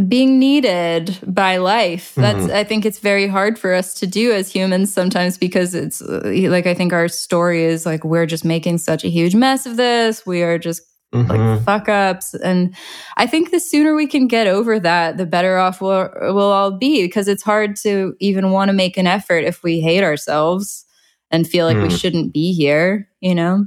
being 0.08 0.38
needed 0.38 1.18
by 1.26 1.56
life 1.56 2.14
that's 2.14 2.38
mm-hmm. 2.38 2.56
i 2.56 2.64
think 2.64 2.86
it's 2.86 2.98
very 2.98 3.26
hard 3.26 3.58
for 3.58 3.74
us 3.74 3.94
to 3.94 4.06
do 4.06 4.32
as 4.32 4.50
humans 4.50 4.92
sometimes 4.92 5.36
because 5.36 5.74
it's 5.74 6.00
uh, 6.00 6.22
like 6.48 6.66
i 6.66 6.74
think 6.74 6.92
our 6.92 7.08
story 7.08 7.64
is 7.64 7.84
like 7.84 8.04
we're 8.04 8.26
just 8.26 8.44
making 8.44 8.78
such 8.78 9.04
a 9.04 9.08
huge 9.08 9.34
mess 9.34 9.66
of 9.66 9.76
this 9.76 10.24
we 10.24 10.42
are 10.42 10.58
just 10.58 10.82
mm-hmm. 11.12 11.30
like 11.30 11.62
fuck 11.64 11.88
ups 11.88 12.34
and 12.34 12.74
i 13.16 13.26
think 13.26 13.50
the 13.50 13.60
sooner 13.60 13.94
we 13.94 14.06
can 14.06 14.26
get 14.26 14.46
over 14.46 14.78
that 14.78 15.16
the 15.16 15.26
better 15.26 15.58
off 15.58 15.80
we'll, 15.80 16.08
we'll 16.20 16.52
all 16.52 16.70
be 16.70 17.04
because 17.04 17.28
it's 17.28 17.42
hard 17.42 17.76
to 17.76 18.14
even 18.20 18.50
want 18.50 18.68
to 18.68 18.72
make 18.72 18.96
an 18.96 19.06
effort 19.06 19.44
if 19.44 19.62
we 19.62 19.80
hate 19.80 20.02
ourselves 20.02 20.86
and 21.30 21.46
feel 21.46 21.66
like 21.66 21.76
mm. 21.76 21.82
we 21.82 21.90
shouldn't 21.90 22.32
be 22.32 22.52
here 22.52 23.08
you 23.20 23.34
know 23.34 23.66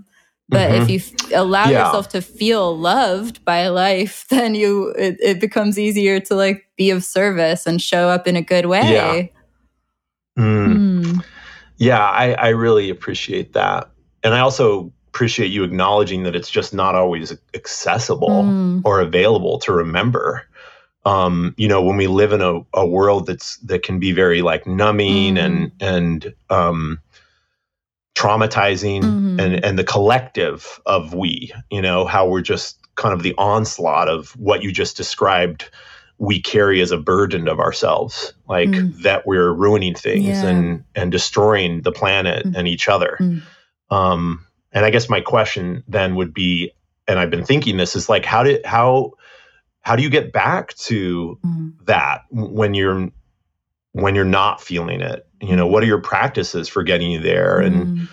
but 0.49 0.69
mm-hmm. 0.69 0.83
if 0.83 0.89
you 0.89 0.97
f- 0.97 1.31
allow 1.33 1.69
yeah. 1.69 1.85
yourself 1.85 2.09
to 2.09 2.21
feel 2.21 2.77
loved 2.77 3.43
by 3.45 3.67
life, 3.69 4.25
then 4.29 4.55
you 4.55 4.89
it, 4.97 5.17
it, 5.19 5.39
becomes 5.39 5.79
easier 5.79 6.19
to 6.19 6.35
like 6.35 6.65
be 6.77 6.89
of 6.89 7.03
service 7.03 7.65
and 7.65 7.81
show 7.81 8.09
up 8.09 8.27
in 8.27 8.35
a 8.35 8.41
good 8.41 8.65
way. 8.65 8.93
Yeah. 8.93 10.43
Mm. 10.43 11.03
Mm. 11.03 11.25
Yeah, 11.77 12.03
I, 12.03 12.33
I 12.33 12.49
really 12.49 12.89
appreciate 12.89 13.53
that. 13.53 13.89
And 14.23 14.33
I 14.33 14.39
also 14.39 14.91
appreciate 15.09 15.51
you 15.51 15.63
acknowledging 15.63 16.23
that 16.23 16.35
it's 16.35 16.49
just 16.49 16.73
not 16.73 16.95
always 16.95 17.35
accessible 17.53 18.43
mm. 18.43 18.81
or 18.83 18.99
available 18.99 19.59
to 19.59 19.71
remember. 19.71 20.47
Um, 21.05 21.53
you 21.57 21.67
know, 21.67 21.81
when 21.81 21.97
we 21.97 22.07
live 22.07 22.31
in 22.31 22.41
a, 22.41 22.61
a 22.73 22.85
world 22.85 23.27
that's 23.27 23.57
that 23.57 23.83
can 23.83 23.99
be 23.99 24.11
very 24.11 24.41
like 24.41 24.65
numbing 24.65 25.35
mm. 25.35 25.39
and 25.39 25.71
and 25.79 26.33
um, 26.49 26.99
traumatizing 28.15 29.01
mm-hmm. 29.01 29.39
and 29.39 29.65
and 29.65 29.79
the 29.79 29.83
collective 29.83 30.79
of 30.85 31.13
we 31.13 31.51
you 31.71 31.81
know 31.81 32.05
how 32.05 32.27
we're 32.27 32.41
just 32.41 32.79
kind 32.95 33.13
of 33.13 33.23
the 33.23 33.33
onslaught 33.37 34.07
of 34.07 34.29
what 34.37 34.61
you 34.61 34.71
just 34.71 34.95
described 34.95 35.69
we 36.19 36.39
carry 36.39 36.79
as 36.79 36.91
a 36.91 36.97
burden 36.97 37.47
of 37.47 37.59
ourselves 37.59 38.33
like 38.47 38.69
mm. 38.69 38.95
that 39.01 39.25
we're 39.25 39.51
ruining 39.51 39.95
things 39.95 40.25
yeah. 40.25 40.45
and 40.45 40.83
and 40.93 41.11
destroying 41.11 41.81
the 41.81 41.91
planet 41.91 42.45
mm. 42.45 42.55
and 42.55 42.67
each 42.67 42.87
other 42.87 43.17
mm. 43.19 43.41
um 43.89 44.45
and 44.71 44.85
i 44.85 44.91
guess 44.91 45.09
my 45.09 45.19
question 45.19 45.83
then 45.87 46.15
would 46.15 46.35
be 46.35 46.71
and 47.07 47.17
i've 47.17 47.31
been 47.31 47.45
thinking 47.45 47.77
this 47.77 47.95
is 47.95 48.09
like 48.09 48.25
how 48.25 48.43
did 48.43 48.63
how 48.63 49.11
how 49.81 49.95
do 49.95 50.03
you 50.03 50.09
get 50.09 50.31
back 50.31 50.75
to 50.75 51.39
mm. 51.43 51.73
that 51.85 52.21
when 52.29 52.75
you're 52.75 53.09
when 53.93 54.13
you're 54.13 54.23
not 54.23 54.61
feeling 54.61 55.01
it 55.01 55.27
you 55.43 55.55
know 55.55 55.67
what 55.67 55.83
are 55.83 55.87
your 55.87 56.01
practices 56.01 56.67
for 56.67 56.83
getting 56.83 57.11
you 57.11 57.19
there 57.19 57.59
and 57.59 57.75
mm. 57.75 58.07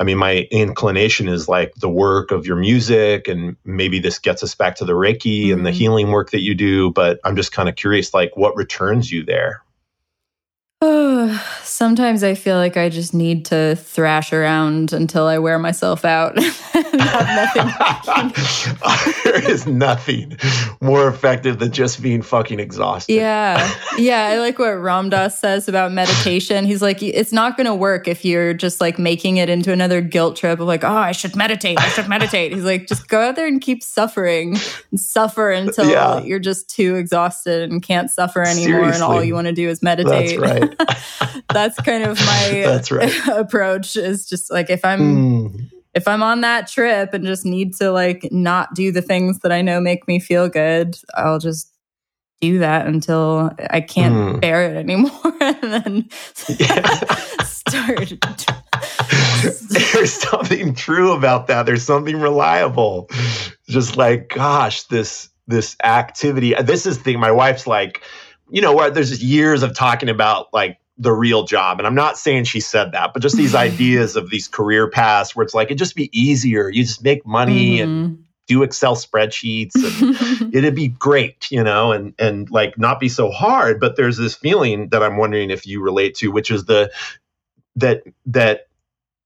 i 0.00 0.04
mean 0.04 0.18
my 0.18 0.48
inclination 0.50 1.28
is 1.28 1.48
like 1.48 1.74
the 1.76 1.88
work 1.88 2.30
of 2.30 2.46
your 2.46 2.56
music 2.56 3.28
and 3.28 3.56
maybe 3.64 3.98
this 3.98 4.18
gets 4.18 4.42
us 4.42 4.54
back 4.54 4.76
to 4.76 4.84
the 4.84 4.92
reiki 4.92 5.46
mm. 5.46 5.52
and 5.52 5.64
the 5.64 5.70
mm-hmm. 5.70 5.78
healing 5.78 6.10
work 6.10 6.30
that 6.30 6.40
you 6.40 6.54
do 6.54 6.90
but 6.90 7.20
i'm 7.24 7.36
just 7.36 7.52
kind 7.52 7.68
of 7.68 7.76
curious 7.76 8.12
like 8.12 8.36
what 8.36 8.56
returns 8.56 9.10
you 9.10 9.24
there 9.24 9.62
sometimes 11.62 12.24
I 12.24 12.34
feel 12.34 12.56
like 12.56 12.76
I 12.76 12.88
just 12.88 13.14
need 13.14 13.44
to 13.46 13.76
thrash 13.76 14.32
around 14.32 14.92
until 14.92 15.26
I 15.26 15.38
wear 15.38 15.58
myself 15.58 16.04
out. 16.04 16.34
there 19.24 19.50
is 19.50 19.66
nothing 19.66 20.36
more 20.80 21.06
effective 21.08 21.60
than 21.60 21.70
just 21.70 22.02
being 22.02 22.20
fucking 22.20 22.58
exhausted. 22.58 23.14
Yeah. 23.14 23.72
Yeah. 23.96 24.26
I 24.26 24.38
like 24.38 24.58
what 24.58 24.72
Ram 24.72 25.08
Dass 25.10 25.38
says 25.38 25.68
about 25.68 25.92
meditation. 25.92 26.64
He's 26.64 26.82
like, 26.82 27.00
it's 27.02 27.32
not 27.32 27.56
going 27.56 27.66
to 27.66 27.74
work 27.74 28.08
if 28.08 28.24
you're 28.24 28.52
just 28.52 28.80
like 28.80 28.98
making 28.98 29.36
it 29.36 29.48
into 29.48 29.72
another 29.72 30.00
guilt 30.00 30.34
trip 30.36 30.58
of 30.58 30.66
like, 30.66 30.82
oh, 30.82 30.88
I 30.88 31.12
should 31.12 31.36
meditate. 31.36 31.78
I 31.78 31.88
should 31.90 32.08
meditate. 32.08 32.52
He's 32.52 32.64
like, 32.64 32.88
just 32.88 33.06
go 33.08 33.20
out 33.20 33.36
there 33.36 33.46
and 33.46 33.60
keep 33.60 33.84
suffering 33.84 34.56
and 34.90 34.98
suffer 34.98 35.52
until 35.52 35.88
yeah. 35.88 36.20
you're 36.22 36.40
just 36.40 36.68
too 36.68 36.96
exhausted 36.96 37.70
and 37.70 37.80
can't 37.82 38.10
suffer 38.10 38.42
anymore. 38.42 38.80
Seriously. 38.80 38.94
And 38.94 39.02
all 39.04 39.22
you 39.22 39.34
want 39.34 39.46
to 39.46 39.52
do 39.52 39.68
is 39.68 39.80
meditate. 39.80 40.40
That's 40.40 40.60
right. 40.60 40.71
That's 41.52 41.80
kind 41.80 42.04
of 42.04 42.18
my 42.18 42.50
That's 42.64 42.90
right. 42.90 43.12
approach 43.28 43.96
is 43.96 44.28
just 44.28 44.50
like 44.50 44.70
if 44.70 44.84
I'm 44.84 45.00
mm. 45.00 45.70
if 45.94 46.08
I'm 46.08 46.22
on 46.22 46.40
that 46.42 46.68
trip 46.68 47.14
and 47.14 47.24
just 47.24 47.44
need 47.44 47.74
to 47.76 47.90
like 47.90 48.28
not 48.30 48.74
do 48.74 48.92
the 48.92 49.02
things 49.02 49.40
that 49.40 49.52
I 49.52 49.62
know 49.62 49.80
make 49.80 50.06
me 50.08 50.18
feel 50.18 50.48
good, 50.48 50.96
I'll 51.14 51.38
just 51.38 51.68
do 52.40 52.58
that 52.58 52.86
until 52.86 53.50
I 53.70 53.80
can't 53.80 54.14
mm. 54.14 54.40
bear 54.40 54.68
it 54.70 54.76
anymore 54.76 55.10
and 55.40 55.62
then 55.62 56.10
start 57.44 58.12
There's 59.92 60.12
something 60.12 60.74
true 60.74 61.12
about 61.12 61.46
that. 61.46 61.66
There's 61.66 61.84
something 61.84 62.20
reliable. 62.20 63.08
Just 63.68 63.96
like 63.96 64.28
gosh, 64.30 64.82
this 64.84 65.28
this 65.46 65.76
activity. 65.84 66.54
This 66.62 66.86
is 66.86 66.98
the 66.98 67.04
thing 67.04 67.20
my 67.20 67.30
wife's 67.30 67.66
like 67.66 68.02
you 68.52 68.60
know, 68.60 68.74
where 68.74 68.90
there's 68.90 69.08
just 69.08 69.22
years 69.22 69.62
of 69.62 69.74
talking 69.74 70.10
about 70.10 70.52
like 70.52 70.78
the 70.98 71.10
real 71.10 71.44
job. 71.44 71.78
And 71.78 71.86
I'm 71.86 71.94
not 71.94 72.18
saying 72.18 72.44
she 72.44 72.60
said 72.60 72.92
that, 72.92 73.14
but 73.14 73.22
just 73.22 73.36
these 73.36 73.54
ideas 73.66 74.14
of 74.14 74.30
these 74.30 74.46
career 74.46 74.88
paths 74.88 75.34
where 75.34 75.42
it's 75.42 75.54
like, 75.54 75.68
it'd 75.68 75.78
just 75.78 75.96
be 75.96 76.10
easier. 76.12 76.68
You 76.68 76.84
just 76.84 77.02
make 77.02 77.26
money 77.26 77.78
mm-hmm. 77.78 77.90
and 77.90 78.24
do 78.46 78.62
Excel 78.62 78.94
spreadsheets 78.94 79.72
and 79.74 80.54
it'd 80.54 80.74
be 80.74 80.88
great, 80.88 81.50
you 81.50 81.64
know, 81.64 81.92
and, 81.92 82.14
and 82.18 82.50
like 82.50 82.76
not 82.76 83.00
be 83.00 83.08
so 83.08 83.30
hard. 83.30 83.80
But 83.80 83.96
there's 83.96 84.18
this 84.18 84.34
feeling 84.34 84.90
that 84.90 85.02
I'm 85.02 85.16
wondering 85.16 85.50
if 85.50 85.66
you 85.66 85.82
relate 85.82 86.16
to, 86.16 86.30
which 86.30 86.50
is 86.50 86.66
the, 86.66 86.92
that, 87.76 88.02
that, 88.26 88.68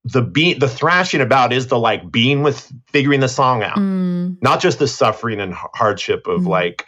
the 0.05 0.23
being 0.23 0.61
the 0.61 0.69
thrashing 0.69 1.21
about 1.21 1.53
is 1.53 1.67
the 1.67 1.77
like 1.77 2.13
being 2.13 2.45
with 2.45 2.73
figuring 2.93 3.19
the 3.19 3.29
song 3.29 3.65
out 3.65 3.77
mm. 3.77 4.41
not 4.41 4.61
just 4.61 4.79
the 4.79 4.87
suffering 4.87 5.41
and 5.41 5.53
hardship 5.53 6.29
of 6.29 6.43
mm. 6.43 6.47
like 6.47 6.87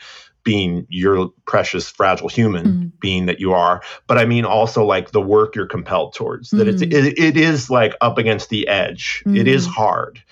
being 0.49 0.87
your 0.89 1.29
precious 1.45 1.91
fragile 1.91 2.27
human 2.27 2.67
mm. 2.67 3.01
being 3.01 3.27
that 3.27 3.39
you 3.39 3.53
are 3.53 3.83
but 4.07 4.17
i 4.17 4.25
mean 4.25 4.47
also 4.47 4.83
like 4.83 5.11
the 5.11 5.21
work 5.21 5.55
you're 5.55 5.67
compelled 5.67 6.15
towards 6.15 6.49
that 6.49 6.67
mm. 6.67 6.73
it's 6.73 6.81
it, 6.81 7.19
it 7.19 7.37
is 7.37 7.69
like 7.69 7.95
up 8.01 8.17
against 8.17 8.49
the 8.49 8.67
edge 8.67 9.23
mm. 9.27 9.39
it 9.39 9.47
is 9.47 9.69
mm. 9.69 9.73
hard 9.73 10.23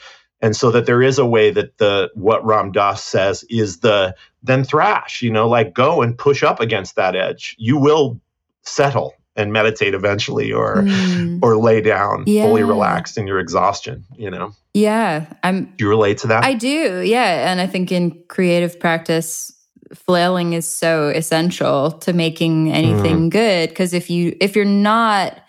and 0.40 0.56
so 0.56 0.70
that 0.70 0.86
there 0.86 1.02
is 1.02 1.18
a 1.18 1.26
way 1.26 1.50
that 1.50 1.76
the 1.76 2.10
what 2.14 2.42
ram 2.46 2.72
dass 2.72 3.04
says 3.04 3.44
is 3.50 3.80
the 3.80 4.14
then 4.42 4.64
thrash 4.64 5.20
you 5.20 5.30
know 5.30 5.46
like 5.46 5.74
go 5.74 6.00
and 6.00 6.16
push 6.16 6.42
up 6.42 6.60
against 6.60 6.96
that 6.96 7.14
edge 7.14 7.54
you 7.58 7.76
will 7.76 8.18
settle 8.62 9.12
and 9.36 9.52
meditate 9.52 9.92
eventually 9.92 10.50
or 10.50 10.76
mm. 10.76 11.38
or 11.42 11.58
lay 11.58 11.82
down 11.82 12.24
yeah. 12.26 12.42
fully 12.46 12.62
relaxed 12.62 13.18
in 13.18 13.26
your 13.26 13.38
exhaustion 13.38 14.02
you 14.16 14.30
know 14.30 14.50
yeah 14.72 15.26
i'm 15.42 15.66
do 15.76 15.84
you 15.84 15.90
relate 15.90 16.16
to 16.16 16.26
that 16.26 16.42
i 16.42 16.54
do 16.54 17.02
yeah 17.02 17.50
and 17.50 17.60
i 17.60 17.66
think 17.66 17.92
in 17.92 18.18
creative 18.28 18.80
practice 18.80 19.52
flailing 19.94 20.52
is 20.52 20.66
so 20.66 21.08
essential 21.08 21.92
to 21.92 22.12
making 22.12 22.72
anything 22.72 23.28
mm. 23.28 23.30
good 23.30 23.68
because 23.68 23.92
if 23.92 24.10
you 24.10 24.36
if 24.40 24.56
you're 24.56 24.64
not 24.64 25.40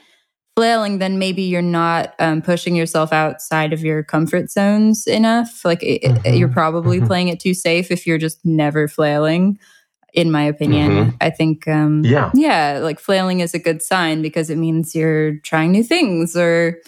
flailing 0.55 0.99
then 0.99 1.19
maybe 1.19 1.41
you're 1.43 1.61
not 1.61 2.13
um, 2.19 2.41
pushing 2.41 2.75
yourself 2.75 3.13
outside 3.13 3.73
of 3.73 3.81
your 3.81 4.03
comfort 4.03 4.49
zones 4.49 5.07
enough 5.07 5.63
like 5.63 5.81
mm-hmm. 5.81 6.25
it, 6.25 6.35
you're 6.35 6.47
probably 6.47 6.97
mm-hmm. 6.97 7.07
playing 7.07 7.27
it 7.27 7.39
too 7.39 7.53
safe 7.53 7.91
if 7.91 8.05
you're 8.05 8.17
just 8.17 8.43
never 8.45 8.87
flailing 8.87 9.57
in 10.13 10.31
my 10.31 10.43
opinion 10.43 10.91
mm-hmm. 10.91 11.15
i 11.21 11.29
think 11.29 11.67
um, 11.67 12.03
yeah 12.03 12.31
yeah 12.33 12.79
like 12.81 12.99
flailing 12.99 13.39
is 13.39 13.53
a 13.53 13.59
good 13.59 13.81
sign 13.81 14.21
because 14.21 14.49
it 14.49 14.57
means 14.57 14.95
you're 14.95 15.37
trying 15.39 15.71
new 15.71 15.83
things 15.83 16.35
or 16.35 16.79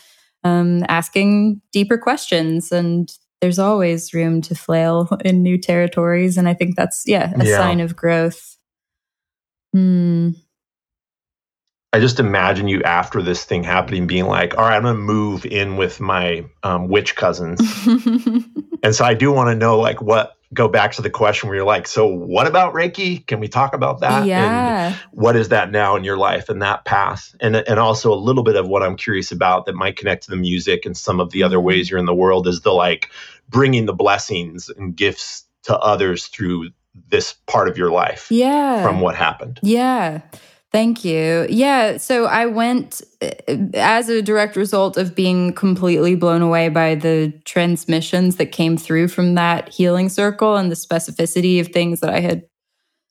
um, 0.44 0.84
asking 0.88 1.62
deeper 1.72 1.98
questions 1.98 2.72
and 2.72 3.12
there's 3.42 3.60
always 3.60 4.14
room 4.14 4.42
to 4.44 4.56
flail 4.56 5.10
in 5.26 5.42
new 5.42 5.58
territories. 5.58 6.38
And 6.38 6.48
I 6.48 6.54
think 6.54 6.76
that's, 6.76 7.04
yeah, 7.06 7.34
a 7.36 7.46
yeah. 7.46 7.58
sign 7.58 7.80
of 7.80 7.96
growth. 7.96 8.58
Hmm. 9.74 10.32
I 11.92 12.00
just 12.00 12.20
imagine 12.20 12.68
you 12.68 12.84
after 12.84 13.22
this 13.22 13.44
thing 13.44 13.64
happening 13.64 14.06
being 14.06 14.26
like, 14.26 14.56
all 14.56 14.64
right, 14.64 14.76
I'm 14.76 14.84
going 14.84 14.96
to 14.96 15.02
move 15.02 15.46
in 15.46 15.76
with 15.76 16.00
my 16.00 16.46
um, 16.62 16.88
witch 16.88 17.16
cousins. 17.16 17.60
and 18.84 18.94
so 18.94 19.04
I 19.04 19.16
do 19.16 19.32
want 19.32 19.50
to 19.50 19.56
know 19.56 19.80
like 19.80 20.00
what 20.00 20.36
go 20.54 20.68
back 20.68 20.94
to 20.94 21.02
the 21.02 21.10
question 21.10 21.48
where 21.48 21.58
you're 21.58 21.66
like, 21.66 21.88
so 21.88 22.08
what 22.08 22.48
about 22.48 22.74
Reiki? 22.74 23.26
Can 23.26 23.40
we 23.40 23.48
talk 23.48 23.74
about 23.74 24.00
that? 24.00 24.26
Yeah. 24.26 24.88
And 24.88 24.96
what 25.12 25.36
is 25.36 25.50
that 25.50 25.72
now 25.72 25.96
in 25.96 26.04
your 26.04 26.18
life 26.18 26.50
and 26.50 26.62
that 26.62 26.86
path? 26.86 27.36
And 27.40 27.56
and 27.56 27.80
also 27.80 28.14
a 28.14 28.16
little 28.16 28.44
bit 28.44 28.56
of 28.56 28.68
what 28.68 28.82
I'm 28.82 28.96
curious 28.96 29.32
about 29.32 29.66
that 29.66 29.76
might 29.76 29.96
connect 29.96 30.24
to 30.24 30.32
the 30.32 30.38
music 30.38 30.86
and 30.86 30.98
some 30.98 31.20
of 31.20 31.32
the 31.32 31.44
other 31.44 31.58
mm-hmm. 31.58 31.66
ways 31.66 31.90
you're 31.90 32.00
in 32.00 32.06
the 32.06 32.16
world 32.16 32.48
is 32.48 32.62
the 32.62 32.72
like 32.72 33.10
bringing 33.48 33.86
the 33.86 33.94
blessings 33.94 34.70
and 34.70 34.96
gifts 34.96 35.46
to 35.64 35.78
others 35.78 36.28
through 36.28 36.70
this 37.10 37.34
part 37.46 37.68
of 37.68 37.78
your 37.78 37.92
life. 37.92 38.28
Yeah. 38.32 38.84
From 38.84 39.02
what 39.02 39.16
happened. 39.16 39.60
Yeah. 39.62 40.22
Thank 40.72 41.04
you. 41.04 41.48
Yeah. 41.50 41.98
So 41.98 42.26
I 42.26 42.46
went 42.46 43.02
uh, 43.22 43.32
as 43.74 44.08
a 44.08 44.22
direct 44.22 44.56
result 44.56 44.98
of 44.98 45.16
being 45.16 45.52
completely 45.54 46.16
blown 46.16 46.44
away 46.44 46.70
by 46.70 46.94
the 46.94 47.34
transmissions 47.44 48.36
that 48.36 48.52
came 48.52 48.78
through 48.78 49.08
from 49.08 49.34
that 49.34 49.70
healing 49.70 50.10
circle 50.10 50.58
and 50.58 50.72
the 50.72 50.76
specificity 50.76 51.60
of 51.60 51.70
things 51.70 52.02
that 52.02 52.12
I 52.12 52.20
had 52.20 52.44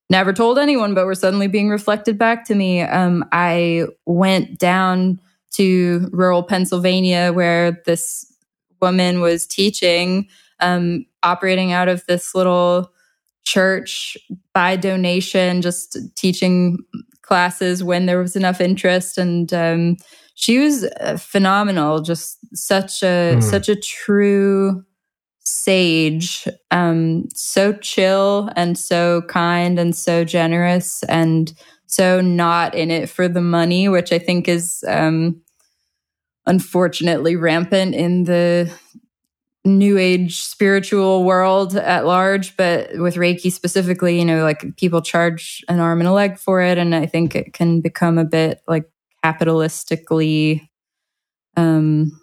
never 0.09 0.33
told 0.33 0.59
anyone, 0.59 0.95
but 0.95 1.05
were 1.05 1.17
suddenly 1.17 1.49
being 1.49 1.69
reflected 1.69 2.17
back 2.17 2.45
to 2.47 2.55
me. 2.55 2.83
Um, 2.83 3.25
I 3.33 3.87
went 4.07 4.59
down 4.59 5.21
to 5.55 6.09
rural 6.13 6.45
Pennsylvania 6.45 7.33
where 7.33 7.83
this 7.87 8.25
woman 8.81 9.21
was 9.21 9.47
teaching, 9.47 10.29
um, 10.61 11.07
operating 11.25 11.73
out 11.73 11.89
of 11.89 12.07
this 12.07 12.37
little 12.37 12.93
church 13.45 14.17
by 14.53 14.77
donation, 14.77 15.61
just 15.61 15.99
teaching 16.15 16.79
classes 17.29 17.85
when 17.85 18.07
there 18.07 18.19
was 18.19 18.35
enough 18.35 18.59
interest 18.59 19.19
and 19.19 19.53
um, 19.53 19.97
she 20.35 20.59
was 20.59 20.85
uh, 21.01 21.19
phenomenal 21.19 22.01
just 22.01 22.39
such 22.57 23.03
a 23.03 23.37
mm. 23.37 23.43
such 23.43 23.69
a 23.69 23.77
true 23.77 24.83
sage 25.41 26.49
um, 26.71 27.29
so 27.35 27.75
chill 27.75 28.49
and 28.57 28.79
so 28.79 29.23
kind 29.29 29.79
and 29.79 29.95
so 29.95 30.25
generous 30.25 31.03
and 31.05 31.53
so 31.87 32.23
not 32.23 32.75
in 32.75 32.91
it 32.91 33.11
for 33.11 33.29
the 33.29 33.43
money 33.43 33.91
which 33.91 34.11
i 34.11 34.19
think 34.19 34.49
is 34.49 34.83
um, 34.89 35.39
unfortunately 36.47 37.37
rampant 37.37 37.95
in 37.95 38.25
the 38.25 38.73
new 39.65 39.99
age 39.99 40.41
spiritual 40.41 41.25
world 41.25 41.77
at 41.77 42.07
large, 42.07 42.57
but 42.57 42.91
with 42.99 43.17
Reiki 43.17 43.53
specifically, 43.53 44.19
you 44.19 44.25
know, 44.25 44.43
like 44.43 44.77
people 44.77 45.03
charge 45.03 45.65
an 45.69 45.81
arm 45.81 46.01
and 46.01 46.09
a 46.09 46.13
leg 46.13 46.39
for 46.39 46.63
it. 46.63 46.79
And 46.79 46.95
I 46.95 47.07
think 47.07 47.35
it 47.35 47.53
can 47.53 47.81
become 47.81 48.19
a 48.19 48.25
bit 48.25 48.63
like 48.67 48.85
capitalistically 49.25 50.69
um, 51.57 52.19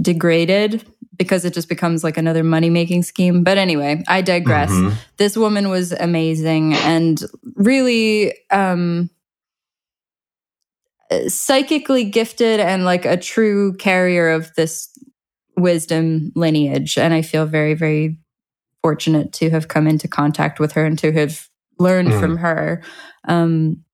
degraded 0.00 0.84
because 1.16 1.44
it 1.44 1.52
just 1.52 1.68
becomes 1.68 2.04
like 2.04 2.16
another 2.16 2.44
money 2.44 2.70
making 2.70 3.02
scheme. 3.02 3.42
But 3.42 3.58
anyway, 3.58 4.04
I 4.06 4.22
digress. 4.22 4.70
Mm-hmm. 4.70 4.94
This 5.16 5.36
woman 5.36 5.68
was 5.68 5.92
amazing 5.92 6.74
and 6.74 7.20
really 7.56 8.34
um, 8.50 9.10
psychically 11.26 12.04
gifted 12.04 12.60
and 12.60 12.84
like 12.84 13.04
a 13.04 13.16
true 13.16 13.74
carrier 13.76 14.30
of 14.30 14.54
this 14.54 14.88
wisdom 15.58 16.32
lineage. 16.34 16.98
And 16.98 17.12
I 17.12 17.22
feel 17.22 17.46
very, 17.46 17.74
very 17.74 18.18
fortunate 18.82 19.32
to 19.34 19.50
have 19.50 19.68
come 19.68 19.86
into 19.86 20.08
contact 20.08 20.60
with 20.60 20.72
her 20.72 20.84
and 20.84 20.98
to 21.00 21.12
have 21.12 21.48
learned 21.78 22.08
mm. 22.08 22.20
from 22.20 22.36
her. 22.38 22.82
Um, 23.26 23.84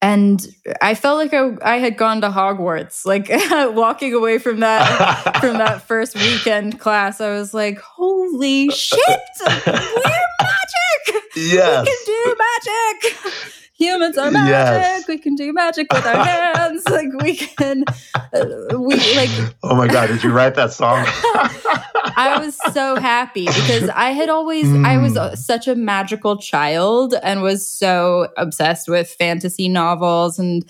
and 0.00 0.46
I 0.80 0.94
felt 0.94 1.18
like 1.18 1.34
I, 1.34 1.74
I, 1.74 1.78
had 1.78 1.96
gone 1.96 2.20
to 2.20 2.28
Hogwarts. 2.28 3.04
Like 3.04 3.28
walking 3.74 4.14
away 4.14 4.38
from 4.38 4.60
that 4.60 5.40
from 5.40 5.58
that 5.58 5.82
first 5.88 6.14
weekend 6.14 6.78
class, 6.78 7.20
I 7.20 7.30
was 7.30 7.52
like, 7.52 7.80
"Holy 7.80 8.70
shit, 8.70 9.00
we're 9.44 9.72
magic! 9.72 11.24
Yes. 11.34 11.84
We 11.84 11.86
can 11.86 11.98
do 12.06 12.36
magic!" 12.38 13.57
Humans 13.78 14.18
are 14.18 14.30
magic. 14.30 14.50
Yes. 14.50 15.08
We 15.08 15.18
can 15.18 15.34
do 15.34 15.52
magic 15.52 15.90
with 15.92 16.04
our 16.04 16.24
hands. 16.24 16.82
like 16.90 17.08
we 17.22 17.36
can, 17.36 17.84
uh, 18.14 18.78
we 18.78 18.96
like. 19.16 19.30
Oh 19.62 19.74
my 19.74 19.88
god! 19.88 20.08
Did 20.08 20.22
you 20.22 20.32
write 20.32 20.54
that 20.56 20.72
song? 20.72 21.04
I 22.16 22.40
was 22.44 22.58
so 22.72 22.96
happy 22.96 23.46
because 23.46 23.88
I 23.90 24.10
had 24.10 24.28
always 24.28 24.66
mm. 24.66 24.84
I 24.84 24.98
was 24.98 25.14
mm. 25.14 25.36
such 25.36 25.68
a 25.68 25.74
magical 25.74 26.36
child 26.36 27.14
and 27.22 27.42
was 27.42 27.66
so 27.66 28.28
obsessed 28.36 28.88
with 28.88 29.08
fantasy 29.08 29.68
novels 29.68 30.38
and 30.38 30.68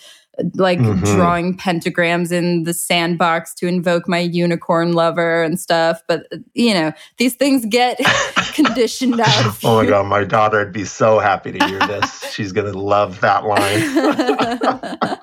like 0.54 0.78
mm-hmm. 0.78 1.04
drawing 1.16 1.56
pentagrams 1.56 2.30
in 2.30 2.62
the 2.62 2.72
sandbox 2.72 3.52
to 3.54 3.66
invoke 3.66 4.08
my 4.08 4.18
unicorn 4.18 4.92
lover 4.92 5.42
and 5.42 5.58
stuff. 5.58 6.02
But 6.06 6.26
you 6.54 6.74
know, 6.74 6.92
these 7.16 7.34
things 7.34 7.66
get 7.66 7.98
conditioned 8.54 9.20
out. 9.20 9.46
Of 9.46 9.64
oh 9.64 9.82
my 9.82 9.86
god, 9.86 10.06
my 10.06 10.24
daughter 10.24 10.58
would 10.58 10.72
be 10.72 10.84
so 10.84 11.18
happy 11.18 11.52
to 11.52 11.66
hear 11.66 11.80
this. 11.80 12.24
She's 12.32 12.52
gonna 12.52 12.72
love 12.72 13.20
that 13.20 13.44
line. 13.44 13.58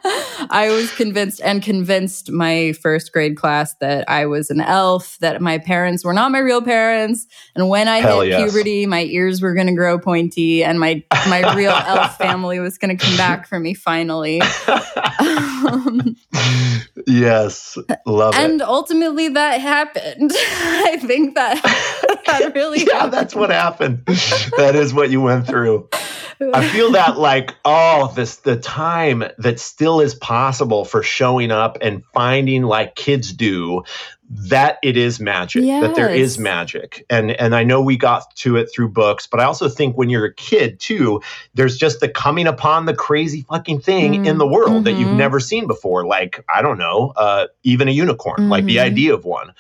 I 0.50 0.70
was 0.70 0.94
convinced 0.96 1.42
and 1.44 1.64
convinced 1.64 2.32
my 2.32 2.74
first 2.74 3.12
grade 3.12 3.38
class 3.38 3.74
that 3.76 4.08
I 4.10 4.26
was 4.26 4.50
an 4.50 4.62
elf, 4.62 5.18
that 5.20 5.42
my 5.42 5.58
parents 5.58 6.04
were 6.04 6.14
not 6.14 6.32
my 6.32 6.40
real 6.40 6.62
parents, 6.62 7.26
and 7.56 7.70
when 7.70 7.88
I 7.88 8.00
Hell 8.00 8.22
hit 8.22 8.30
yes. 8.30 8.52
puberty, 8.52 8.86
my 8.86 9.04
ears 9.04 9.42
were 9.42 9.54
going 9.54 9.68
to 9.68 9.74
grow 9.74 9.98
pointy, 9.98 10.64
and 10.64 10.80
my 10.80 11.04
my 11.28 11.56
real 11.56 11.72
elf 11.72 12.18
family 12.18 12.60
was 12.60 12.78
going 12.78 12.96
to 12.96 13.06
come 13.06 13.16
back 13.16 13.48
for 13.48 13.60
me 13.60 13.74
finally. 13.74 14.42
Um, 15.20 16.16
yes, 17.08 17.78
love 18.06 18.36
and 18.36 18.44
it. 18.44 18.52
And 18.52 18.62
ultimately, 18.62 19.30
that 19.30 19.62
happened. 19.62 20.32
I 20.36 20.98
think 20.98 21.36
that 21.36 21.62
that 22.26 22.54
really 22.56 22.80
yeah, 22.88 22.94
happened. 22.94 23.14
that's 23.14 23.36
what 23.36 23.50
happened. 23.50 24.06
that 24.58 24.74
is 24.76 24.94
what 24.94 25.10
you 25.10 25.22
went 25.22 25.48
through. 25.48 25.90
I 26.54 26.68
feel 26.68 26.92
that 26.92 27.18
like 27.18 27.56
oh 27.64 28.12
this 28.16 28.38
the 28.38 28.58
time 28.58 29.24
that 29.38 29.60
still 29.60 30.02
is 30.02 30.16
possible 30.16 30.84
for 30.84 31.02
showing 31.02 31.52
up 31.52 31.78
and 31.82 32.04
finding 32.14 32.64
like 32.64 32.96
kids 32.96 33.32
do 33.32 33.84
that 34.30 34.80
it 34.82 34.98
is 34.98 35.20
magic 35.20 35.64
yes. 35.64 35.84
that 35.84 35.96
there 35.96 36.10
is 36.10 36.40
magic 36.40 37.06
and 37.10 37.32
and 37.32 37.54
I 37.54 37.64
know 37.64 37.82
we 37.82 37.96
got 37.96 38.36
to 38.38 38.56
it 38.56 38.72
through 38.74 38.90
books 38.90 39.28
but 39.28 39.40
I 39.40 39.44
also 39.44 39.70
think 39.70 39.98
when 39.98 40.10
you're 40.10 40.26
a 40.26 40.34
kid 40.34 40.80
too 40.80 41.22
there's 41.54 41.78
just 41.78 42.00
the 42.00 42.10
coming 42.10 42.48
upon 42.48 42.86
the 42.86 42.96
crazy 42.96 43.46
fucking 43.48 43.82
thing 43.82 44.24
mm. 44.24 44.28
in 44.28 44.40
the 44.40 44.48
world 44.48 44.72
mm-hmm. 44.72 44.84
that 44.84 44.94
you've 44.94 45.10
mm-hmm. 45.10 45.18
never 45.18 45.40
seen 45.40 45.68
before 45.68 46.06
like 46.06 46.44
I 46.54 46.64
don't 46.64 46.80
know 46.80 47.14
uh, 47.16 47.48
even 47.64 47.88
a 47.88 47.92
unicorn 47.92 48.38
mm-hmm. 48.38 48.50
like 48.50 48.66
the 48.66 48.78
mm-hmm. 48.78 48.86
idea 48.86 49.14
of 49.14 49.26
one 49.26 49.54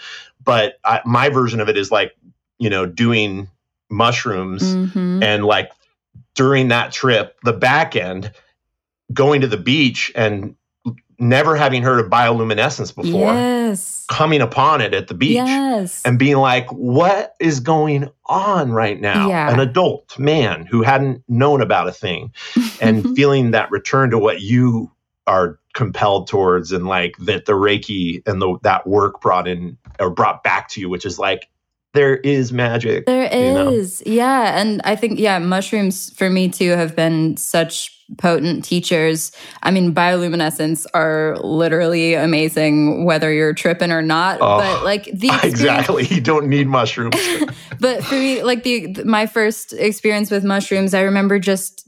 but 0.43 0.80
I, 0.84 1.01
my 1.05 1.30
version 1.30 1.59
of 1.59 1.70
it 1.70 1.78
is 1.78 1.91
like 1.91 2.16
you 2.57 2.72
know 2.72 2.88
doing 2.88 3.49
mushrooms 3.89 4.63
mm-hmm. 4.63 5.22
and 5.22 5.45
like 5.45 5.72
during 6.34 6.70
that 6.70 6.91
trip 6.91 7.38
the 7.43 7.53
back 7.53 7.95
end 7.95 8.32
going 9.13 9.41
to 9.41 9.47
the 9.47 9.57
beach 9.57 10.11
and 10.16 10.55
never 11.20 11.55
having 11.55 11.82
heard 11.82 11.99
of 11.99 12.09
bioluminescence 12.09 12.93
before, 12.93 13.34
yes. 13.34 14.05
coming 14.09 14.41
upon 14.41 14.82
it 14.82 14.93
at 14.93 15.07
the 15.07 15.13
beach 15.13 15.36
yes. 15.36 16.01
and 16.03 16.20
being 16.20 16.38
like, 16.38 16.70
what 16.72 17.36
is 17.39 17.59
going 17.59 18.09
on 18.26 18.72
right 18.72 18.99
now? 18.99 19.28
Yeah. 19.28 19.51
An 19.51 19.59
adult 19.59 20.18
man 20.20 20.66
who 20.66 20.82
hadn't 20.82 21.24
known 21.28 21.61
about 21.61 21.88
a 21.88 21.91
thing 21.91 22.34
and 22.82 23.16
feeling 23.16 23.51
that 23.51 23.72
return 23.72 24.09
to 24.11 24.18
what 24.18 24.41
you 24.41 24.91
are 25.28 25.59
compelled 25.74 26.28
towards 26.28 26.72
and 26.72 26.88
like 26.88 27.18
that 27.18 27.45
the 27.45 27.53
Reiki 27.53 28.22
and 28.28 28.41
the, 28.41 28.57
that 28.63 28.86
work 28.88 29.22
brought 29.22 29.47
in 29.47 29.78
or 29.99 30.09
brought 30.09 30.43
back 30.43 30.70
to 30.70 30.82
you, 30.82 30.89
which 30.89 31.05
is 31.05 31.20
like, 31.20 31.49
there 31.93 32.18
is 32.18 32.51
magic. 32.51 33.05
There 33.05 33.30
is. 33.32 34.05
Know? 34.05 34.11
Yeah. 34.11 34.59
And 34.59 34.82
I 34.84 34.95
think, 34.97 35.18
yeah, 35.18 35.39
mushrooms 35.39 36.11
for 36.11 36.30
me 36.30 36.49
too 36.49 36.72
have 36.72 36.95
been 36.95 37.38
such 37.38 37.95
potent 38.18 38.64
teachers. 38.64 39.32
I 39.64 39.72
mean, 39.72 39.93
bioluminescence 39.93 40.86
are 40.93 41.38
literally 41.38 42.14
amazing, 42.14 43.06
whether 43.06 43.32
you're 43.34 43.53
tripping 43.53 43.91
or 43.91 44.01
not. 44.01 44.39
Oh, 44.41 44.60
but 44.60 44.84
like 44.84 45.06
the 45.06 45.30
exactly, 45.43 46.06
you 46.06 46.22
don't 46.22 46.47
need 46.47 46.68
mushrooms. 46.68 47.16
but 47.80 48.03
for 48.03 48.16
me, 48.16 48.43
like 48.43 48.64
the 48.64 49.03
my 49.06 49.26
first 49.26 49.74
experience 49.74 50.30
with 50.32 50.43
mushrooms, 50.43 50.93
I 50.93 51.01
remember 51.01 51.39
just 51.39 51.88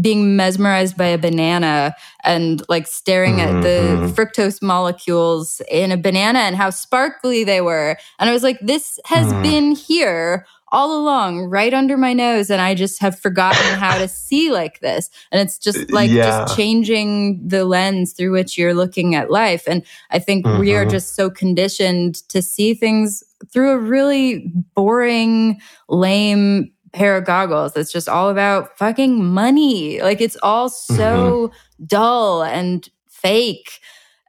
being 0.00 0.36
mesmerized 0.36 0.96
by 0.96 1.06
a 1.06 1.18
banana 1.18 1.94
and 2.24 2.62
like 2.68 2.86
staring 2.86 3.36
mm-hmm. 3.36 3.58
at 3.58 3.62
the 3.62 3.68
mm-hmm. 3.68 4.06
fructose 4.06 4.62
molecules 4.62 5.60
in 5.70 5.92
a 5.92 5.96
banana 5.96 6.40
and 6.40 6.56
how 6.56 6.70
sparkly 6.70 7.44
they 7.44 7.60
were, 7.60 7.96
and 8.18 8.28
I 8.28 8.32
was 8.32 8.42
like, 8.42 8.58
this 8.60 8.98
has 9.06 9.32
mm. 9.32 9.42
been 9.42 9.72
here 9.72 10.46
all 10.72 10.98
along, 10.98 11.44
right 11.44 11.72
under 11.72 11.98
my 11.98 12.14
nose. 12.14 12.50
And 12.50 12.60
I 12.60 12.74
just 12.74 13.00
have 13.00 13.18
forgotten 13.18 13.62
how 13.78 13.98
to 13.98 14.08
see 14.08 14.50
like 14.50 14.80
this. 14.80 15.10
And 15.30 15.40
it's 15.40 15.58
just 15.58 15.92
like 15.92 16.10
yeah. 16.10 16.22
just 16.22 16.56
changing 16.56 17.46
the 17.46 17.64
lens 17.64 18.14
through 18.14 18.32
which 18.32 18.56
you're 18.58 18.74
looking 18.74 19.14
at 19.14 19.30
life. 19.30 19.64
And 19.68 19.84
I 20.10 20.18
think 20.18 20.46
mm-hmm. 20.46 20.58
we 20.58 20.74
are 20.74 20.82
mm-hmm. 20.82 20.90
just 20.90 21.14
so 21.14 21.30
conditioned 21.30 22.26
to 22.30 22.40
see 22.40 22.74
things 22.74 23.22
through 23.52 23.72
a 23.72 23.78
really 23.78 24.50
boring, 24.74 25.60
lame 25.88 26.72
pair 26.92 27.16
of 27.16 27.24
goggles. 27.24 27.72
that's 27.72 27.92
just 27.92 28.08
all 28.08 28.30
about 28.30 28.76
fucking 28.78 29.24
money. 29.24 30.00
Like 30.00 30.20
it's 30.20 30.36
all 30.42 30.68
so 30.68 31.48
mm-hmm. 31.48 31.84
dull 31.84 32.42
and 32.42 32.88
fake. 33.08 33.80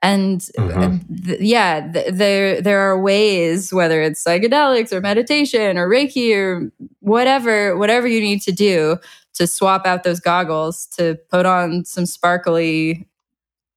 And 0.03 0.41
mm-hmm. 0.41 1.23
th- 1.23 1.39
yeah, 1.39 1.89
th- 1.91 2.13
there 2.13 2.61
there 2.61 2.79
are 2.81 3.01
ways, 3.01 3.73
whether 3.73 4.01
it's 4.01 4.21
psychedelics 4.21 4.91
or 4.91 4.99
meditation 4.99 5.77
or 5.77 5.87
Reiki 5.87 6.35
or 6.35 6.69
whatever, 6.99 7.77
whatever 7.77 8.05
you 8.05 8.19
need 8.19 8.41
to 8.41 8.51
do 8.51 8.97
to 9.35 9.47
swap 9.47 9.87
out 9.87 10.03
those 10.03 10.19
goggles 10.19 10.87
to 10.97 11.17
put 11.29 11.45
on 11.45 11.85
some 11.85 12.05
sparkly, 12.05 13.07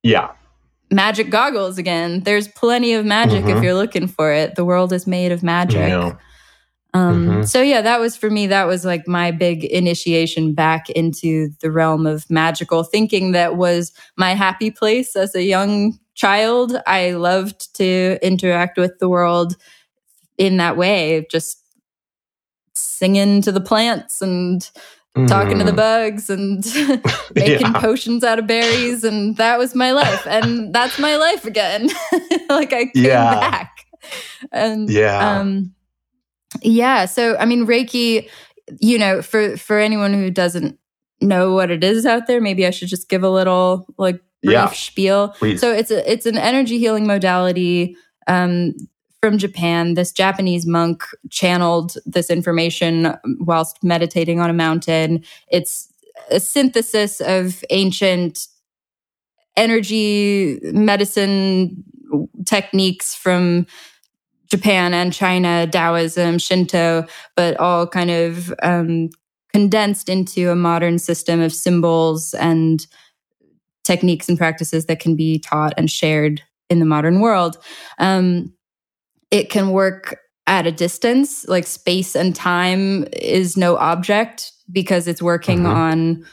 yeah, 0.03 0.33
magic 0.91 1.31
goggles 1.31 1.79
again. 1.79 2.25
There's 2.25 2.49
plenty 2.49 2.93
of 2.93 3.07
magic 3.07 3.45
mm-hmm. 3.45 3.59
if 3.59 3.63
you're 3.63 3.75
looking 3.75 4.09
for 4.09 4.33
it. 4.33 4.57
The 4.57 4.65
world 4.65 4.93
is 4.93 5.07
made 5.07 5.31
of 5.31 5.45
magic. 5.45 5.89
Yeah. 5.89 6.17
Um, 6.97 7.27
mm-hmm. 7.27 7.43
So 7.43 7.61
yeah, 7.61 7.83
that 7.83 8.01
was 8.01 8.17
for 8.17 8.31
me. 8.31 8.47
That 8.47 8.67
was 8.67 8.85
like 8.85 9.07
my 9.07 9.31
big 9.31 9.65
initiation 9.65 10.55
back 10.55 10.89
into 10.91 11.51
the 11.61 11.71
realm 11.71 12.07
of 12.07 12.29
magical 12.31 12.85
thinking. 12.85 13.33
That 13.33 13.57
was 13.57 13.93
my 14.17 14.35
happy 14.35 14.71
place 14.71 15.15
as 15.15 15.35
a 15.35 15.43
young 15.43 15.99
child. 16.15 16.77
I 16.87 17.13
loved 17.13 17.75
to 17.77 18.19
interact 18.23 18.79
with 18.79 18.99
the 18.99 19.09
world 19.09 19.57
in 20.39 20.57
that 20.57 20.77
way, 20.77 21.27
just 21.31 21.63
singing 22.75 23.43
to 23.43 23.53
the 23.53 23.61
plants 23.61 24.23
and 24.23 24.69
talking 25.27 25.59
to 25.59 25.65
the 25.65 25.73
mm. 25.73 25.77
bugs 25.77 26.31
and 26.31 26.65
making 27.35 27.73
yeah. 27.73 27.81
potions 27.81 28.25
out 28.25 28.39
of 28.39 28.47
berries, 28.47 29.05
and 29.05 29.37
that 29.37 29.59
was 29.59 29.75
my 29.75 29.93
life. 29.93 30.27
and 30.27 30.75
that's 30.75 30.99
my 30.99 31.17
life 31.17 31.45
again. 31.45 31.89
like 32.49 32.73
I 32.73 32.87
came 32.87 33.05
yeah. 33.05 33.41
back, 33.41 33.87
and 34.51 34.89
yeah. 34.89 35.39
Um, 35.41 35.75
yeah. 36.63 37.07
So, 37.07 37.37
I 37.37 37.45
mean, 37.45 37.67
Reiki, 37.67 38.29
you 38.81 38.99
know, 38.99 39.23
for, 39.23 39.57
for 39.57 39.79
anyone 39.79 40.13
who 40.15 40.31
doesn't 40.31 40.79
know 41.21 41.53
what 41.53 41.71
it 41.71 41.83
is 41.83 42.07
out 42.07 42.27
there, 42.27 42.41
maybe 42.41 42.67
I 42.67 42.71
should 42.71 42.89
just 42.89 43.09
give 43.09 43.23
a 43.23 43.31
little 43.31 43.87
like 43.99 44.21
brief 44.43 44.55
yeah, 44.55 44.69
spiel. 44.71 45.29
Please. 45.31 45.61
So 45.61 45.73
it's 45.73 45.91
a, 45.91 46.11
it's 46.11 46.27
an 46.27 46.39
energy 46.39 46.79
healing 46.79 47.07
modality, 47.07 47.97
um, 48.27 48.75
from 49.23 49.39
Japan. 49.39 49.95
This 49.95 50.13
Japanese 50.13 50.67
monk 50.67 51.03
channeled 51.31 51.97
this 52.05 52.31
information 52.31 53.17
whilst 53.41 53.83
meditating 53.83 54.41
on 54.41 54.51
a 54.51 54.53
mountain. 54.53 55.25
It's 55.49 55.93
a 56.31 56.39
synthesis 56.39 57.21
of 57.21 57.65
ancient 57.71 58.47
energy 59.57 60.61
medicine 60.63 61.83
techniques 62.45 63.15
from 63.15 63.67
Japan 64.51 64.95
and 64.95 65.13
China, 65.13 65.67
Taoism, 65.67 66.39
Shinto, 66.39 67.07
but 67.37 67.59
all 67.59 67.87
kind 67.87 68.11
of 68.11 68.55
um, 68.63 69.11
condensed 69.53 70.09
into 70.09 70.51
a 70.51 70.57
modern 70.57 70.99
system 70.99 71.41
of 71.41 71.53
symbols 71.53 72.35
and 72.35 72.87
techniques 73.85 74.29
and 74.29 74.37
practices 74.37 74.87
that 74.87 75.01
can 75.01 75.17
be 75.17 75.39
taught 75.39 75.73
and 75.77 75.91
shared 75.91 76.43
in 76.69 76.79
the 76.79 76.85
modern 76.85 77.21
world. 77.21 77.57
Um, 77.99 78.53
it 79.31 79.51
can 79.51 79.71
work 79.71 80.19
at 80.47 80.67
a 80.67 80.73
distance, 80.73 81.47
like 81.49 81.67
space 81.67 82.15
and 82.15 82.35
time 82.35 83.07
is 83.13 83.57
no 83.57 83.77
object 83.77 84.53
because 84.71 85.09
it's 85.09 85.23
working 85.23 85.61
mm-hmm. 85.61 85.77
on 85.77 86.27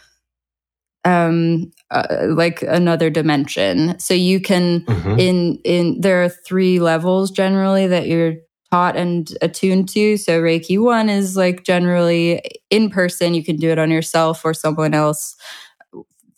um 1.06 1.72
uh, 1.92 2.28
like 2.30 2.62
another 2.64 3.10
dimension. 3.10 3.98
So 4.00 4.14
you 4.14 4.40
can 4.40 4.82
mm-hmm. 4.82 5.20
in 5.20 5.60
in 5.64 6.02
there 6.02 6.24
are 6.24 6.30
three 6.30 6.80
levels 6.80 7.32
generally 7.32 7.88
that 7.88 8.08
you're 8.08 8.36
taught 8.72 8.96
and 8.96 9.32
attuned 9.42 9.90
to. 9.90 10.18
So 10.18 10.42
reiki 10.42 10.82
1 10.82 11.10
is 11.10 11.38
like 11.38 11.64
generally 11.64 12.42
in 12.70 12.90
person 12.90 13.34
you 13.34 13.44
can 13.44 13.58
do 13.58 13.70
it 13.70 13.78
on 13.78 13.92
yourself 13.92 14.44
or 14.44 14.54
someone 14.54 14.94
else 14.94 15.36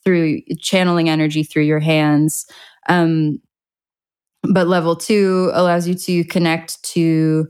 through 0.03 0.41
channeling 0.59 1.09
energy 1.09 1.43
through 1.43 1.63
your 1.63 1.79
hands. 1.79 2.45
Um 2.89 3.39
but 4.43 4.67
level 4.67 4.95
2 4.95 5.51
allows 5.53 5.87
you 5.87 5.95
to 5.95 6.23
connect 6.25 6.83
to 6.83 7.47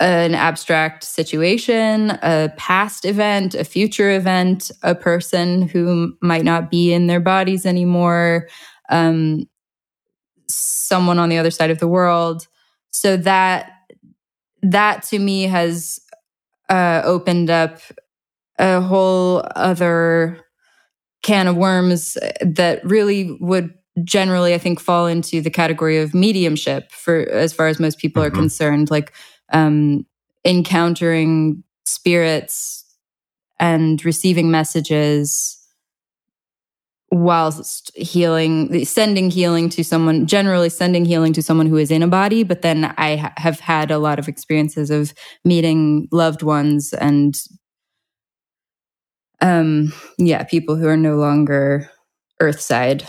an 0.00 0.34
abstract 0.34 1.04
situation, 1.04 2.10
a 2.22 2.52
past 2.56 3.04
event, 3.04 3.54
a 3.54 3.64
future 3.64 4.10
event, 4.10 4.70
a 4.82 4.94
person 4.94 5.62
who 5.62 6.16
might 6.20 6.44
not 6.44 6.70
be 6.70 6.92
in 6.92 7.06
their 7.06 7.20
bodies 7.20 7.64
anymore, 7.64 8.48
um, 8.90 9.48
someone 10.48 11.18
on 11.18 11.28
the 11.28 11.38
other 11.38 11.50
side 11.50 11.70
of 11.70 11.78
the 11.78 11.88
world. 11.88 12.46
So 12.90 13.16
that 13.18 13.70
that 14.62 15.02
to 15.04 15.18
me 15.18 15.42
has 15.42 16.00
uh, 16.68 17.02
opened 17.04 17.50
up 17.50 17.80
a 18.58 18.80
whole 18.80 19.44
other 19.54 20.40
can 21.22 21.48
of 21.48 21.56
worms 21.56 22.16
that 22.40 22.84
really 22.84 23.36
would 23.40 23.74
generally, 24.02 24.54
I 24.54 24.58
think, 24.58 24.80
fall 24.80 25.06
into 25.06 25.40
the 25.40 25.50
category 25.50 25.98
of 25.98 26.14
mediumship 26.14 26.90
for 26.90 27.28
as 27.28 27.52
far 27.52 27.68
as 27.68 27.78
most 27.78 27.98
people 27.98 28.22
mm-hmm. 28.22 28.32
are 28.32 28.40
concerned. 28.40 28.90
Like 28.90 29.12
um, 29.52 30.06
encountering 30.44 31.62
spirits 31.86 32.84
and 33.60 34.04
receiving 34.04 34.50
messages 34.50 35.60
whilst 37.10 37.96
healing 37.96 38.84
sending 38.84 39.30
healing 39.30 39.68
to 39.68 39.84
someone 39.84 40.26
generally 40.26 40.68
sending 40.68 41.04
healing 41.04 41.32
to 41.32 41.42
someone 41.42 41.66
who 41.66 41.76
is 41.76 41.92
in 41.92 42.02
a 42.02 42.08
body 42.08 42.42
but 42.42 42.62
then 42.62 42.92
i 42.98 43.14
ha- 43.14 43.32
have 43.36 43.60
had 43.60 43.92
a 43.92 43.98
lot 43.98 44.18
of 44.18 44.26
experiences 44.26 44.90
of 44.90 45.14
meeting 45.44 46.08
loved 46.10 46.42
ones 46.42 46.92
and 46.94 47.42
um 49.40 49.92
yeah 50.18 50.42
people 50.42 50.74
who 50.74 50.88
are 50.88 50.96
no 50.96 51.14
longer 51.14 51.88
earthside. 52.40 53.06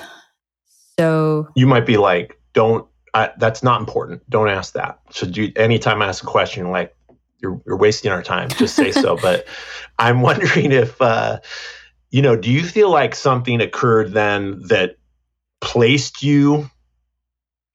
So 1.00 1.48
you 1.56 1.68
might 1.68 1.86
be 1.86 1.98
like 1.98 2.40
don't 2.54 2.88
I, 3.16 3.32
that's 3.38 3.64
not 3.64 3.80
important. 3.80 4.30
Don't 4.30 4.50
ask 4.50 4.74
that. 4.74 5.00
So 5.10 5.26
do 5.26 5.50
anytime 5.56 6.02
I 6.02 6.08
ask 6.08 6.22
a 6.22 6.28
question 6.28 6.70
like 6.70 6.94
you're, 7.42 7.62
you're 7.66 7.78
wasting 7.78 8.12
our 8.12 8.22
time, 8.22 8.50
just 8.50 8.76
say 8.76 8.92
so. 8.92 9.16
but 9.22 9.48
I'm 9.98 10.22
wondering 10.22 10.74
if 10.74 11.02
uh, 11.02 11.40
you 12.12 12.22
know, 12.22 12.36
do 12.36 12.52
you 12.52 12.62
feel 12.62 12.92
like 12.92 13.16
something 13.16 13.62
occurred 13.62 14.12
then 14.12 14.62
that 14.68 14.98
placed 15.62 16.24
you 16.24 16.70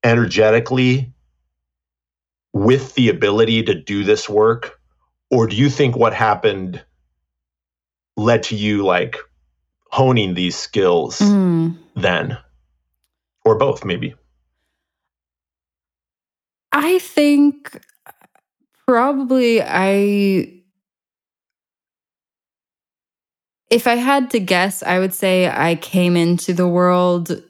energetically 0.05 1.13
with 2.53 2.95
the 2.95 3.09
ability 3.09 3.63
to 3.63 3.75
do 3.75 4.05
this 4.05 4.29
work, 4.29 4.79
or 5.31 5.47
do 5.47 5.57
you 5.57 5.71
think 5.71 5.97
what 5.97 6.13
happened 6.13 6.85
led 8.19 8.43
to 8.43 8.57
you 8.57 8.85
like 8.85 9.17
honing 9.91 10.35
these 10.35 10.57
skills 10.57 11.19
mm. 11.19 11.75
then, 11.97 12.37
or 13.47 13.57
both, 13.57 13.87
maybe? 13.87 14.15
I 16.73 16.99
think 17.01 17.81
probably 18.87 19.63
I 19.63 20.61
if 23.71 23.87
I 23.87 23.95
had 23.95 24.31
to 24.31 24.41
guess, 24.41 24.83
I 24.83 24.99
would 24.99 25.15
say 25.15 25.49
I 25.49 25.77
came 25.77 26.17
into 26.17 26.53
the 26.53 26.67
world 26.67 27.41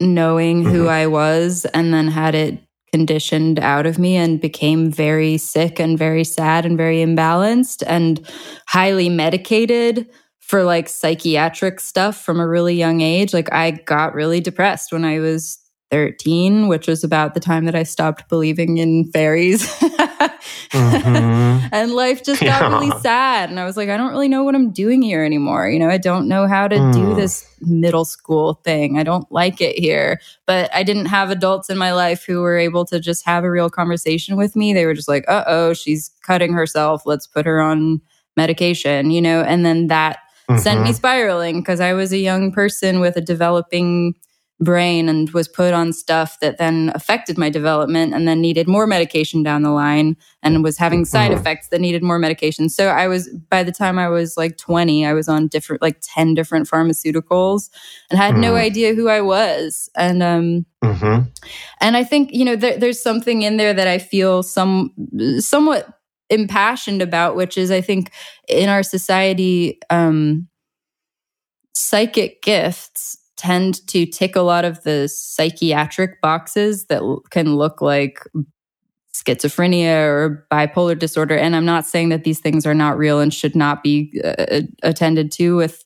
knowing 0.00 0.64
mm-hmm. 0.64 0.72
who 0.72 0.88
I 0.88 1.06
was 1.06 1.64
and 1.66 1.94
then 1.94 2.08
had 2.08 2.34
it 2.34 2.58
conditioned 2.92 3.60
out 3.60 3.86
of 3.86 3.98
me 3.98 4.16
and 4.16 4.40
became 4.40 4.90
very 4.90 5.36
sick 5.36 5.78
and 5.78 5.96
very 5.96 6.24
sad 6.24 6.66
and 6.66 6.76
very 6.76 6.96
imbalanced 6.96 7.84
and 7.86 8.20
highly 8.66 9.08
medicated 9.08 10.10
for 10.40 10.64
like 10.64 10.88
psychiatric 10.88 11.78
stuff 11.78 12.20
from 12.20 12.40
a 12.40 12.48
really 12.48 12.74
young 12.74 13.00
age. 13.00 13.32
Like 13.32 13.52
I 13.52 13.70
got 13.70 14.14
really 14.14 14.40
depressed 14.40 14.90
when 14.90 15.04
I 15.04 15.20
was 15.20 15.59
13, 15.90 16.68
which 16.68 16.86
was 16.86 17.02
about 17.02 17.34
the 17.34 17.40
time 17.40 17.64
that 17.64 17.74
I 17.74 17.82
stopped 17.82 18.28
believing 18.28 18.78
in 18.78 19.10
fairies. 19.10 19.66
mm-hmm. 20.70 21.50
And 21.72 21.92
life 21.92 22.24
just 22.24 22.40
got 22.40 22.62
yeah. 22.62 22.68
really 22.68 22.90
sad. 23.00 23.50
And 23.50 23.60
I 23.60 23.64
was 23.64 23.76
like, 23.76 23.88
I 23.88 23.96
don't 23.96 24.10
really 24.10 24.28
know 24.28 24.42
what 24.42 24.54
I'm 24.54 24.70
doing 24.70 25.02
here 25.02 25.24
anymore. 25.24 25.68
You 25.68 25.78
know, 25.78 25.88
I 25.88 25.98
don't 25.98 26.26
know 26.26 26.46
how 26.48 26.66
to 26.68 26.76
mm. 26.76 26.92
do 26.92 27.14
this 27.14 27.46
middle 27.60 28.04
school 28.04 28.54
thing. 28.64 28.98
I 28.98 29.02
don't 29.02 29.30
like 29.30 29.60
it 29.60 29.78
here. 29.78 30.20
But 30.46 30.74
I 30.74 30.82
didn't 30.82 31.06
have 31.06 31.30
adults 31.30 31.70
in 31.70 31.78
my 31.78 31.92
life 31.92 32.24
who 32.24 32.40
were 32.40 32.58
able 32.58 32.84
to 32.86 32.98
just 32.98 33.24
have 33.24 33.44
a 33.44 33.50
real 33.50 33.70
conversation 33.70 34.36
with 34.36 34.56
me. 34.56 34.72
They 34.72 34.86
were 34.86 34.94
just 34.94 35.08
like, 35.08 35.24
uh 35.28 35.44
oh, 35.46 35.74
she's 35.74 36.10
cutting 36.22 36.52
herself. 36.52 37.02
Let's 37.06 37.26
put 37.26 37.46
her 37.46 37.60
on 37.60 38.00
medication, 38.36 39.10
you 39.10 39.22
know? 39.22 39.42
And 39.42 39.64
then 39.64 39.88
that 39.88 40.18
mm-hmm. 40.48 40.60
sent 40.60 40.80
me 40.80 40.88
mm-hmm. 40.88 40.96
spiraling 40.96 41.60
because 41.60 41.80
I 41.80 41.92
was 41.92 42.12
a 42.12 42.18
young 42.18 42.52
person 42.52 43.00
with 43.00 43.16
a 43.16 43.20
developing 43.20 44.14
brain 44.60 45.08
and 45.08 45.30
was 45.30 45.48
put 45.48 45.72
on 45.72 45.92
stuff 45.92 46.38
that 46.40 46.58
then 46.58 46.92
affected 46.94 47.38
my 47.38 47.48
development 47.48 48.12
and 48.12 48.28
then 48.28 48.42
needed 48.42 48.68
more 48.68 48.86
medication 48.86 49.42
down 49.42 49.62
the 49.62 49.70
line 49.70 50.16
and 50.42 50.62
was 50.62 50.76
having 50.76 51.06
side 51.06 51.30
mm-hmm. 51.30 51.40
effects 51.40 51.68
that 51.68 51.80
needed 51.80 52.02
more 52.02 52.18
medication. 52.18 52.68
So 52.68 52.88
I 52.88 53.08
was 53.08 53.28
by 53.48 53.62
the 53.62 53.72
time 53.72 53.98
I 53.98 54.08
was 54.08 54.36
like 54.36 54.58
20, 54.58 55.06
I 55.06 55.14
was 55.14 55.28
on 55.28 55.48
different 55.48 55.80
like 55.80 55.98
10 56.02 56.34
different 56.34 56.68
pharmaceuticals 56.68 57.70
and 58.10 58.18
had 58.18 58.34
mm. 58.34 58.40
no 58.40 58.54
idea 58.54 58.94
who 58.94 59.08
I 59.08 59.22
was. 59.22 59.88
And 59.96 60.22
um 60.22 60.66
mm-hmm. 60.84 61.22
and 61.80 61.96
I 61.96 62.04
think, 62.04 62.30
you 62.32 62.44
know, 62.44 62.56
there, 62.56 62.78
there's 62.78 63.02
something 63.02 63.42
in 63.42 63.56
there 63.56 63.72
that 63.72 63.88
I 63.88 63.98
feel 63.98 64.42
some 64.42 64.92
somewhat 65.38 65.88
impassioned 66.28 67.02
about 67.02 67.34
which 67.34 67.56
is 67.56 67.70
I 67.70 67.80
think 67.80 68.12
in 68.46 68.68
our 68.68 68.82
society 68.82 69.80
um 69.88 70.48
psychic 71.74 72.42
gifts 72.42 73.16
tend 73.40 73.86
to 73.86 74.04
tick 74.04 74.36
a 74.36 74.42
lot 74.42 74.66
of 74.66 74.82
the 74.82 75.08
psychiatric 75.08 76.20
boxes 76.20 76.84
that 76.86 77.00
can 77.30 77.56
look 77.56 77.80
like 77.80 78.20
schizophrenia 79.14 80.06
or 80.06 80.46
bipolar 80.52 80.98
disorder. 80.98 81.38
And 81.38 81.56
I'm 81.56 81.64
not 81.64 81.86
saying 81.86 82.10
that 82.10 82.24
these 82.24 82.38
things 82.38 82.66
are 82.66 82.74
not 82.74 82.98
real 82.98 83.18
and 83.18 83.32
should 83.32 83.56
not 83.56 83.82
be 83.82 84.20
uh, 84.22 84.60
attended 84.82 85.32
to 85.32 85.56
with 85.56 85.82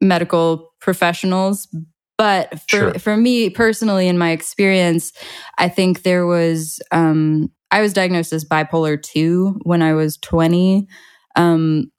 medical 0.00 0.74
professionals. 0.80 1.68
But 2.16 2.58
for, 2.62 2.76
sure. 2.76 2.94
for 2.94 3.16
me 3.16 3.50
personally, 3.50 4.08
in 4.08 4.18
my 4.18 4.32
experience, 4.32 5.12
I 5.58 5.68
think 5.68 6.02
there 6.02 6.26
was, 6.26 6.80
um, 6.90 7.52
I 7.70 7.80
was 7.80 7.92
diagnosed 7.92 8.32
as 8.32 8.44
bipolar 8.44 9.00
2 9.00 9.60
when 9.62 9.80
I 9.80 9.92
was 9.92 10.16
20. 10.16 10.88
Um, 11.36 11.92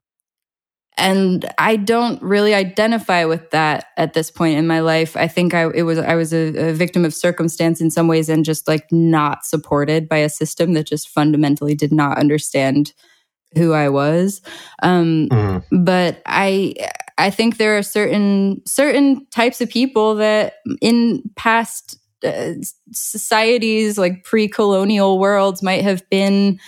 and 1.00 1.52
I 1.58 1.78
don't 1.78 2.22
really 2.22 2.54
identify 2.54 3.26
with 3.26 3.50
that 3.52 3.88
at 3.98 4.14
this 4.14 4.30
point 4.30 4.58
in 4.58 4.68
my 4.68 4.82
life. 4.82 5.16
I 5.16 5.28
think 5.28 5.54
I 5.54 5.70
it 5.74 5.84
was 5.84 5.98
I 5.98 6.16
was 6.16 6.34
a, 6.34 6.70
a, 6.70 6.74
victim 6.74 7.06
of 7.06 7.14
circumstance 7.14 7.82
in 7.82 7.90
some 7.90 8.08
ways 8.08 8.30
and 8.30 8.46
just 8.46 8.68
like 8.68 8.92
not 8.92 9.46
supported 9.46 10.10
by 10.10 10.18
a 10.18 10.30
system 10.30 10.74
that 10.74 10.86
just 10.88 11.10
fundamentally 11.10 11.74
did 11.74 11.92
not 11.92 12.18
understand 12.18 12.94
who 13.56 13.74
I 13.74 13.90
was. 13.90 14.42
Um, 14.84 15.30
mm. 15.30 15.64
But 15.72 16.22
I 16.26 16.76
I 17.18 17.30
think 17.30 17.58
there 17.58 17.78
are 17.78 17.84
certain 17.84 18.62
certain 18.66 19.26
types 19.32 19.62
of 19.62 19.70
people 19.70 20.16
that 20.16 20.56
in 20.82 21.24
past 21.36 21.98
uh, 22.24 22.54
societies 22.92 23.98
like 23.98 24.26
pre-colonial 24.26 25.20
worlds 25.20 25.64
might 25.64 25.84
have 25.84 26.08
been 26.10 26.60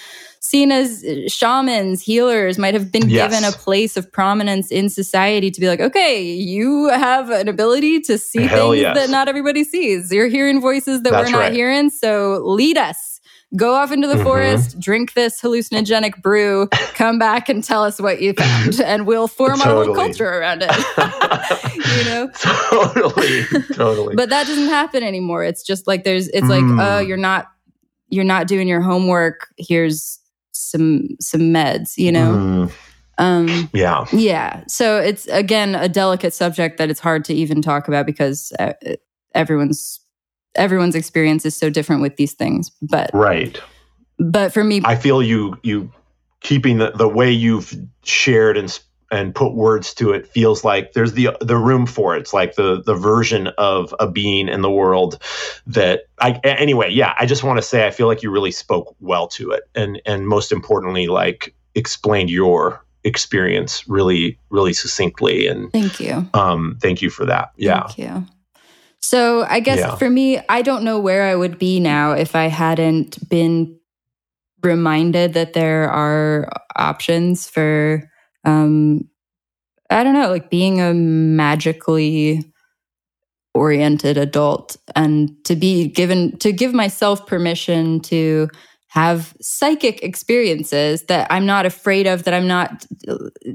seen 0.41 0.71
as 0.71 1.05
shamans, 1.27 2.01
healers, 2.01 2.57
might 2.57 2.73
have 2.73 2.91
been 2.91 3.07
yes. 3.07 3.31
given 3.31 3.47
a 3.47 3.51
place 3.51 3.95
of 3.95 4.11
prominence 4.11 4.71
in 4.71 4.89
society 4.89 5.51
to 5.51 5.61
be 5.61 5.67
like, 5.67 5.79
okay, 5.79 6.21
you 6.23 6.89
have 6.89 7.29
an 7.29 7.47
ability 7.47 8.01
to 8.01 8.17
see 8.17 8.47
Hell 8.47 8.71
things 8.71 8.81
yes. 8.81 8.97
that 8.97 9.09
not 9.11 9.27
everybody 9.27 9.63
sees. 9.63 10.11
You're 10.11 10.27
hearing 10.27 10.59
voices 10.59 11.03
that 11.03 11.11
That's 11.11 11.27
we're 11.27 11.37
not 11.37 11.43
right. 11.43 11.53
hearing. 11.53 11.91
So 11.91 12.41
lead 12.43 12.77
us. 12.77 13.19
Go 13.55 13.75
off 13.75 13.91
into 13.91 14.07
the 14.07 14.15
mm-hmm. 14.15 14.23
forest, 14.23 14.79
drink 14.79 15.13
this 15.13 15.41
hallucinogenic 15.41 16.21
brew, 16.21 16.67
come 16.93 17.19
back 17.19 17.49
and 17.49 17.61
tell 17.61 17.83
us 17.83 17.99
what 17.99 18.21
you 18.21 18.33
found, 18.33 18.79
and 18.85 19.05
we'll 19.05 19.27
form 19.27 19.59
totally. 19.59 19.77
our 19.77 19.85
whole 19.85 19.95
culture 19.95 20.27
around 20.27 20.63
it. 20.65 20.71
you 21.97 22.05
know? 22.05 22.29
Totally. 22.33 23.43
Totally. 23.73 24.15
but 24.15 24.29
that 24.29 24.47
doesn't 24.47 24.69
happen 24.69 25.03
anymore. 25.03 25.43
It's 25.43 25.63
just 25.63 25.85
like 25.85 26.05
there's 26.05 26.29
it's 26.29 26.47
mm. 26.47 26.49
like, 26.49 26.87
oh, 26.87 26.99
you're 26.99 27.17
not 27.17 27.47
you're 28.07 28.23
not 28.23 28.47
doing 28.47 28.69
your 28.69 28.81
homework. 28.81 29.47
Here's 29.57 30.20
some 30.71 31.09
some 31.19 31.41
meds, 31.41 31.97
you 31.97 32.11
know. 32.11 32.33
Mm. 32.33 32.71
Um, 33.17 33.69
yeah, 33.73 34.05
yeah. 34.11 34.63
So 34.67 34.97
it's 34.97 35.27
again 35.27 35.75
a 35.75 35.87
delicate 35.87 36.33
subject 36.33 36.77
that 36.77 36.89
it's 36.89 36.99
hard 36.99 37.25
to 37.25 37.33
even 37.33 37.61
talk 37.61 37.87
about 37.87 38.05
because 38.05 38.51
uh, 38.57 38.73
everyone's 39.35 39.99
everyone's 40.55 40.95
experience 40.95 41.45
is 41.45 41.55
so 41.55 41.69
different 41.69 42.01
with 42.01 42.15
these 42.15 42.33
things. 42.33 42.71
But 42.81 43.11
right. 43.13 43.59
But 44.17 44.53
for 44.53 44.63
me, 44.63 44.81
I 44.85 44.95
feel 44.95 45.21
you 45.21 45.57
you 45.63 45.91
keeping 46.41 46.77
the, 46.79 46.91
the 46.91 47.07
way 47.07 47.31
you've 47.31 47.75
shared 48.03 48.57
and 48.57 48.79
and 49.11 49.35
put 49.35 49.53
words 49.53 49.93
to 49.95 50.11
it 50.11 50.25
feels 50.25 50.63
like 50.63 50.93
there's 50.93 51.13
the 51.13 51.29
the 51.41 51.57
room 51.57 51.85
for 51.85 52.15
it. 52.15 52.21
It's 52.21 52.33
like 52.33 52.55
the 52.55 52.81
the 52.81 52.95
version 52.95 53.47
of 53.57 53.93
a 53.99 54.09
being 54.09 54.47
in 54.47 54.61
the 54.61 54.71
world 54.71 55.21
that 55.67 56.03
I 56.19 56.39
anyway, 56.43 56.89
yeah, 56.91 57.13
I 57.19 57.25
just 57.25 57.43
want 57.43 57.57
to 57.57 57.61
say 57.61 57.85
I 57.85 57.91
feel 57.91 58.07
like 58.07 58.23
you 58.23 58.31
really 58.31 58.51
spoke 58.51 58.95
well 58.99 59.27
to 59.29 59.51
it 59.51 59.63
and 59.75 60.01
and 60.05 60.27
most 60.27 60.51
importantly 60.51 61.07
like 61.07 61.53
explained 61.75 62.29
your 62.29 62.83
experience 63.03 63.87
really 63.87 64.37
really 64.49 64.73
succinctly 64.73 65.47
and 65.47 65.71
Thank 65.71 65.99
you. 65.99 66.27
Um 66.33 66.77
thank 66.81 67.01
you 67.01 67.09
for 67.09 67.25
that. 67.25 67.51
Yeah. 67.57 67.87
Thank 67.87 67.97
you. 67.97 68.25
So, 69.03 69.45
I 69.49 69.61
guess 69.61 69.79
yeah. 69.79 69.95
for 69.95 70.09
me, 70.09 70.39
I 70.47 70.61
don't 70.61 70.83
know 70.83 70.99
where 70.99 71.23
I 71.23 71.35
would 71.35 71.57
be 71.57 71.79
now 71.79 72.11
if 72.11 72.35
I 72.35 72.45
hadn't 72.45 73.27
been 73.27 73.79
reminded 74.61 75.33
that 75.33 75.53
there 75.53 75.89
are 75.89 76.49
options 76.75 77.49
for 77.49 78.10
um 78.43 79.07
i 79.89 80.03
don't 80.03 80.13
know 80.13 80.29
like 80.29 80.49
being 80.49 80.81
a 80.81 80.93
magically 80.93 82.43
oriented 83.53 84.17
adult 84.17 84.77
and 84.95 85.31
to 85.43 85.55
be 85.55 85.87
given 85.87 86.37
to 86.37 86.51
give 86.51 86.73
myself 86.73 87.25
permission 87.27 87.99
to 87.99 88.49
have 88.87 89.35
psychic 89.41 90.01
experiences 90.03 91.03
that 91.03 91.27
i'm 91.29 91.45
not 91.45 91.65
afraid 91.65 92.07
of 92.07 92.23
that 92.23 92.33
i'm 92.33 92.47
not 92.47 92.85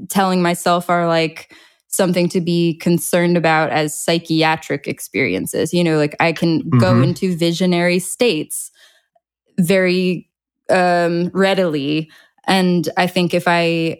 telling 0.09 0.41
myself 0.41 0.89
are 0.89 1.07
like 1.07 1.53
something 1.87 2.29
to 2.29 2.41
be 2.41 2.75
concerned 2.75 3.37
about 3.37 3.71
as 3.71 3.99
psychiatric 3.99 4.87
experiences 4.87 5.73
you 5.73 5.83
know 5.83 5.97
like 5.97 6.15
i 6.19 6.31
can 6.31 6.61
mm-hmm. 6.61 6.77
go 6.77 7.01
into 7.01 7.35
visionary 7.35 7.99
states 7.99 8.71
very 9.59 10.29
um 10.69 11.29
readily 11.33 12.09
and 12.45 12.89
i 12.97 13.07
think 13.07 13.33
if 13.33 13.47
i 13.47 13.97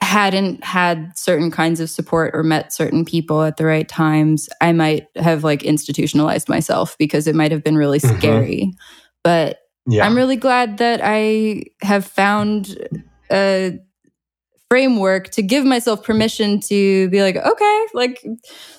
hadn't 0.00 0.62
had 0.62 1.16
certain 1.16 1.50
kinds 1.50 1.80
of 1.80 1.90
support 1.90 2.32
or 2.34 2.42
met 2.42 2.72
certain 2.72 3.04
people 3.04 3.42
at 3.42 3.56
the 3.56 3.64
right 3.64 3.88
times, 3.88 4.48
I 4.60 4.72
might 4.72 5.08
have 5.16 5.42
like 5.42 5.62
institutionalized 5.62 6.48
myself 6.48 6.96
because 6.98 7.26
it 7.26 7.34
might 7.34 7.52
have 7.52 7.64
been 7.64 7.76
really 7.76 7.98
mm-hmm. 7.98 8.18
scary. 8.18 8.60
Mm-hmm. 8.66 8.78
But 9.24 9.58
yeah. 9.86 10.04
I'm 10.04 10.16
really 10.16 10.36
glad 10.36 10.78
that 10.78 11.00
I 11.02 11.64
have 11.82 12.04
found 12.04 12.76
a 13.30 13.78
framework 14.68 15.30
to 15.30 15.42
give 15.42 15.64
myself 15.64 16.02
permission 16.02 16.60
to 16.60 17.08
be 17.08 17.22
like, 17.22 17.36
okay, 17.36 17.86
like 17.94 18.24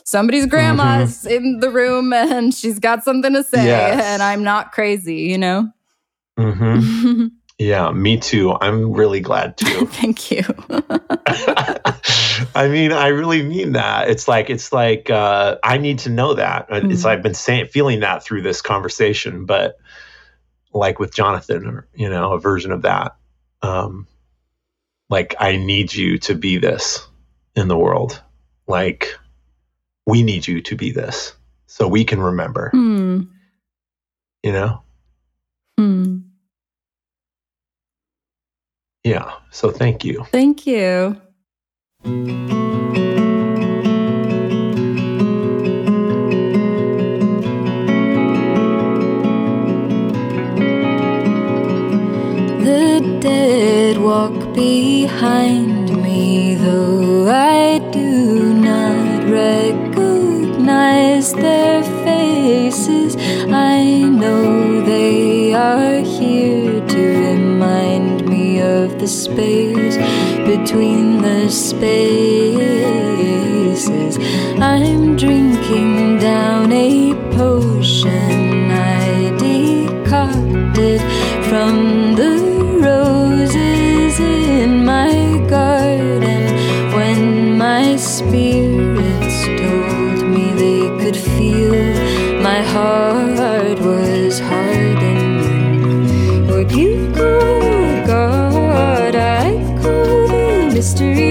somebody's 0.04 0.46
grandma's 0.46 1.24
mm-hmm. 1.24 1.46
in 1.46 1.60
the 1.60 1.70
room 1.70 2.14
and 2.14 2.54
she's 2.54 2.80
got 2.80 3.04
something 3.04 3.34
to 3.34 3.44
say 3.44 3.66
yes. 3.66 4.04
and 4.04 4.22
I'm 4.22 4.44
not 4.44 4.72
crazy, 4.72 5.22
you 5.22 5.38
know? 5.38 5.72
Mm-hmm. 6.38 7.28
Yeah, 7.60 7.90
me 7.92 8.18
too. 8.20 8.54
I'm 8.54 8.94
really 8.94 9.20
glad 9.20 9.58
too. 9.58 9.86
Thank 9.92 10.30
you. 10.30 10.44
I 12.54 12.68
mean, 12.70 12.92
I 12.92 13.08
really 13.08 13.42
mean 13.42 13.74
that. 13.74 14.10
It's 14.10 14.28
like 14.28 14.52
it's 14.52 14.72
like 14.72 15.10
uh, 15.10 15.58
I 15.64 15.78
need 15.78 16.00
to 16.00 16.10
know 16.10 16.36
that. 16.36 16.70
Mm-hmm. 16.70 16.92
It's 16.92 17.04
I've 17.04 17.24
been 17.24 17.34
saying 17.34 17.68
feeling 17.68 18.02
that 18.02 18.24
through 18.24 18.44
this 18.44 18.62
conversation, 18.62 19.46
but 19.46 19.78
like 20.72 21.00
with 21.00 21.14
Jonathan, 21.14 21.66
or 21.66 21.88
you 21.96 22.10
know, 22.10 22.34
a 22.34 22.40
version 22.40 22.72
of 22.72 22.84
that. 22.84 23.16
Um, 23.64 24.08
like 25.10 25.34
I 25.40 25.58
need 25.58 25.94
you 25.94 26.20
to 26.20 26.36
be 26.36 26.58
this 26.58 27.08
in 27.56 27.68
the 27.68 27.78
world. 27.78 28.22
Like 28.68 29.18
we 30.06 30.22
need 30.22 30.48
you 30.48 30.62
to 30.62 30.76
be 30.76 30.92
this, 30.92 31.34
so 31.66 31.88
we 31.88 32.06
can 32.06 32.22
remember. 32.22 32.70
Mm. 32.72 33.30
You 34.44 34.52
know. 34.52 34.84
Hmm. 35.80 36.07
Yeah. 39.08 39.32
So 39.52 39.72
thank 39.72 40.04
you. 40.04 40.26
Thank 40.32 40.68
you. 40.68 41.16
The 52.66 53.20
dead 53.22 53.98
walk 53.98 54.54
behind 54.54 55.67
the 69.08 69.14
space 69.14 69.96
between 70.46 71.22
the 71.22 71.50
spaces. 71.50 72.18
I'm 74.60 75.16
drinking 75.16 76.20
down 76.20 76.74
a 76.74 77.14
potion 77.32 78.70
I 78.70 79.32
decocted 79.40 81.00
from 81.48 82.16
the 82.16 82.34
roses 82.84 84.20
in 84.20 84.84
my 84.84 85.14
garden 85.50 86.54
when 86.94 87.58
my 87.58 87.96
spirits 87.96 89.38
told 89.62 90.28
me 90.34 90.52
they 90.64 90.82
could 91.02 91.16
feel 91.16 91.94
my 92.42 92.62
heart 92.62 93.07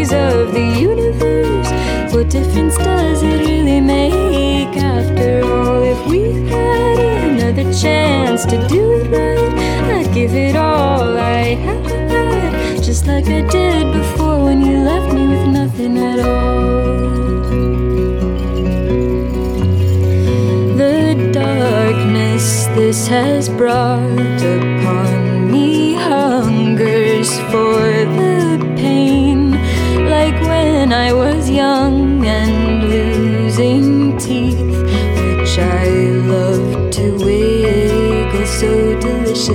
mysteries 0.06 0.12
of 0.12 0.52
the 0.52 0.80
universe. 0.80 2.14
What 2.14 2.30
difference 2.30 2.76
does 2.76 3.22
it 3.22 3.38
really 3.46 3.80
make 3.80 4.76
after 4.76 5.42
all? 5.44 5.82
If 5.82 6.06
we 6.06 6.32
had 6.48 6.98
another 6.98 7.72
chance 7.72 8.44
to 8.46 8.56
do 8.68 8.92
it 8.92 9.10
right, 9.10 10.06
I'd 10.06 10.14
give 10.14 10.34
it 10.34 10.56
all 10.56 11.16
I 11.16 11.54
have 11.54 11.84
had, 11.86 12.82
just 12.82 13.06
like 13.06 13.26
I 13.26 13.42
did 13.42 13.92
before 13.92 14.44
when 14.44 14.64
you 14.64 14.78
left 14.78 15.12
me 15.12 15.26
with 15.28 15.46
nothing 15.48 15.98
at 15.98 16.20
all. 16.20 16.76
The 20.76 21.30
darkness 21.32 22.66
this 22.76 23.08
has 23.08 23.48
brought 23.48 24.65
so 39.36 39.52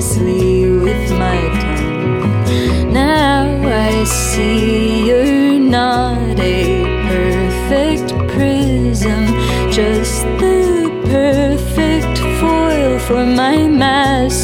with 0.83 1.11
my 1.17 1.41
tongue. 1.59 2.93
Now 2.93 3.47
I 3.67 4.03
see 4.03 5.07
you're 5.07 5.59
not 5.59 6.39
a 6.39 6.85
perfect 7.09 8.13
prism, 8.29 9.25
just 9.71 10.23
the 10.39 10.87
perfect 11.05 12.19
foil 12.39 12.99
for 12.99 13.25
my 13.25 13.57
masochism. 13.83 14.39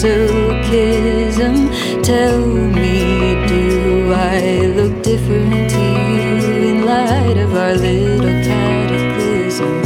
Tell 2.04 2.40
me, 2.46 3.36
do 3.48 4.14
I 4.14 4.66
look 4.76 5.04
different 5.04 5.70
to 5.70 5.80
you 6.18 6.36
in 6.70 6.86
light 6.86 7.38
of 7.38 7.54
our 7.54 7.76
little 7.76 8.42
cataclysm? 8.44 9.82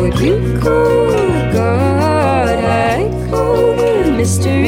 Would 0.00 0.16
you 0.20 0.36
call 0.60 1.12
God? 1.52 2.58
I 2.64 3.10
call 3.28 3.74
mysteries 4.12 4.56
of 4.56 4.61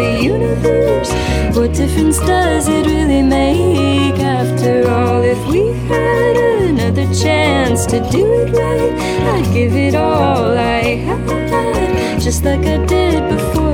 the 0.00 0.22
universe. 0.22 1.10
What 1.56 1.74
difference 1.74 2.18
does 2.20 2.68
it 2.68 2.86
really 2.86 3.22
make 3.22 4.18
after 4.40 4.88
all? 4.88 5.22
If 5.22 5.40
we 5.46 5.62
had 5.92 6.36
another 6.70 7.06
chance 7.14 7.84
to 7.92 7.98
do 8.10 8.24
it 8.40 8.50
right, 8.62 8.94
I'd 9.32 9.46
give 9.52 9.74
it 9.76 9.94
all 9.94 10.56
I 10.56 10.82
had, 11.06 12.20
just 12.20 12.44
like 12.44 12.64
I 12.76 12.78
did 12.86 13.28
before 13.28 13.69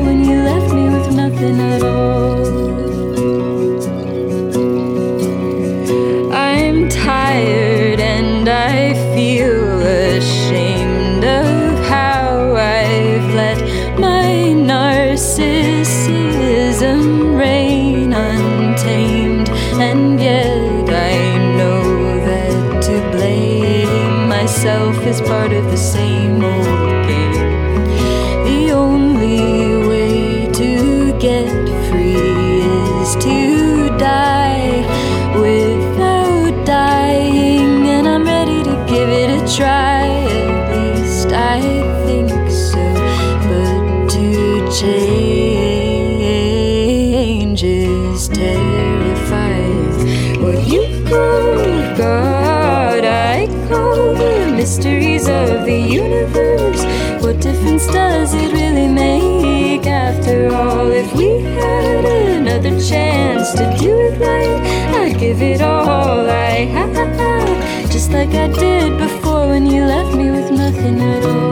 I 68.37 68.49
did 68.49 68.99
before 68.99 69.49
when 69.49 69.67
you 69.67 69.85
left 69.85 70.15
me 70.15 70.31
with 70.31 70.51
nothing 70.51 71.01
at 71.01 71.25
all. 71.25 71.46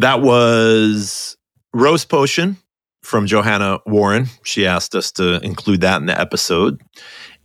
That 0.00 0.22
was 0.22 1.36
Rose 1.74 2.06
Potion 2.06 2.56
from 3.02 3.26
Johanna 3.26 3.80
Warren. 3.84 4.28
She 4.44 4.66
asked 4.66 4.94
us 4.94 5.12
to 5.12 5.44
include 5.44 5.82
that 5.82 6.00
in 6.00 6.06
the 6.06 6.18
episode. 6.18 6.80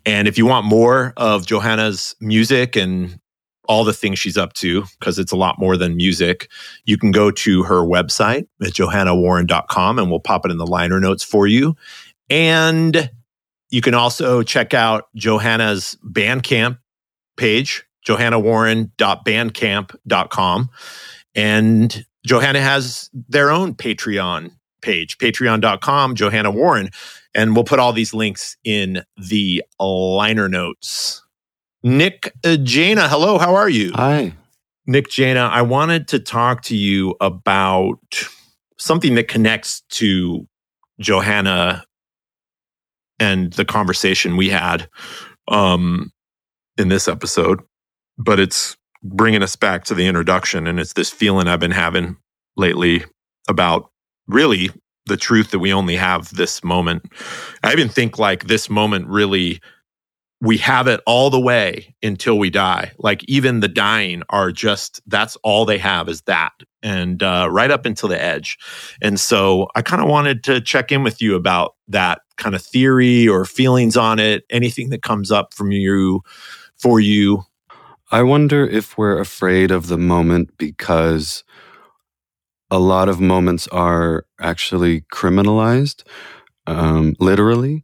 And 0.06 0.26
if 0.26 0.38
you 0.38 0.46
want 0.46 0.66
more 0.66 1.12
of 1.18 1.46
Johanna's 1.46 2.16
music 2.22 2.78
and 2.78 3.20
all 3.68 3.84
the 3.84 3.92
things 3.92 4.20
she's 4.20 4.38
up 4.38 4.54
to, 4.54 4.86
because 4.98 5.20
it's 5.20 5.34
a 5.34 5.36
lot 5.36 5.60
more 5.60 5.76
than 5.76 5.98
music, 5.98 6.50
you 6.86 6.98
can 6.98 7.12
go 7.12 7.30
to 7.30 7.64
her 7.64 7.82
website 7.82 8.48
at 8.62 8.70
johannawarren.com 8.70 10.00
and 10.00 10.10
we'll 10.10 10.22
pop 10.22 10.46
it 10.46 10.52
in 10.52 10.58
the 10.58 10.66
liner 10.66 11.02
notes 11.02 11.26
for 11.26 11.48
you. 11.48 11.76
And 12.30 13.12
you 13.70 13.82
can 13.82 13.96
also 13.96 14.44
check 14.44 14.74
out 14.74 15.10
Johanna's 15.14 15.98
Bandcamp 16.06 16.78
page, 17.36 17.84
johannawarren.bandcamp.com. 18.08 20.70
And 21.38 22.06
Johanna 22.26 22.62
has 22.62 23.10
their 23.14 23.52
own 23.52 23.76
Patreon 23.76 24.52
page, 24.82 25.18
patreon.com, 25.18 26.16
Johanna 26.16 26.52
Warren. 26.52 26.90
And 27.34 27.56
we'll 27.56 27.66
put 27.66 27.80
all 27.80 27.92
these 27.92 28.14
links 28.14 28.56
in 28.64 29.04
the 29.18 29.64
liner 29.80 30.48
notes. 30.48 31.24
Nick 31.84 32.34
uh, 32.44 32.58
Jaina, 32.58 33.08
hello, 33.08 33.38
how 33.38 33.56
are 33.56 33.70
you? 33.70 33.92
Hi. 33.94 34.34
Nick 34.88 35.10
Jaina, 35.10 35.42
I 35.42 35.64
wanted 35.64 36.08
to 36.10 36.20
talk 36.20 36.62
to 36.64 36.76
you 36.76 37.16
about 37.20 38.00
something 38.78 39.16
that 39.16 39.28
connects 39.28 39.82
to 39.90 40.48
Johanna 41.00 41.84
and 43.20 43.52
the 43.54 43.66
conversation 43.66 44.38
we 44.38 44.50
had 44.50 44.88
um, 45.48 46.12
in 46.78 46.90
this 46.90 47.08
episode, 47.08 47.62
but 48.18 48.40
it's 48.40 48.78
bringing 49.06 49.44
us 49.44 49.56
back 49.56 49.84
to 49.86 49.94
the 49.94 50.08
introduction. 50.08 50.68
And 50.68 50.80
it's 50.80 50.94
this 50.94 51.12
feeling 51.12 51.48
I've 51.48 51.60
been 51.60 51.72
having 51.72 52.18
lately 52.58 53.04
about 53.48 53.92
really 54.28 54.70
the 55.06 55.18
truth 55.18 55.52
that 55.52 55.60
we 55.60 55.72
only 55.72 55.96
have 55.96 56.34
this 56.36 56.64
moment. 56.64 57.06
I 57.64 57.72
even 57.72 57.90
think 57.90 58.18
like 58.18 58.48
this 58.48 58.70
moment 58.70 59.08
really 59.08 59.62
we 60.42 60.58
have 60.58 60.88
it 60.88 61.02
all 61.06 61.30
the 61.30 61.40
way 61.40 61.96
until 62.04 62.38
we 62.38 62.50
die. 62.50 62.92
Like 62.98 63.24
even 63.24 63.62
the 63.62 63.68
dying 63.68 64.22
are 64.30 64.52
just 64.52 65.02
that's 65.08 65.38
all 65.38 65.66
they 65.66 65.78
have 65.78 66.10
is 66.10 66.22
that, 66.24 66.52
and 66.84 67.24
uh, 67.24 67.48
right 67.50 67.72
up 67.72 67.86
until 67.86 68.10
the 68.10 68.22
edge. 68.22 68.58
And 69.02 69.20
so 69.20 69.70
I 69.76 69.82
kind 69.82 70.02
of 70.02 70.10
wanted 70.10 70.44
to 70.46 70.60
check 70.62 70.92
in 70.92 71.04
with 71.04 71.22
you 71.22 71.36
about 71.36 71.76
that 71.88 72.22
kind 72.38 72.54
of 72.54 72.62
theory 72.62 73.28
or 73.28 73.46
feelings 73.46 73.96
on 73.96 74.20
it. 74.20 74.44
Anything 74.50 74.90
that 74.90 75.02
comes 75.02 75.32
up 75.32 75.54
from 75.54 75.72
you 75.72 76.22
for 76.78 77.00
you. 77.00 77.44
I 78.12 78.22
wonder 78.22 78.66
if 78.66 78.98
we're 78.98 79.20
afraid 79.20 79.72
of 79.72 79.88
the 79.88 79.98
moment 79.98 80.58
because 80.58 81.44
a 82.70 82.78
lot 82.78 83.10
of 83.10 83.20
moments 83.20 83.68
are 83.70 84.26
actually 84.40 85.02
criminalized, 85.14 86.04
um, 86.68 87.16
literally. 87.20 87.84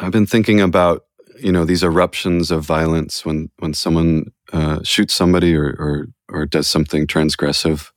I've 0.00 0.12
been 0.12 0.26
thinking 0.26 0.60
about 0.60 1.02
you 1.40 1.52
know 1.52 1.64
these 1.64 1.82
eruptions 1.82 2.50
of 2.50 2.64
violence 2.64 3.24
when 3.24 3.50
when 3.58 3.74
someone 3.74 4.32
uh, 4.52 4.82
shoots 4.82 5.14
somebody 5.14 5.54
or, 5.54 5.66
or 5.78 6.08
or 6.30 6.46
does 6.46 6.66
something 6.68 7.06
transgressive. 7.06 7.90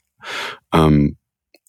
Um, 0.74 1.18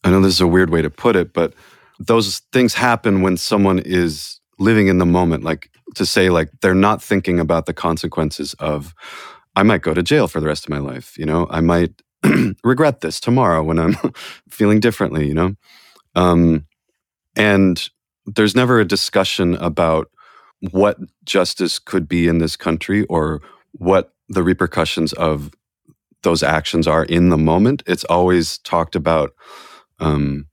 I 0.04 0.10
know 0.10 0.20
this 0.20 0.34
is 0.34 0.40
a 0.40 0.46
weird 0.46 0.70
way 0.70 0.82
to 0.82 0.90
put 0.90 1.14
it, 1.14 1.32
but 1.32 1.54
those 2.00 2.40
things 2.52 2.74
happen 2.74 3.22
when 3.22 3.36
someone 3.36 3.78
is 3.78 4.40
living 4.58 4.88
in 4.88 4.98
the 4.98 5.06
moment. 5.06 5.44
Like 5.44 5.70
to 5.94 6.04
say, 6.04 6.30
like 6.30 6.50
they're 6.62 6.74
not 6.74 7.02
thinking 7.02 7.38
about 7.38 7.66
the 7.66 7.74
consequences 7.74 8.54
of. 8.54 8.92
I 9.55 9.62
might 9.62 9.82
go 9.82 9.94
to 9.94 10.03
jail 10.03 10.28
for 10.28 10.40
the 10.40 10.46
rest 10.46 10.64
of 10.64 10.70
my 10.70 10.78
life. 10.78 11.16
You 11.18 11.26
know, 11.26 11.46
I 11.50 11.61
might 11.61 12.03
regret 12.64 13.00
this 13.00 13.20
tomorrow 13.20 13.62
when 13.62 13.78
I'm 13.78 13.94
feeling 14.50 14.80
differently. 14.80 15.26
You 15.26 15.34
know, 15.34 15.55
um, 16.14 16.66
and 17.36 17.88
there's 18.26 18.55
never 18.55 18.80
a 18.80 18.84
discussion 18.84 19.55
about 19.57 20.09
what 20.70 20.98
justice 21.24 21.78
could 21.78 22.09
be 22.09 22.28
in 22.28 22.38
this 22.38 22.57
country 22.57 23.05
or 23.07 23.42
what 23.72 24.12
the 24.28 24.42
repercussions 24.42 25.12
of 25.14 25.50
those 26.22 26.42
actions 26.42 26.86
are 26.86 27.05
in 27.05 27.30
the 27.30 27.38
moment. 27.38 27.82
It's 27.86 28.05
always 28.05 28.59
talked 28.59 28.94
about 28.94 29.32
um, 29.98 30.46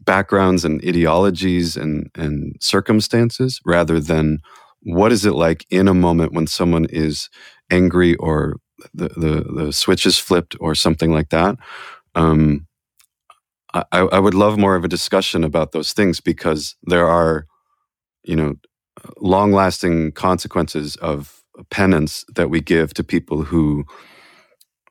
backgrounds 0.00 0.64
and 0.64 0.84
ideologies 0.84 1.76
and, 1.76 2.10
and 2.16 2.56
circumstances 2.60 3.60
rather 3.64 4.00
than 4.00 4.38
what 4.82 5.12
is 5.12 5.24
it 5.24 5.34
like 5.34 5.64
in 5.70 5.86
a 5.86 5.94
moment 5.94 6.32
when 6.32 6.46
someone 6.48 6.86
is 6.86 7.30
angry 7.72 8.14
or 8.16 8.56
the, 8.94 9.08
the, 9.08 9.62
the 9.64 9.72
switch 9.72 10.06
is 10.06 10.18
flipped 10.18 10.56
or 10.60 10.74
something 10.74 11.12
like 11.12 11.30
that. 11.30 11.56
Um, 12.14 12.66
I, 13.74 14.00
I 14.00 14.18
would 14.18 14.34
love 14.34 14.58
more 14.58 14.76
of 14.76 14.84
a 14.84 14.88
discussion 14.88 15.44
about 15.44 15.72
those 15.72 15.92
things 15.92 16.20
because 16.20 16.76
there 16.82 17.08
are, 17.08 17.46
you 18.22 18.36
know, 18.36 18.54
long 19.18 19.52
lasting 19.52 20.12
consequences 20.12 20.96
of 20.96 21.42
penance 21.70 22.24
that 22.34 22.50
we 22.50 22.60
give 22.60 22.92
to 22.94 23.04
people 23.04 23.42
who 23.42 23.84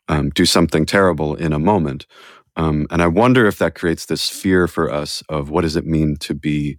um, 0.07 0.29
do 0.31 0.45
something 0.45 0.85
terrible 0.85 1.35
in 1.35 1.53
a 1.53 1.59
moment. 1.59 2.07
Um, 2.55 2.87
and 2.89 3.01
I 3.01 3.07
wonder 3.07 3.45
if 3.45 3.59
that 3.59 3.75
creates 3.75 4.07
this 4.07 4.29
fear 4.29 4.67
for 4.67 4.91
us 4.91 5.23
of 5.29 5.49
what 5.49 5.61
does 5.61 5.75
it 5.75 5.85
mean 5.85 6.17
to 6.17 6.33
be 6.33 6.77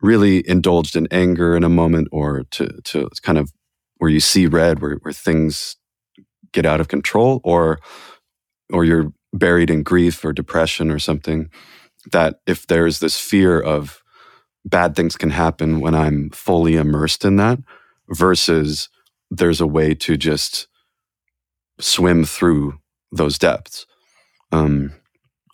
really 0.00 0.48
indulged 0.48 0.96
in 0.96 1.06
anger 1.10 1.56
in 1.56 1.64
a 1.64 1.68
moment 1.68 2.08
or 2.12 2.44
to, 2.52 2.80
to 2.84 3.08
kind 3.22 3.38
of 3.38 3.52
where 4.02 4.10
you 4.10 4.18
see 4.18 4.48
red, 4.48 4.80
where, 4.80 4.96
where 5.02 5.12
things 5.12 5.76
get 6.52 6.66
out 6.66 6.80
of 6.80 6.88
control 6.88 7.40
or, 7.44 7.78
or 8.72 8.84
you're 8.84 9.12
buried 9.32 9.70
in 9.70 9.84
grief 9.84 10.24
or 10.24 10.32
depression 10.32 10.90
or 10.90 10.98
something 10.98 11.48
that 12.10 12.40
if 12.44 12.66
there's 12.66 12.98
this 12.98 13.20
fear 13.20 13.60
of 13.60 14.02
bad 14.64 14.96
things 14.96 15.14
can 15.14 15.30
happen 15.30 15.78
when 15.78 15.94
I'm 15.94 16.30
fully 16.30 16.74
immersed 16.74 17.24
in 17.24 17.36
that 17.36 17.60
versus 18.08 18.88
there's 19.30 19.60
a 19.60 19.68
way 19.68 19.94
to 19.94 20.16
just 20.16 20.66
swim 21.78 22.24
through 22.24 22.80
those 23.12 23.38
depths. 23.38 23.86
Um, 24.50 24.94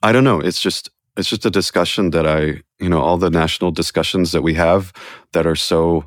I 0.03 0.11
don't 0.11 0.25
know. 0.25 0.41
It's 0.41 0.63
just 0.63 0.89
it's 1.19 1.29
just 1.29 1.45
a 1.45 1.51
discussion 1.51 2.13
that 2.13 2.27
I 2.27 2.63
you 2.81 2.89
know 2.89 3.03
all 3.03 3.19
the 3.19 3.29
national 3.29 3.73
discussions 3.73 4.33
that 4.33 4.41
we 4.41 4.55
have 4.55 4.95
that 5.35 5.47
are 5.47 5.55
so 5.55 6.07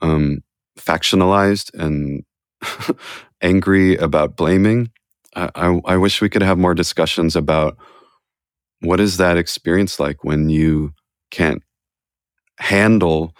um, 0.00 0.42
factionalized 0.78 1.72
and 1.74 2.24
angry 3.42 3.96
about 3.96 4.36
blaming. 4.36 4.90
I, 5.34 5.80
I, 5.84 5.96
wish 5.96 6.20
we 6.20 6.28
could 6.30 6.42
have 6.42 6.58
more 6.58 6.74
discussions 6.74 7.36
about 7.36 7.76
what 8.80 8.98
is 8.98 9.18
that 9.18 9.36
experience 9.36 10.00
like 10.00 10.24
when 10.24 10.48
you 10.48 10.94
can't 11.30 11.62
handle 12.58 13.34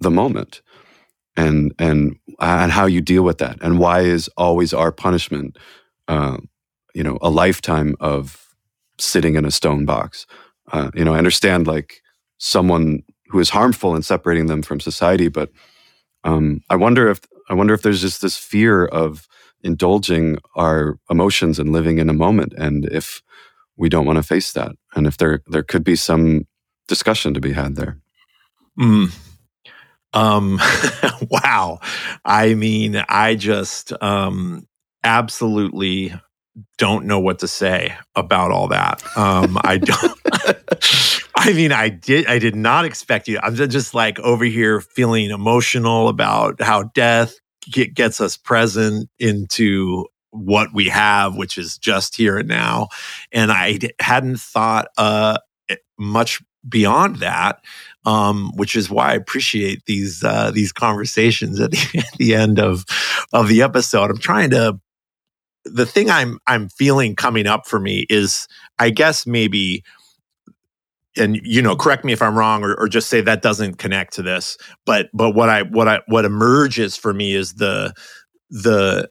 the 0.00 0.10
moment 0.10 0.62
and 1.36 1.72
and 1.78 2.16
and 2.40 2.72
how 2.72 2.86
you 2.86 3.00
deal 3.00 3.22
with 3.22 3.38
that 3.38 3.58
and 3.60 3.78
why 3.78 4.00
is 4.00 4.28
always 4.36 4.72
our 4.72 4.90
punishment 4.90 5.56
uh, 6.08 6.38
you 6.94 7.02
know 7.02 7.18
a 7.22 7.30
lifetime 7.30 7.94
of 8.00 8.54
sitting 8.98 9.34
in 9.34 9.44
a 9.44 9.50
stone 9.50 9.84
box 9.84 10.26
uh, 10.72 10.90
you 10.94 11.04
know 11.04 11.14
i 11.14 11.18
understand 11.18 11.66
like 11.66 12.00
someone 12.38 13.02
who 13.28 13.38
is 13.38 13.50
harmful 13.50 13.94
and 13.94 14.04
separating 14.04 14.46
them 14.46 14.62
from 14.62 14.80
society 14.80 15.28
but 15.28 15.50
um, 16.24 16.60
i 16.70 16.76
wonder 16.76 17.08
if 17.08 17.20
i 17.48 17.54
wonder 17.54 17.74
if 17.74 17.82
there's 17.82 18.00
just 18.00 18.20
this 18.22 18.36
fear 18.36 18.84
of 18.86 19.28
indulging 19.62 20.38
our 20.56 20.98
emotions 21.08 21.58
and 21.58 21.72
living 21.72 21.98
in 21.98 22.10
a 22.10 22.14
moment 22.14 22.52
and 22.56 22.84
if 22.86 23.22
we 23.76 23.88
don't 23.88 24.06
want 24.06 24.16
to 24.16 24.22
face 24.22 24.52
that 24.52 24.72
and 24.94 25.06
if 25.06 25.16
there 25.16 25.42
there 25.46 25.62
could 25.62 25.84
be 25.84 25.96
some 25.96 26.46
discussion 26.88 27.34
to 27.34 27.40
be 27.40 27.52
had 27.52 27.76
there 27.76 27.98
mm. 28.78 29.12
Um, 30.14 30.60
wow. 31.28 31.80
I 32.24 32.54
mean, 32.54 33.02
I 33.08 33.34
just 33.34 33.92
um, 34.00 34.66
absolutely 35.02 36.14
don't 36.78 37.06
know 37.06 37.18
what 37.18 37.40
to 37.40 37.48
say 37.48 37.96
about 38.14 38.50
all 38.50 38.68
that. 38.68 39.02
Um, 39.16 39.58
I 39.62 39.78
don't. 39.82 40.20
I 41.36 41.52
mean, 41.52 41.72
I 41.72 41.88
did. 41.88 42.26
I 42.26 42.38
did 42.38 42.56
not 42.56 42.84
expect 42.84 43.28
you. 43.28 43.38
I'm 43.42 43.54
just 43.54 43.94
like 43.94 44.18
over 44.20 44.44
here 44.44 44.80
feeling 44.80 45.30
emotional 45.30 46.08
about 46.08 46.60
how 46.60 46.84
death 46.94 47.34
get, 47.70 47.94
gets 47.94 48.20
us 48.20 48.36
present 48.36 49.08
into 49.18 50.06
what 50.30 50.74
we 50.74 50.88
have, 50.88 51.36
which 51.36 51.58
is 51.58 51.78
just 51.78 52.16
here 52.16 52.38
and 52.38 52.48
now. 52.48 52.88
And 53.32 53.52
I 53.52 53.78
hadn't 54.00 54.40
thought 54.40 54.88
uh, 54.96 55.38
much 55.98 56.42
beyond 56.68 57.16
that 57.16 57.60
um, 58.06 58.52
which 58.54 58.76
is 58.76 58.90
why 58.90 59.10
I 59.10 59.14
appreciate 59.14 59.84
these 59.86 60.22
uh, 60.22 60.50
these 60.50 60.72
conversations 60.72 61.60
at 61.60 61.70
the, 61.70 61.98
at 62.12 62.18
the 62.18 62.34
end 62.34 62.58
of 62.58 62.84
of 63.32 63.48
the 63.48 63.62
episode. 63.62 64.10
I'm 64.10 64.18
trying 64.18 64.50
to 64.50 64.78
the 65.64 65.86
thing 65.86 66.10
I'm 66.10 66.38
I'm 66.46 66.68
feeling 66.68 67.16
coming 67.16 67.46
up 67.46 67.66
for 67.66 67.80
me 67.80 68.06
is 68.08 68.48
I 68.78 68.90
guess 68.90 69.26
maybe 69.26 69.82
and 71.16 71.40
you 71.42 71.62
know 71.62 71.76
correct 71.76 72.04
me 72.04 72.12
if 72.12 72.22
I'm 72.22 72.36
wrong 72.36 72.64
or, 72.64 72.74
or 72.74 72.88
just 72.88 73.08
say 73.08 73.20
that 73.20 73.42
doesn't 73.42 73.76
connect 73.78 74.14
to 74.14 74.22
this 74.22 74.58
but 74.84 75.08
but 75.14 75.30
what 75.30 75.48
I 75.48 75.62
what 75.62 75.88
I 75.88 76.00
what 76.06 76.24
emerges 76.24 76.96
for 76.96 77.14
me 77.14 77.34
is 77.34 77.54
the 77.54 77.94
the 78.50 79.08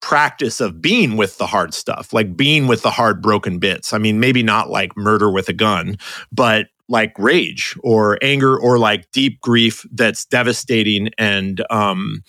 practice 0.00 0.60
of 0.60 0.80
being 0.80 1.16
with 1.16 1.38
the 1.38 1.46
hard 1.46 1.74
stuff 1.74 2.12
like 2.12 2.36
being 2.36 2.66
with 2.66 2.82
the 2.82 2.90
hard 2.90 3.20
broken 3.20 3.58
bits 3.58 3.92
I 3.92 3.98
mean 3.98 4.20
maybe 4.20 4.42
not 4.42 4.70
like 4.70 4.96
murder 4.96 5.30
with 5.30 5.48
a 5.48 5.52
gun 5.52 5.96
but 6.32 6.66
like 6.88 7.18
rage 7.18 7.76
or 7.82 8.18
anger 8.22 8.58
or 8.58 8.78
like 8.78 9.10
deep 9.10 9.40
grief 9.40 9.84
that's 9.92 10.24
devastating. 10.24 11.10
And 11.18 11.64
um, 11.70 12.22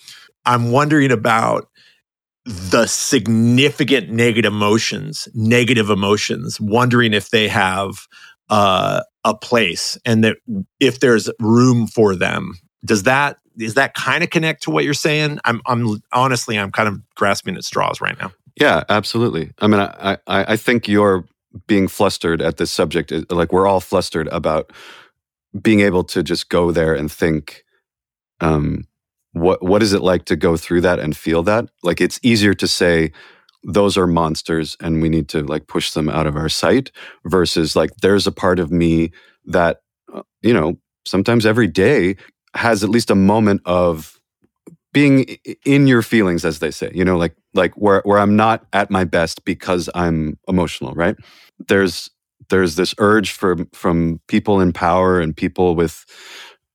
I'm 0.46 0.72
wondering 0.72 1.12
about 1.12 1.69
the 2.50 2.88
significant 2.88 4.10
negative 4.10 4.52
emotions, 4.52 5.28
negative 5.36 5.92
emotions, 5.92 6.60
wondering 6.60 7.14
if 7.14 7.30
they 7.30 7.48
have 7.48 8.08
uh, 8.50 9.02
a 9.24 9.36
place 9.36 10.00
and 10.04 10.24
that 10.24 10.38
if 10.80 11.00
there's 11.00 11.30
room 11.40 11.86
for 11.86 12.16
them. 12.16 12.56
Does 12.84 13.04
that 13.04 13.38
is 13.60 13.76
that 13.76 13.94
kind 13.94 14.24
of 14.24 14.30
connect 14.30 14.64
to 14.64 14.72
what 14.72 14.84
you're 14.84 14.94
saying? 14.96 15.40
I'm 15.46 15.62
I'm 15.68 16.02
honestly 16.12 16.58
I'm 16.58 16.72
kind 16.72 16.90
of 16.90 17.00
grasping 17.16 17.56
at 17.56 17.64
straws 17.64 18.02
right 18.02 18.18
now. 18.20 18.32
Yeah, 18.60 18.84
absolutely. 18.90 19.52
I 19.60 19.68
mean, 19.68 19.80
I 19.80 20.18
I, 20.26 20.54
I 20.54 20.56
think 20.56 20.88
you're 20.88 21.26
being 21.68 21.88
flustered 21.88 22.42
at 22.42 22.58
this 22.58 22.72
subject 22.72 23.14
like 23.32 23.52
we're 23.52 23.68
all 23.68 23.80
flustered 23.80 24.28
about 24.30 24.72
being 25.62 25.82
able 25.82 26.04
to 26.06 26.24
just 26.24 26.50
go 26.50 26.72
there 26.72 26.94
and 26.96 27.12
think 27.12 27.64
um, 28.42 28.88
what 29.34 29.62
what 29.64 29.84
is 29.84 29.94
it 29.94 30.02
like 30.02 30.26
to 30.26 30.36
go 30.36 30.58
through 30.58 30.82
that 30.82 31.00
and 31.00 31.16
feel 31.16 31.44
that? 31.44 31.70
Like 31.84 32.02
it's 32.02 32.20
easier 32.24 32.54
to 32.56 32.68
say 32.68 33.12
those 33.64 33.98
are 33.98 34.08
monsters 34.08 34.78
and 34.82 35.02
we 35.02 35.10
need 35.10 35.28
to 35.30 35.44
like 35.44 35.68
push 35.68 35.92
them 35.92 36.10
out 36.10 36.28
of 36.28 36.36
our 36.36 36.50
sight 36.50 36.92
versus 37.26 37.76
like 37.76 37.92
there's 38.02 38.26
a 38.26 38.32
part 38.32 38.60
of 38.60 38.72
me 38.72 39.12
that 39.46 39.82
uh, 40.14 40.22
you 40.42 40.54
know 40.54 40.78
sometimes 41.06 41.46
every 41.46 41.68
day 41.68 42.16
has 42.56 42.84
at 42.84 42.90
least 42.90 43.12
a 43.12 43.16
moment 43.16 43.62
of 43.66 44.20
being 44.94 45.38
in 45.66 45.88
your 45.88 46.02
feelings 46.02 46.46
as 46.46 46.60
they 46.60 46.72
say 46.72 46.90
you 46.94 47.04
know 47.04 47.18
like 47.18 47.36
like 47.54 47.74
where 47.76 48.02
where 48.06 48.18
i'm 48.18 48.36
not 48.36 48.66
at 48.74 48.90
my 48.90 49.04
best 49.04 49.44
because 49.46 49.90
i'm 49.94 50.38
emotional 50.48 50.94
right? 50.94 51.16
There's 51.68 52.10
there's 52.50 52.76
this 52.76 52.96
urge 52.98 53.32
from 53.32 53.68
from 53.74 54.22
people 54.28 54.62
in 54.62 54.72
power 54.72 55.20
and 55.20 55.36
people 55.36 55.76
with 55.76 56.06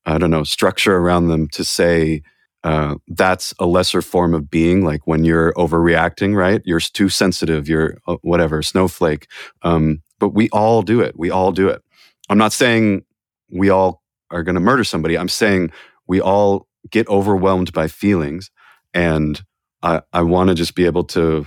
i 0.05 0.19
don't 0.19 0.31
know 0.31 0.45
structure 0.45 0.97
around 0.97 1.29
them 1.29 1.49
to 1.49 1.65
say 1.65 2.23
uh, 2.65 2.97
that's 3.09 3.55
a 3.59 3.67
lesser 3.67 4.03
form 4.03 4.35
of 4.35 4.51
being 4.51 4.85
like 4.85 5.07
when 5.07 5.25
you're 5.25 5.53
overreacting 5.53 6.37
right 6.37 6.63
you're 6.65 6.81
too 6.81 7.09
sensitive 7.09 7.69
you're 7.69 7.99
uh, 8.09 8.17
whatever 8.23 8.63
snowflake 8.63 9.29
um, 9.63 10.03
but 10.19 10.31
we 10.31 10.49
all 10.51 10.83
do 10.83 11.01
it 11.01 11.19
we 11.19 11.31
all 11.31 11.53
do 11.53 11.69
it 11.69 11.83
i'm 12.29 12.39
not 12.39 12.53
saying 12.53 13.05
we 13.51 13.71
all 13.71 14.03
are 14.31 14.43
going 14.43 14.55
to 14.55 14.61
murder 14.61 14.85
somebody 14.85 15.17
i'm 15.17 15.29
saying 15.29 15.71
we 16.07 16.21
all 16.21 16.67
get 16.91 17.09
overwhelmed 17.09 17.73
by 17.73 17.89
feelings. 17.89 18.51
And 18.93 19.43
I, 19.83 20.03
I 20.13 20.23
want 20.23 20.49
to 20.49 20.55
just 20.55 20.75
be 20.75 20.87
able 20.87 21.05
to. 21.05 21.47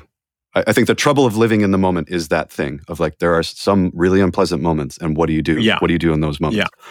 I, 0.54 0.66
I, 0.68 0.74
think 0.74 0.88
the 0.88 0.96
trouble 0.96 1.26
of 1.26 1.38
living 1.38 1.62
in 1.62 1.72
the 1.72 1.78
moment 1.78 2.10
is 2.10 2.28
that 2.30 2.52
thing 2.52 2.82
of 2.88 3.00
like, 3.00 3.20
there 3.20 3.34
are 3.34 3.44
some 3.44 3.92
really 3.94 4.22
unpleasant 4.22 4.62
moments. 4.62 4.98
And 4.98 5.16
what 5.16 5.28
do 5.28 5.34
you 5.34 5.42
do? 5.42 5.60
Yeah. 5.60 5.80
What 5.80 5.88
do 5.88 5.94
you 5.94 6.00
do 6.00 6.14
in 6.14 6.22
those 6.22 6.40
moments? 6.40 6.58
Yeah. 6.58 6.84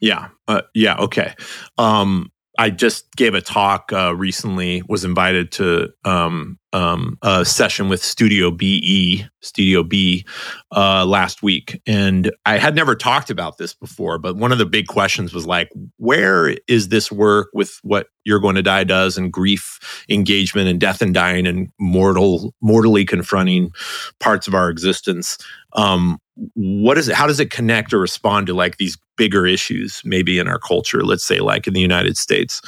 Yeah. 0.00 0.28
Uh, 0.48 0.62
yeah. 0.74 0.96
Okay. 0.96 1.34
Um, 1.78 2.31
I 2.58 2.70
just 2.70 3.14
gave 3.16 3.34
a 3.34 3.40
talk 3.40 3.92
uh, 3.92 4.14
recently. 4.14 4.82
Was 4.88 5.04
invited 5.04 5.52
to 5.52 5.88
um, 6.04 6.58
um, 6.72 7.18
a 7.22 7.44
session 7.44 7.88
with 7.88 8.02
Studio 8.02 8.50
BE, 8.50 9.24
Studio 9.40 9.82
B, 9.82 10.26
uh, 10.74 11.04
last 11.06 11.42
week, 11.42 11.80
and 11.86 12.30
I 12.44 12.58
had 12.58 12.74
never 12.74 12.94
talked 12.94 13.30
about 13.30 13.58
this 13.58 13.74
before. 13.74 14.18
But 14.18 14.36
one 14.36 14.52
of 14.52 14.58
the 14.58 14.66
big 14.66 14.86
questions 14.86 15.32
was 15.32 15.46
like, 15.46 15.70
where 15.96 16.56
is 16.68 16.88
this 16.88 17.10
work 17.10 17.48
with 17.52 17.78
what 17.82 18.08
you're 18.24 18.40
going 18.40 18.56
to 18.56 18.62
die 18.62 18.84
does, 18.84 19.16
and 19.16 19.32
grief 19.32 20.04
engagement, 20.08 20.68
and 20.68 20.80
death 20.80 21.00
and 21.00 21.14
dying, 21.14 21.46
and 21.46 21.70
mortal, 21.78 22.54
mortally 22.60 23.04
confronting 23.04 23.72
parts 24.20 24.46
of 24.46 24.54
our 24.54 24.68
existence? 24.68 25.38
Um, 25.74 26.18
what 26.54 26.98
is 26.98 27.08
it 27.08 27.14
how 27.14 27.26
does 27.26 27.40
it 27.40 27.50
connect 27.50 27.92
or 27.92 27.98
respond 27.98 28.46
to 28.46 28.54
like 28.54 28.76
these 28.76 28.98
bigger 29.16 29.46
issues 29.46 30.00
maybe 30.04 30.38
in 30.38 30.48
our 30.48 30.58
culture 30.58 31.04
let's 31.04 31.24
say 31.24 31.38
like 31.38 31.66
in 31.66 31.74
the 31.74 31.80
united 31.80 32.16
states 32.16 32.60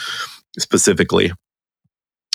specifically. 0.58 1.32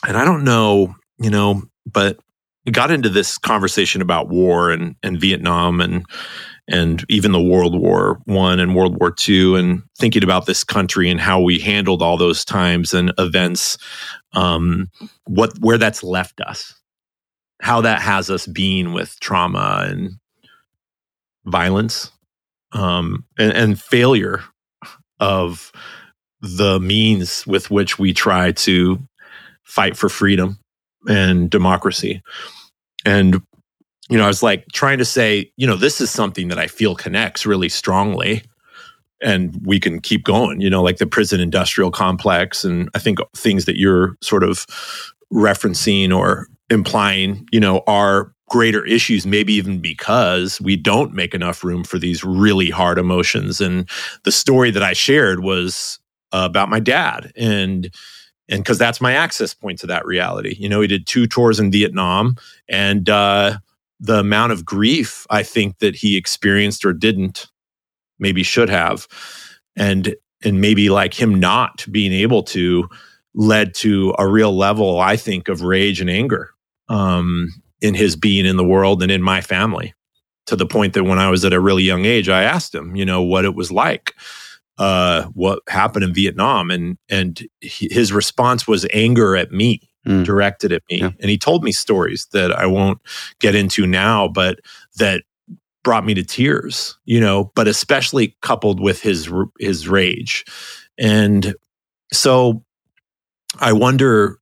And 0.07 0.17
I 0.17 0.25
don't 0.25 0.43
know, 0.43 0.95
you 1.19 1.29
know, 1.29 1.63
but 1.85 2.19
we 2.65 2.71
got 2.71 2.91
into 2.91 3.09
this 3.09 3.37
conversation 3.37 4.01
about 4.01 4.29
war 4.29 4.69
and, 4.71 4.95
and 5.03 5.19
Vietnam 5.19 5.81
and 5.81 6.05
and 6.71 7.03
even 7.09 7.31
the 7.31 7.41
World 7.41 7.79
War 7.79 8.19
One 8.25 8.59
and 8.59 8.75
World 8.75 8.99
War 8.99 9.09
Two, 9.09 9.55
and 9.55 9.81
thinking 9.97 10.23
about 10.23 10.45
this 10.45 10.63
country 10.63 11.09
and 11.09 11.19
how 11.19 11.41
we 11.41 11.57
handled 11.57 12.03
all 12.03 12.15
those 12.15 12.45
times 12.45 12.93
and 12.93 13.11
events, 13.17 13.75
um, 14.33 14.87
what 15.25 15.57
where 15.61 15.79
that's 15.79 16.03
left 16.03 16.39
us, 16.41 16.75
how 17.59 17.81
that 17.81 18.01
has 18.01 18.29
us 18.29 18.45
being 18.45 18.93
with 18.93 19.19
trauma 19.19 19.85
and 19.87 20.11
violence, 21.49 22.11
um, 22.71 23.25
and, 23.37 23.51
and 23.51 23.81
failure 23.81 24.43
of 25.19 25.71
the 26.41 26.79
means 26.79 27.45
with 27.45 27.69
which 27.69 27.99
we 27.99 28.13
try 28.13 28.51
to 28.53 28.99
fight 29.63 29.97
for 29.97 30.09
freedom 30.09 30.57
and 31.07 31.49
democracy. 31.49 32.21
And, 33.05 33.41
you 34.09 34.17
know, 34.17 34.23
I 34.23 34.27
was 34.27 34.41
like 34.41 34.65
trying 34.73 34.97
to 34.99 35.05
say, 35.05 35.51
you 35.57 35.67
know, 35.67 35.75
this 35.75 36.01
is 36.01 36.09
something 36.09 36.47
that 36.47 36.59
I 36.59 36.67
feel 36.67 36.95
connects 36.95 37.45
really 37.45 37.69
strongly. 37.69 38.43
And 39.21 39.59
we 39.65 39.79
can 39.79 39.99
keep 39.99 40.23
going, 40.23 40.61
you 40.61 40.69
know, 40.69 40.81
like 40.81 40.97
the 40.97 41.05
prison 41.05 41.41
industrial 41.41 41.91
complex. 41.91 42.63
And 42.63 42.89
I 42.95 42.99
think 42.99 43.19
things 43.35 43.65
that 43.65 43.77
you're 43.77 44.15
sort 44.21 44.43
of 44.43 44.65
referencing 45.33 46.15
or 46.15 46.47
implying, 46.69 47.45
you 47.51 47.59
know, 47.59 47.83
are 47.85 48.33
greater 48.49 48.85
issues, 48.85 49.25
maybe 49.25 49.53
even 49.53 49.79
because 49.79 50.59
we 50.61 50.75
don't 50.75 51.13
make 51.13 51.33
enough 51.33 51.63
room 51.63 51.83
for 51.83 51.97
these 51.97 52.23
really 52.23 52.69
hard 52.69 52.97
emotions. 52.97 53.61
And 53.61 53.89
the 54.23 54.31
story 54.31 54.71
that 54.71 54.83
I 54.83 54.93
shared 54.93 55.41
was 55.41 55.99
uh, 56.31 56.47
about 56.49 56.69
my 56.69 56.79
dad. 56.79 57.31
And 57.35 57.93
and 58.51 58.63
because 58.63 58.79
that's 58.79 58.99
my 58.99 59.13
access 59.13 59.53
point 59.53 59.77
to 59.79 59.87
that 59.87 60.07
reality. 60.07 60.55
You 60.57 60.69
know, 60.69 60.81
he 60.81 60.87
did 60.87 61.05
two 61.05 61.27
tours 61.27 61.59
in 61.59 61.71
Vietnam, 61.71 62.35
and 62.67 63.07
uh, 63.07 63.59
the 63.99 64.19
amount 64.19 64.53
of 64.53 64.65
grief 64.65 65.27
I 65.29 65.43
think 65.43 65.77
that 65.79 65.95
he 65.95 66.17
experienced 66.17 66.83
or 66.83 66.91
didn't, 66.91 67.45
maybe 68.17 68.41
should 68.41 68.69
have, 68.69 69.07
and 69.75 70.15
and 70.43 70.59
maybe 70.59 70.89
like 70.89 71.13
him 71.13 71.39
not 71.39 71.85
being 71.91 72.11
able 72.11 72.41
to, 72.41 72.89
led 73.35 73.75
to 73.75 74.15
a 74.17 74.25
real 74.25 74.57
level, 74.57 74.99
I 74.99 75.15
think, 75.15 75.47
of 75.47 75.61
rage 75.61 76.01
and 76.01 76.09
anger 76.09 76.49
um, 76.89 77.49
in 77.81 77.93
his 77.93 78.15
being 78.15 78.45
in 78.45 78.57
the 78.57 78.63
world 78.63 79.01
and 79.01 79.11
in 79.11 79.21
my 79.21 79.41
family. 79.41 79.93
To 80.47 80.55
the 80.55 80.65
point 80.65 80.93
that 80.93 81.03
when 81.03 81.19
I 81.19 81.29
was 81.29 81.45
at 81.45 81.53
a 81.53 81.59
really 81.59 81.83
young 81.83 82.05
age, 82.05 82.27
I 82.27 82.43
asked 82.43 82.73
him, 82.73 82.95
you 82.95 83.05
know, 83.05 83.21
what 83.21 83.45
it 83.45 83.53
was 83.53 83.71
like 83.71 84.13
uh, 84.79 85.25
what 85.33 85.61
happened 85.67 86.05
in 86.05 86.13
Vietnam, 86.13 86.71
and 86.71 86.97
and 87.09 87.45
his 87.61 88.13
response 88.13 88.67
was 88.67 88.87
anger 88.93 89.35
at 89.35 89.51
me, 89.51 89.81
mm. 90.07 90.23
directed 90.23 90.71
at 90.71 90.81
me, 90.89 91.01
yeah. 91.01 91.11
and 91.19 91.29
he 91.29 91.37
told 91.37 91.63
me 91.63 91.71
stories 91.73 92.27
that 92.31 92.51
I 92.51 92.65
won't 92.65 92.99
get 93.39 93.55
into 93.55 93.85
now, 93.85 94.29
but 94.29 94.59
that 94.95 95.23
brought 95.83 96.05
me 96.05 96.13
to 96.13 96.23
tears, 96.23 96.97
you 97.03 97.19
know, 97.19 97.51
but 97.55 97.67
especially 97.67 98.37
coupled 98.41 98.79
with 98.79 99.01
his 99.01 99.29
his 99.59 99.89
rage, 99.89 100.45
and 100.97 101.53
so 102.13 102.63
I 103.59 103.73
wonder 103.73 104.38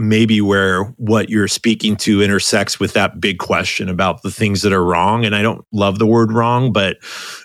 maybe 0.00 0.40
where 0.40 0.84
what 0.96 1.28
you're 1.28 1.48
speaking 1.48 1.96
to 1.96 2.22
intersects 2.22 2.80
with 2.80 2.92
that 2.94 3.20
big 3.20 3.38
question 3.38 3.88
about 3.88 4.22
the 4.22 4.30
things 4.30 4.62
that 4.62 4.72
are 4.72 4.84
wrong 4.84 5.24
and 5.24 5.36
i 5.36 5.42
don't 5.42 5.64
love 5.72 5.98
the 5.98 6.06
word 6.06 6.32
wrong 6.32 6.72
but 6.72 6.96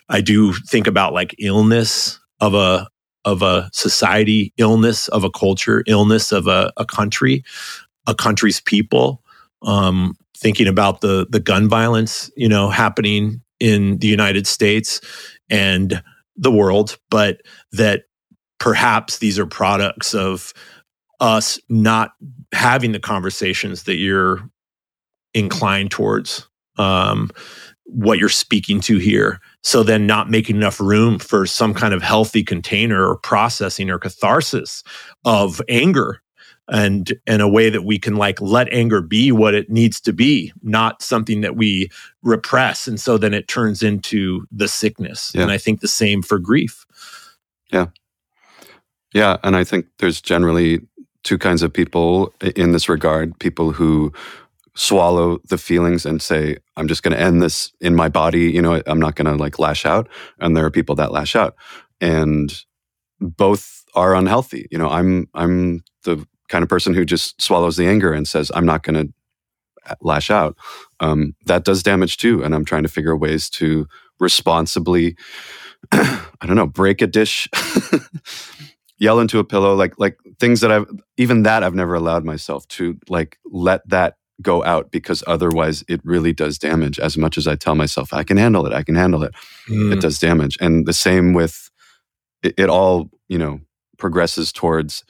i 0.09 0.21
do 0.21 0.53
think 0.53 0.87
about 0.87 1.13
like 1.13 1.35
illness 1.39 2.19
of 2.41 2.53
a 2.53 2.87
of 3.25 3.41
a 3.41 3.69
society, 3.73 4.53
illness 4.57 5.07
of 5.09 5.23
a 5.23 5.31
culture, 5.31 5.83
illness 5.87 6.31
of 6.31 6.47
a, 6.47 6.71
a 6.77 6.85
country, 6.85 7.43
a 8.07 8.15
country's 8.15 8.61
people. 8.61 9.21
Um, 9.63 10.15
thinking 10.37 10.67
about 10.67 11.01
the 11.01 11.25
the 11.29 11.39
gun 11.39 11.67
violence, 11.67 12.29
you 12.37 12.47
know, 12.47 12.69
happening 12.69 13.41
in 13.59 13.97
the 13.97 14.07
United 14.07 14.45
States 14.45 15.01
and 15.49 16.03
the 16.35 16.51
world, 16.51 16.99
but 17.09 17.41
that 17.71 18.03
perhaps 18.59 19.17
these 19.17 19.39
are 19.39 19.47
products 19.47 20.13
of 20.13 20.53
us 21.19 21.57
not 21.69 22.11
having 22.53 22.91
the 22.91 22.99
conversations 22.99 23.83
that 23.83 23.95
you're 23.95 24.49
inclined 25.33 25.91
towards. 25.91 26.47
Um, 26.77 27.31
what 27.85 28.17
you're 28.17 28.29
speaking 28.29 28.81
to 28.81 28.97
here. 28.97 29.39
So 29.63 29.83
then 29.83 30.07
not 30.07 30.29
making 30.29 30.55
enough 30.55 30.79
room 30.79 31.19
for 31.19 31.45
some 31.45 31.73
kind 31.73 31.93
of 31.93 32.01
healthy 32.01 32.43
container 32.43 33.07
or 33.07 33.17
processing 33.17 33.89
or 33.89 33.99
catharsis 33.99 34.83
of 35.23 35.61
anger 35.69 36.21
and 36.67 37.13
in 37.27 37.41
a 37.41 37.47
way 37.47 37.69
that 37.69 37.83
we 37.83 37.99
can 37.99 38.15
like 38.15 38.41
let 38.41 38.71
anger 38.73 39.01
be 39.01 39.31
what 39.31 39.53
it 39.53 39.69
needs 39.69 40.01
to 40.01 40.13
be, 40.13 40.51
not 40.63 41.01
something 41.01 41.41
that 41.41 41.55
we 41.55 41.89
repress. 42.23 42.87
And 42.87 42.99
so 42.99 43.19
then 43.19 43.35
it 43.35 43.47
turns 43.47 43.83
into 43.83 44.47
the 44.51 44.67
sickness. 44.67 45.31
Yeah. 45.35 45.43
And 45.43 45.51
I 45.51 45.59
think 45.59 45.81
the 45.81 45.87
same 45.87 46.23
for 46.23 46.39
grief. 46.39 46.85
Yeah. 47.71 47.87
Yeah. 49.13 49.37
And 49.43 49.55
I 49.55 49.63
think 49.63 49.85
there's 49.99 50.21
generally 50.21 50.79
two 51.25 51.37
kinds 51.37 51.63
of 51.63 51.73
people 51.73 52.33
in 52.55 52.71
this 52.71 52.87
regard 52.87 53.37
people 53.39 53.73
who 53.73 54.13
swallow 54.75 55.39
the 55.49 55.57
feelings 55.57 56.05
and 56.05 56.21
say, 56.21 56.57
I'm 56.77 56.87
just 56.87 57.01
going 57.01 57.15
to 57.17 57.21
end 57.21 57.41
this 57.41 57.73
in 57.81 57.95
my 57.95 58.09
body. 58.09 58.51
You 58.51 58.61
know, 58.61 58.81
I'm 58.85 58.99
not 58.99 59.15
going 59.15 59.25
to 59.25 59.35
like 59.41 59.57
lash 59.57 59.85
out. 59.85 60.07
And 60.39 60.55
there 60.55 60.65
are 60.65 60.71
people 60.71 60.95
that 60.95 61.11
lash 61.11 61.35
out 61.35 61.55
and 61.99 62.53
both 63.19 63.83
are 63.95 64.15
unhealthy. 64.15 64.67
You 64.69 64.77
know, 64.77 64.89
I'm, 64.89 65.27
I'm 65.33 65.83
the 66.03 66.25
kind 66.49 66.61
of 66.61 66.69
person 66.69 66.93
who 66.93 67.05
just 67.05 67.41
swallows 67.41 67.77
the 67.77 67.87
anger 67.87 68.13
and 68.13 68.27
says, 68.27 68.51
I'm 68.53 68.65
not 68.65 68.83
going 68.83 69.07
to 69.07 69.95
lash 70.01 70.29
out. 70.29 70.55
Um, 70.99 71.35
that 71.45 71.63
does 71.63 71.81
damage 71.81 72.17
too. 72.17 72.43
And 72.43 72.53
I'm 72.53 72.65
trying 72.65 72.83
to 72.83 72.89
figure 72.89 73.15
ways 73.15 73.49
to 73.51 73.87
responsibly, 74.19 75.15
I 75.91 76.45
don't 76.45 76.55
know, 76.55 76.67
break 76.67 77.01
a 77.01 77.07
dish, 77.07 77.47
yell 78.97 79.19
into 79.19 79.39
a 79.39 79.43
pillow, 79.43 79.73
like, 79.73 79.97
like 79.97 80.17
things 80.39 80.61
that 80.61 80.71
I've, 80.71 80.85
even 81.17 81.43
that 81.43 81.63
I've 81.63 81.75
never 81.75 81.95
allowed 81.95 82.25
myself 82.25 82.67
to 82.69 82.97
like 83.09 83.37
let 83.45 83.87
that 83.89 84.17
go 84.41 84.63
out 84.63 84.91
because 84.91 85.23
otherwise 85.27 85.83
it 85.87 86.01
really 86.03 86.33
does 86.33 86.57
damage 86.57 86.99
as 86.99 87.17
much 87.17 87.37
as 87.37 87.47
I 87.47 87.55
tell 87.55 87.75
myself 87.75 88.13
I 88.13 88.23
can 88.23 88.37
handle 88.37 88.65
it 88.65 88.73
I 88.73 88.83
can 88.83 88.95
handle 88.95 89.23
it 89.23 89.33
mm. 89.67 89.93
it 89.93 90.01
does 90.01 90.19
damage 90.19 90.57
and 90.59 90.85
the 90.85 90.93
same 90.93 91.33
with 91.33 91.69
it, 92.43 92.53
it, 92.57 92.69
all 92.69 93.09
you 93.29 93.37
know 93.37 93.61
progresses 93.97 94.51
towards 94.51 95.05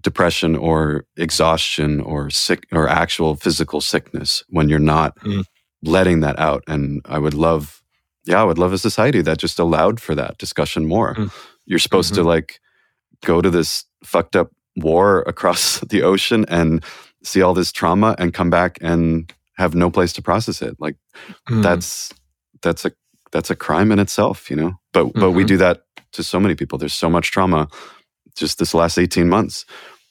depression 0.00 0.54
or 0.54 1.04
exhaustion 1.16 2.00
or 2.00 2.30
sick 2.30 2.66
or 2.70 2.88
actual 2.88 3.34
physical 3.34 3.80
sickness 3.80 4.44
when 4.50 4.68
you're 4.68 4.78
not 4.78 5.18
mm. 5.20 5.44
letting 5.82 6.20
that 6.20 6.38
out 6.38 6.62
and 6.68 7.00
I 7.06 7.18
would 7.18 7.34
love 7.34 7.82
yeah 8.24 8.40
I 8.40 8.44
would 8.44 8.58
love 8.58 8.72
a 8.72 8.78
society 8.78 9.20
that 9.22 9.38
just 9.38 9.58
allowed 9.58 10.00
for 10.00 10.14
that 10.14 10.38
discussion 10.38 10.86
more 10.86 11.14
mm. 11.14 11.32
you're 11.66 11.80
supposed 11.80 12.12
mm-hmm. 12.12 12.22
to 12.22 12.28
like 12.28 12.60
go 13.24 13.40
to 13.42 13.50
this 13.50 13.84
fucked 14.04 14.36
up 14.36 14.50
war 14.76 15.22
across 15.26 15.80
the 15.90 16.02
ocean 16.02 16.44
and 16.48 16.84
see 17.22 17.42
all 17.42 17.54
this 17.54 17.72
trauma 17.72 18.14
and 18.18 18.34
come 18.34 18.50
back 18.50 18.78
and 18.80 19.32
have 19.56 19.74
no 19.74 19.90
place 19.90 20.12
to 20.14 20.22
process 20.22 20.62
it. 20.62 20.76
Like 20.78 20.96
mm. 21.48 21.62
that's 21.62 22.12
that's 22.62 22.84
a 22.84 22.92
that's 23.32 23.50
a 23.50 23.56
crime 23.56 23.92
in 23.92 23.98
itself, 23.98 24.50
you 24.50 24.56
know. 24.56 24.74
But 24.92 25.06
mm-hmm. 25.06 25.20
but 25.20 25.30
we 25.32 25.42
mm-hmm. 25.42 25.48
do 25.48 25.56
that 25.58 25.82
to 26.12 26.22
so 26.22 26.38
many 26.38 26.54
people. 26.54 26.78
There's 26.78 26.94
so 26.94 27.10
much 27.10 27.30
trauma 27.30 27.68
just 28.36 28.58
this 28.58 28.74
last 28.74 28.98
18 28.98 29.28
months 29.28 29.64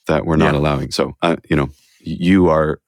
that 0.08 0.26
we're 0.26 0.38
not 0.38 0.54
yeah. 0.54 0.60
allowing. 0.60 0.92
So 0.92 1.16
uh, 1.22 1.38
you 1.50 1.56
know, 1.56 1.70
you 2.00 2.50
are 2.50 2.80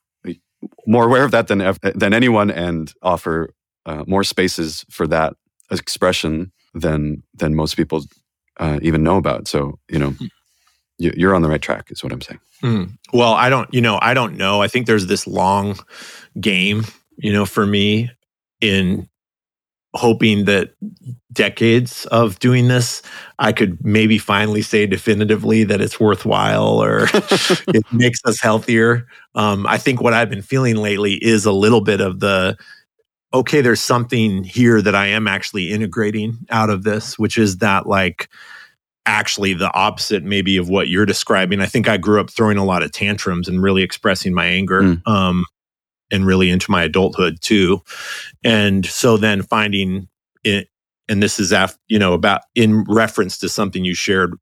more 0.87 1.05
aware 1.05 1.23
of 1.23 1.31
that 1.31 1.47
than 1.47 1.59
than 1.93 2.13
anyone 2.13 2.49
and 2.51 2.91
offer 3.01 3.53
uh, 3.85 4.03
more 4.07 4.23
spaces 4.23 4.85
for 4.89 5.07
that 5.07 5.33
expression 5.71 6.51
than 6.73 7.23
than 7.33 7.55
most 7.55 7.75
people 7.75 8.05
uh, 8.57 8.79
even 8.81 9.03
know 9.03 9.17
about. 9.17 9.47
So 9.47 9.79
you 9.89 9.99
know, 9.99 10.11
hmm 10.11 10.25
you're 10.97 11.35
on 11.35 11.41
the 11.41 11.49
right 11.49 11.61
track 11.61 11.91
is 11.91 12.03
what 12.03 12.13
i'm 12.13 12.21
saying. 12.21 12.39
Mm. 12.63 12.97
well 13.13 13.33
i 13.33 13.49
don't 13.49 13.71
you 13.73 13.81
know 13.81 13.99
i 14.01 14.13
don't 14.13 14.37
know. 14.37 14.61
I 14.61 14.67
think 14.67 14.87
there's 14.87 15.07
this 15.07 15.27
long 15.27 15.77
game 16.39 16.83
you 17.17 17.31
know 17.31 17.45
for 17.45 17.65
me 17.65 18.11
in 18.61 19.09
hoping 19.93 20.45
that 20.45 20.73
decades 21.31 22.05
of 22.07 22.37
doing 22.39 22.67
this 22.67 23.01
i 23.39 23.51
could 23.51 23.83
maybe 23.83 24.17
finally 24.17 24.61
say 24.61 24.85
definitively 24.85 25.63
that 25.63 25.81
it's 25.81 25.99
worthwhile 25.99 26.81
or 26.83 27.07
it 27.13 27.83
makes 27.91 28.19
us 28.25 28.39
healthier. 28.41 29.07
Um, 29.35 29.65
i 29.67 29.77
think 29.77 30.01
what 30.01 30.13
i've 30.13 30.29
been 30.29 30.41
feeling 30.41 30.77
lately 30.77 31.13
is 31.13 31.45
a 31.45 31.51
little 31.51 31.81
bit 31.81 32.01
of 32.01 32.19
the 32.19 32.57
okay 33.33 33.61
there's 33.61 33.81
something 33.81 34.43
here 34.43 34.81
that 34.81 34.95
i 34.95 35.07
am 35.07 35.27
actually 35.27 35.71
integrating 35.71 36.45
out 36.49 36.69
of 36.69 36.83
this 36.83 37.19
which 37.19 37.37
is 37.37 37.57
that 37.57 37.85
like 37.87 38.29
actually 39.05 39.53
the 39.53 39.73
opposite 39.73 40.23
maybe 40.23 40.57
of 40.57 40.69
what 40.69 40.87
you're 40.87 41.05
describing. 41.05 41.61
I 41.61 41.67
think 41.67 41.87
I 41.87 41.97
grew 41.97 42.19
up 42.19 42.29
throwing 42.29 42.57
a 42.57 42.65
lot 42.65 42.83
of 42.83 42.91
tantrums 42.91 43.47
and 43.47 43.61
really 43.61 43.83
expressing 43.83 44.33
my 44.33 44.45
anger. 44.45 44.81
Mm. 44.81 45.07
Um, 45.07 45.45
and 46.11 46.25
really 46.25 46.49
into 46.49 46.69
my 46.69 46.83
adulthood 46.83 47.41
too. 47.41 47.81
And 48.43 48.85
so 48.85 49.17
then 49.17 49.41
finding 49.41 50.07
it, 50.43 50.67
and 51.09 51.21
this 51.21 51.39
is 51.39 51.53
after, 51.53 51.77
you 51.87 51.99
know, 51.99 52.13
about 52.13 52.41
in 52.53 52.83
reference 52.83 53.37
to 53.39 53.49
something 53.49 53.83
you 53.83 53.93
shared 53.93 54.33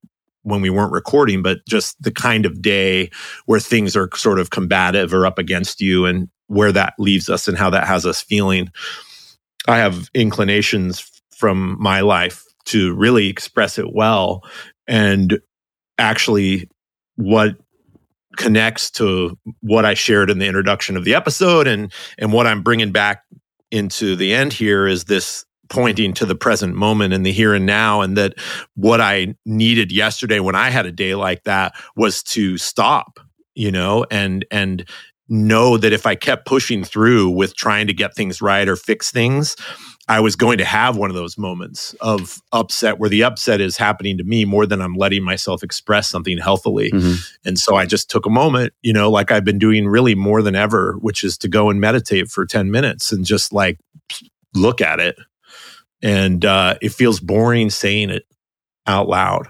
when 0.43 0.61
we 0.61 0.69
weren't 0.69 0.91
recording, 0.91 1.41
but 1.41 1.59
just 1.67 2.01
the 2.01 2.11
kind 2.11 2.45
of 2.45 2.61
day 2.61 3.09
where 3.45 3.59
things 3.59 3.95
are 3.95 4.09
sort 4.13 4.39
of 4.39 4.49
combative 4.49 5.13
or 5.13 5.25
up 5.25 5.39
against 5.39 5.79
you 5.79 6.05
and 6.05 6.27
where 6.47 6.71
that 6.71 6.93
leaves 6.99 7.29
us 7.29 7.47
and 7.47 7.57
how 7.57 7.69
that 7.69 7.87
has 7.87 8.05
us 8.05 8.21
feeling. 8.21 8.69
I 9.67 9.77
have 9.77 10.09
inclinations 10.13 11.09
from 11.31 11.77
my 11.79 12.01
life 12.01 12.43
to 12.65 12.93
really 12.95 13.27
express 13.27 13.77
it 13.77 13.93
well. 13.93 14.43
And 14.87 15.39
actually, 15.97 16.69
what 17.15 17.55
connects 18.37 18.89
to 18.91 19.37
what 19.61 19.85
I 19.85 19.93
shared 19.93 20.29
in 20.29 20.39
the 20.39 20.47
introduction 20.47 20.97
of 20.97 21.05
the 21.05 21.15
episode 21.15 21.67
and 21.67 21.91
and 22.17 22.33
what 22.33 22.47
I'm 22.47 22.63
bringing 22.63 22.91
back 22.91 23.23
into 23.71 24.15
the 24.15 24.33
end 24.33 24.53
here 24.53 24.87
is 24.87 25.05
this 25.05 25.45
pointing 25.69 26.13
to 26.13 26.25
the 26.25 26.35
present 26.35 26.75
moment 26.75 27.13
and 27.13 27.25
the 27.25 27.31
here 27.31 27.53
and 27.53 27.65
now 27.65 28.01
and 28.01 28.17
that 28.17 28.33
what 28.75 29.01
I 29.01 29.35
needed 29.45 29.91
yesterday 29.91 30.39
when 30.39 30.55
I 30.55 30.69
had 30.69 30.85
a 30.85 30.91
day 30.91 31.15
like 31.15 31.43
that 31.43 31.73
was 31.95 32.23
to 32.23 32.57
stop 32.57 33.19
you 33.55 33.71
know 33.71 34.05
and 34.09 34.45
and 34.51 34.87
know 35.29 35.77
that 35.77 35.93
if 35.93 36.05
I 36.05 36.15
kept 36.15 36.45
pushing 36.45 36.83
through 36.83 37.29
with 37.29 37.55
trying 37.55 37.87
to 37.87 37.93
get 37.93 38.15
things 38.15 38.41
right 38.41 38.67
or 38.67 38.75
fix 38.75 39.09
things 39.09 39.55
I 40.09 40.19
was 40.19 40.35
going 40.35 40.57
to 40.57 40.65
have 40.65 40.97
one 40.97 41.09
of 41.09 41.15
those 41.15 41.37
moments 41.37 41.93
of 42.01 42.41
upset 42.51 42.99
where 42.99 43.09
the 43.09 43.23
upset 43.23 43.61
is 43.61 43.77
happening 43.77 44.17
to 44.17 44.23
me 44.25 44.43
more 44.43 44.65
than 44.65 44.81
I'm 44.81 44.95
letting 44.95 45.23
myself 45.23 45.63
express 45.63 46.09
something 46.09 46.37
healthily. 46.37 46.91
Mm-hmm. 46.91 47.13
And 47.45 47.57
so 47.57 47.75
I 47.75 47.85
just 47.85 48.09
took 48.09 48.25
a 48.25 48.29
moment, 48.29 48.73
you 48.81 48.91
know, 48.91 49.09
like 49.09 49.31
I've 49.31 49.45
been 49.45 49.59
doing 49.59 49.87
really 49.87 50.13
more 50.13 50.41
than 50.41 50.55
ever, 50.55 50.97
which 50.99 51.23
is 51.23 51.37
to 51.39 51.47
go 51.47 51.69
and 51.69 51.79
meditate 51.79 52.29
for 52.29 52.45
10 52.45 52.69
minutes 52.69 53.13
and 53.13 53.25
just 53.25 53.53
like 53.53 53.79
look 54.53 54.81
at 54.81 54.99
it. 54.99 55.17
And 56.01 56.43
uh, 56.43 56.75
it 56.81 56.91
feels 56.91 57.21
boring 57.21 57.69
saying 57.69 58.09
it 58.09 58.25
out 58.85 59.07
loud 59.07 59.47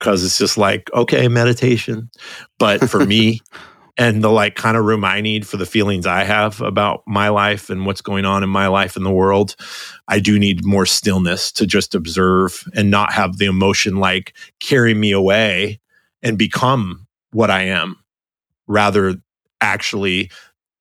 because 0.00 0.24
it's 0.24 0.36
just 0.36 0.58
like, 0.58 0.90
okay, 0.92 1.28
meditation. 1.28 2.10
But 2.58 2.90
for 2.90 3.06
me, 3.06 3.40
and 3.98 4.24
the 4.24 4.30
like 4.30 4.54
kind 4.54 4.76
of 4.76 4.84
room 4.84 5.04
I 5.04 5.20
need 5.20 5.46
for 5.46 5.56
the 5.56 5.66
feelings 5.66 6.06
I 6.06 6.24
have 6.24 6.60
about 6.60 7.02
my 7.06 7.28
life 7.28 7.68
and 7.68 7.84
what's 7.84 8.00
going 8.00 8.24
on 8.24 8.42
in 8.42 8.48
my 8.48 8.66
life 8.66 8.96
in 8.96 9.04
the 9.04 9.10
world. 9.10 9.54
I 10.08 10.18
do 10.18 10.38
need 10.38 10.64
more 10.64 10.86
stillness 10.86 11.52
to 11.52 11.66
just 11.66 11.94
observe 11.94 12.64
and 12.74 12.90
not 12.90 13.12
have 13.12 13.36
the 13.36 13.46
emotion 13.46 13.96
like 13.96 14.34
carry 14.60 14.94
me 14.94 15.12
away 15.12 15.80
and 16.22 16.38
become 16.38 17.06
what 17.32 17.50
I 17.50 17.64
am, 17.64 17.96
rather 18.66 19.16
actually 19.60 20.30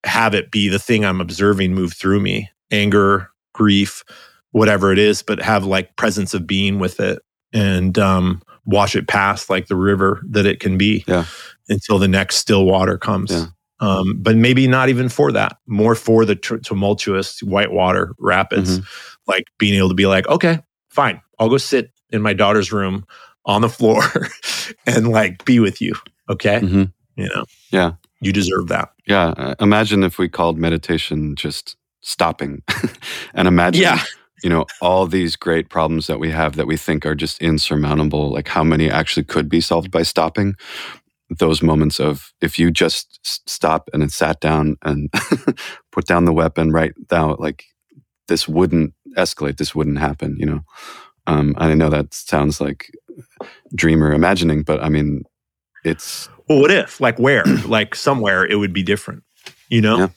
have 0.05 0.33
it 0.33 0.51
be 0.51 0.69
the 0.69 0.79
thing 0.79 1.03
I'm 1.05 1.21
observing 1.21 1.73
move 1.73 1.93
through 1.93 2.21
me 2.21 2.49
anger, 2.71 3.29
grief, 3.53 4.03
whatever 4.51 4.93
it 4.93 4.99
is, 4.99 5.21
but 5.21 5.41
have 5.41 5.65
like 5.65 5.95
presence 5.97 6.33
of 6.33 6.47
being 6.47 6.79
with 6.79 7.01
it 7.01 7.21
and 7.51 7.99
um, 7.99 8.41
wash 8.65 8.95
it 8.95 9.09
past 9.09 9.49
like 9.49 9.67
the 9.67 9.75
river 9.75 10.21
that 10.29 10.45
it 10.45 10.61
can 10.61 10.77
be. 10.77 11.03
Yeah 11.07 11.25
until 11.72 11.98
the 11.98 12.07
next 12.07 12.35
still 12.35 12.65
water 12.65 12.98
comes. 12.98 13.31
Yeah. 13.31 13.45
Um, 13.80 14.18
but 14.19 14.35
maybe 14.35 14.68
not 14.68 14.89
even 14.89 15.10
for 15.10 15.31
that, 15.31 15.57
more 15.65 15.95
for 15.95 16.23
the 16.23 16.35
tr- 16.35 16.57
tumultuous 16.57 17.41
whitewater 17.41 18.14
rapids, 18.19 18.77
mm-hmm. 18.77 18.85
like 19.26 19.45
being 19.57 19.73
able 19.73 19.89
to 19.89 19.95
be 19.95 20.06
like, 20.06 20.27
okay, 20.27 20.60
fine, 20.89 21.19
I'll 21.39 21.49
go 21.49 21.57
sit 21.57 21.91
in 22.11 22.22
my 22.22 22.34
daughter's 22.34 22.72
room 22.72 23.06
on 23.45 23.61
the 23.61 23.69
floor 23.69 24.03
and 24.85 25.07
like 25.07 25.43
be 25.45 25.60
with 25.60 25.81
you. 25.81 25.95
Okay. 26.30 26.60
Mm-hmm. 26.60 26.84
You 27.15 27.30
know, 27.35 27.45
yeah, 27.72 27.93
you 28.19 28.31
deserve 28.31 28.68
that. 28.68 28.91
Yeah. 29.07 29.30
Uh, 29.30 29.56
imagine 29.60 30.03
if 30.03 30.19
we 30.19 30.30
called 30.30 30.57
meditation 30.60 31.35
just 31.35 31.76
stopping 32.02 32.61
and 33.34 33.48
imagine. 33.48 33.81
Yeah 33.81 34.03
you 34.43 34.49
know 34.49 34.65
all 34.81 35.06
these 35.06 35.35
great 35.35 35.69
problems 35.69 36.07
that 36.07 36.19
we 36.19 36.31
have 36.31 36.56
that 36.56 36.68
we 36.68 36.77
think 36.77 37.06
are 37.06 37.15
just 37.15 37.41
insurmountable 37.41 38.31
like 38.31 38.48
how 38.48 38.64
many 38.64 38.89
actually 38.89 39.23
could 39.23 39.48
be 39.48 39.61
solved 39.61 39.91
by 39.91 40.03
stopping 40.03 40.56
those 41.39 41.61
moments 41.61 41.99
of 41.99 42.33
if 42.41 42.59
you 42.59 42.71
just 42.71 43.19
stop 43.49 43.89
and 43.93 44.11
sat 44.11 44.39
down 44.39 44.77
and 44.83 45.09
put 45.91 46.05
down 46.05 46.25
the 46.25 46.33
weapon 46.33 46.71
right 46.71 46.93
now, 47.09 47.35
like 47.39 47.65
this 48.27 48.47
wouldn't 48.47 48.93
escalate, 49.17 49.57
this 49.57 49.75
wouldn't 49.75 49.99
happen, 49.99 50.35
you 50.37 50.45
know. 50.45 50.61
Um, 51.27 51.55
I 51.57 51.73
know 51.75 51.89
that 51.89 52.13
sounds 52.13 52.59
like 52.59 52.91
dreamer 53.73 54.11
imagining, 54.11 54.63
but 54.63 54.83
I 54.83 54.89
mean, 54.89 55.23
it's 55.83 56.29
well, 56.51 56.59
what 56.59 56.71
if, 56.71 56.99
like, 56.99 57.17
where, 57.17 57.43
like, 57.65 57.95
somewhere 57.95 58.45
it 58.45 58.55
would 58.55 58.73
be 58.73 58.83
different, 58.83 59.23
you 59.69 59.79
know? 59.81 59.97
Yeah. 59.97 60.07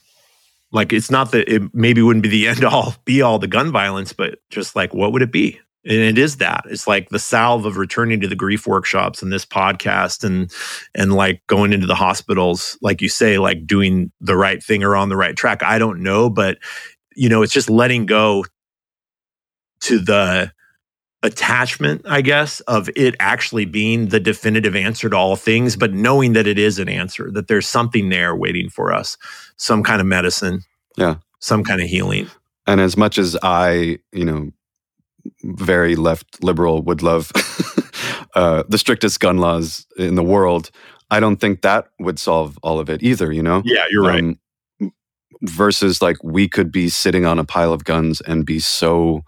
Like, 0.73 0.93
it's 0.93 1.11
not 1.11 1.31
that 1.31 1.49
it 1.49 1.63
maybe 1.73 2.03
wouldn't 2.03 2.25
be 2.25 2.29
the 2.29 2.49
end 2.49 2.65
all, 2.65 2.97
be 3.05 3.23
all 3.23 3.39
the 3.39 3.47
gun 3.47 3.71
violence, 3.71 4.13
but 4.13 4.39
just 4.51 4.75
like, 4.75 4.93
what 4.93 5.13
would 5.13 5.23
it 5.23 5.31
be? 5.31 5.61
And 5.87 5.99
it 5.99 6.19
is 6.19 6.39
that. 6.39 6.65
It's 6.71 6.87
like 6.87 7.11
the 7.11 7.19
salve 7.19 7.67
of 7.67 7.77
returning 7.77 8.21
to 8.21 8.29
the 8.29 8.37
grief 8.37 8.67
workshops 8.67 9.23
and 9.23 9.33
this 9.33 9.45
podcast 9.45 10.25
and 10.25 10.53
and 10.95 11.13
like 11.13 11.43
going 11.47 11.73
into 11.73 11.87
the 11.87 11.95
hospitals 11.95 12.79
like 12.81 13.03
you 13.03 13.09
say 13.09 13.39
like 13.39 13.67
doing 13.67 14.11
the 14.21 14.37
right 14.37 14.63
thing 14.63 14.83
or 14.83 14.97
on 14.97 15.09
the 15.09 15.17
right 15.17 15.37
track. 15.37 15.63
I 15.63 15.79
don't 15.79 16.03
know 16.03 16.31
but 16.31 16.59
you 17.15 17.29
know 17.29 17.43
it's 17.43 17.53
just 17.53 17.71
letting 17.71 18.07
go 18.07 18.45
to 19.81 19.99
the 19.99 20.53
attachment 21.23 22.03
i 22.07 22.21
guess 22.21 22.61
of 22.61 22.91
it 22.97 23.15
actually 23.19 23.65
being 23.65 24.09
the 24.09 24.21
definitive 24.21 24.77
answer 24.77 25.09
to 25.09 25.17
all 25.17 25.37
things 25.37 25.75
but 25.75 25.95
knowing 25.95 26.35
that 26.35 26.47
it 26.47 26.59
is 26.59 26.79
an 26.79 26.89
answer 26.89 27.31
that 27.33 27.49
there's 27.49 27.67
something 27.67 28.11
there 28.11 28.37
waiting 28.37 28.69
for 28.69 28.93
us 28.93 29.17
some 29.57 29.83
kind 29.83 30.03
of 30.03 30.07
medicine 30.07 30.61
yeah. 30.97 31.17
some 31.41 31.65
kind 31.65 31.81
of 31.81 31.89
healing. 31.89 32.31
And 32.67 32.81
as 32.81 32.97
much 32.97 33.17
as 33.17 33.37
i 33.43 33.99
you 34.13 34.25
know 34.25 34.51
very 35.43 35.97
left 35.97 36.43
liberal 36.43 36.83
would 36.83 37.03
love 37.03 37.31
uh, 38.35 38.65
the 38.69 38.79
strictest 38.79 39.21
gun 39.21 39.39
laws 39.39 39.87
in 39.97 40.15
the 40.15 40.23
world. 40.23 40.71
I 41.11 41.21
don't 41.21 41.37
think 41.37 41.63
that 41.63 41.89
would 41.99 42.19
solve 42.19 42.59
all 42.63 42.79
of 42.79 42.89
it 42.89 43.03
either. 43.03 43.33
You 43.33 43.43
know? 43.43 43.63
Yeah, 43.65 43.85
you're 43.91 44.11
um, 44.11 44.39
right. 44.81 44.93
Versus 45.43 46.01
like 46.01 46.17
we 46.23 46.49
could 46.49 46.73
be 46.73 46.89
sitting 46.89 47.27
on 47.27 47.39
a 47.39 47.45
pile 47.45 47.73
of 47.73 47.85
guns 47.85 48.21
and 48.23 48.47
be 48.47 48.59
so 48.59 49.23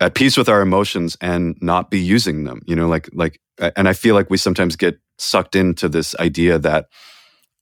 at 0.00 0.14
peace 0.14 0.36
with 0.36 0.48
our 0.48 0.60
emotions 0.60 1.16
and 1.20 1.56
not 1.60 1.90
be 1.90 1.98
using 1.98 2.44
them. 2.44 2.60
You 2.66 2.76
know, 2.76 2.88
like 2.88 3.08
like, 3.12 3.40
and 3.76 3.88
I 3.88 3.92
feel 3.92 4.14
like 4.14 4.30
we 4.30 4.36
sometimes 4.36 4.76
get 4.76 4.98
sucked 5.18 5.56
into 5.56 5.88
this 5.88 6.14
idea 6.16 6.58
that 6.58 6.86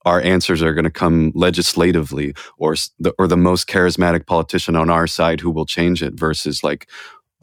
our 0.07 0.21
answers 0.21 0.63
are 0.63 0.73
going 0.73 0.85
to 0.85 0.91
come 0.91 1.33
legislatively 1.35 2.33
or 2.59 2.77
the, 3.01 3.13
or 3.19 3.27
the 3.27 3.37
most 3.37 3.67
charismatic 3.67 4.27
politician 4.27 4.77
on 4.77 4.89
our 4.89 5.07
side 5.07 5.41
who 5.41 5.51
will 5.51 5.67
change 5.67 6.03
it 6.03 6.15
versus 6.15 6.63
like 6.63 6.89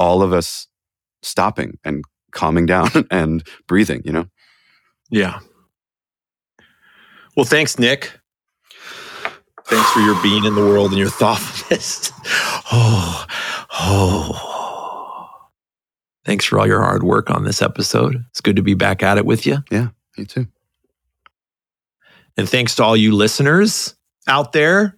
all 0.04 0.22
of 0.22 0.34
us 0.34 0.68
stopping 1.22 1.80
and 1.86 2.04
calming 2.32 2.66
down 2.66 2.90
and 3.12 3.48
breathing, 3.68 4.02
you 4.04 4.12
know? 4.12 4.28
Yeah. 5.10 5.40
Well, 7.38 7.46
thanks, 7.46 7.80
Nick. 7.80 8.12
Thanks 9.66 9.90
for 9.92 10.02
your 10.02 10.22
being 10.22 10.44
in 10.44 10.56
the 10.56 10.62
world 10.62 10.92
and 10.92 11.00
your 11.00 11.10
thoughtfulness. 11.10 12.12
Oh, 12.76 13.26
oh. 13.72 15.30
Thanks 16.26 16.46
for 16.46 16.58
all 16.58 16.66
your 16.66 16.82
hard 16.82 17.04
work 17.04 17.30
on 17.30 17.44
this 17.44 17.62
episode. 17.62 18.26
It's 18.32 18.42
good 18.42 18.56
to 18.56 18.64
be 18.64 18.74
back 18.74 19.04
at 19.04 19.20
it 19.20 19.26
with 19.28 19.46
you. 19.46 19.58
Yeah, 19.70 19.90
me 20.18 20.26
too. 20.26 20.48
And 22.36 22.50
thanks 22.50 22.74
to 22.76 22.84
all 22.84 22.98
you 22.98 23.14
listeners 23.14 23.96
out 24.28 24.54
there. 24.54 24.98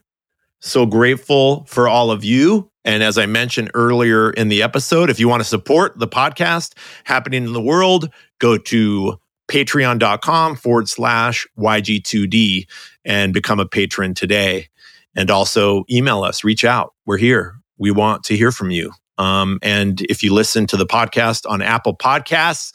So 0.61 0.85
grateful 0.85 1.65
for 1.65 1.89
all 1.89 2.11
of 2.11 2.23
you. 2.23 2.71
And 2.85 3.01
as 3.01 3.17
I 3.17 3.25
mentioned 3.25 3.71
earlier 3.73 4.29
in 4.29 4.47
the 4.47 4.61
episode, 4.63 5.09
if 5.09 5.19
you 5.19 5.27
want 5.27 5.41
to 5.41 5.49
support 5.49 5.99
the 5.99 6.07
podcast 6.07 6.73
happening 7.03 7.43
in 7.43 7.53
the 7.53 7.61
world, 7.61 8.09
go 8.39 8.57
to 8.57 9.19
patreon.com 9.49 10.55
forward 10.55 10.87
slash 10.87 11.45
YG2D 11.57 12.67
and 13.03 13.33
become 13.33 13.59
a 13.59 13.65
patron 13.65 14.13
today. 14.13 14.69
And 15.15 15.31
also 15.31 15.85
email 15.89 16.23
us, 16.23 16.43
reach 16.43 16.63
out. 16.63 16.93
We're 17.05 17.17
here. 17.17 17.55
We 17.77 17.91
want 17.91 18.23
to 18.25 18.37
hear 18.37 18.51
from 18.51 18.69
you. 18.69 18.91
Um, 19.17 19.59
and 19.61 20.01
if 20.01 20.23
you 20.23 20.33
listen 20.33 20.67
to 20.67 20.77
the 20.77 20.85
podcast 20.85 21.49
on 21.49 21.61
Apple 21.61 21.95
Podcasts, 21.95 22.73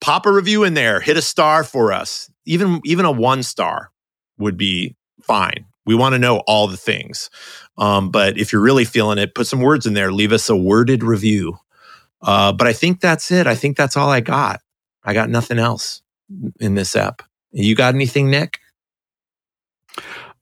pop 0.00 0.26
a 0.26 0.32
review 0.32 0.64
in 0.64 0.74
there, 0.74 1.00
hit 1.00 1.16
a 1.16 1.22
star 1.22 1.64
for 1.64 1.92
us. 1.92 2.30
Even 2.44 2.80
even 2.84 3.04
a 3.04 3.10
one 3.10 3.42
star 3.42 3.90
would 4.38 4.56
be 4.56 4.96
fine. 5.22 5.66
We 5.86 5.94
want 5.94 6.14
to 6.14 6.18
know 6.18 6.38
all 6.46 6.66
the 6.66 6.76
things. 6.76 7.30
Um, 7.78 8.10
but 8.10 8.38
if 8.38 8.52
you're 8.52 8.62
really 8.62 8.84
feeling 8.84 9.18
it, 9.18 9.34
put 9.34 9.46
some 9.46 9.60
words 9.60 9.86
in 9.86 9.94
there. 9.94 10.12
Leave 10.12 10.32
us 10.32 10.48
a 10.48 10.56
worded 10.56 11.02
review. 11.02 11.58
Uh, 12.22 12.52
but 12.52 12.66
I 12.66 12.72
think 12.72 13.00
that's 13.00 13.30
it. 13.30 13.46
I 13.46 13.54
think 13.54 13.76
that's 13.76 13.96
all 13.96 14.10
I 14.10 14.20
got. 14.20 14.60
I 15.04 15.14
got 15.14 15.30
nothing 15.30 15.58
else 15.58 16.02
in 16.58 16.74
this 16.74 16.96
app. 16.96 17.22
You 17.52 17.74
got 17.74 17.94
anything, 17.94 18.30
Nick? 18.30 18.58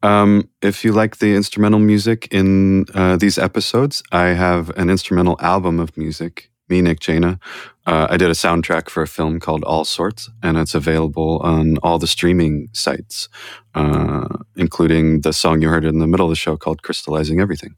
Um, 0.03 0.49
if 0.61 0.85
you 0.85 0.93
like 0.93 1.19
the 1.19 1.35
instrumental 1.35 1.81
music 1.81 2.29
in 2.31 2.87
uh, 2.95 3.17
these 3.17 3.39
episodes, 3.39 4.03
I 4.13 4.29
have 4.29 4.71
an 4.77 4.91
instrumental 4.91 5.37
album 5.41 5.81
of 5.81 5.97
music 5.97 6.51
me, 6.69 6.81
Nick 6.81 7.01
Jaina. 7.01 7.39
Uh, 7.87 8.07
I 8.11 8.17
did 8.17 8.31
a 8.31 8.35
soundtrack 8.35 8.89
for 8.89 9.03
a 9.03 9.07
film 9.07 9.41
called 9.41 9.65
All 9.65 9.85
Sorts, 9.85 10.31
and 10.43 10.57
it's 10.57 10.75
available 10.75 11.39
on 11.43 11.77
all 11.83 11.99
the 11.99 12.07
streaming 12.07 12.69
sites, 12.73 13.29
uh, 13.75 14.29
including 14.57 15.21
the 15.21 15.33
song 15.33 15.61
you 15.61 15.69
heard 15.69 15.85
in 15.85 15.99
the 15.99 16.07
middle 16.07 16.27
of 16.27 16.31
the 16.31 16.37
show 16.37 16.57
called 16.57 16.83
Crystallizing 16.83 17.41
Everything. 17.41 17.77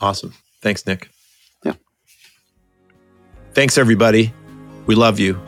Awesome. 0.00 0.34
Thanks, 0.60 0.86
Nick. 0.86 1.08
Yeah. 1.64 1.74
Thanks, 3.52 3.78
everybody. 3.78 4.32
We 4.86 4.94
love 4.94 5.18
you. 5.18 5.40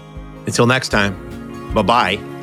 Until 0.46 0.66
next 0.66 0.88
time, 0.88 1.14
bye 1.74 1.82
bye. 1.82 2.37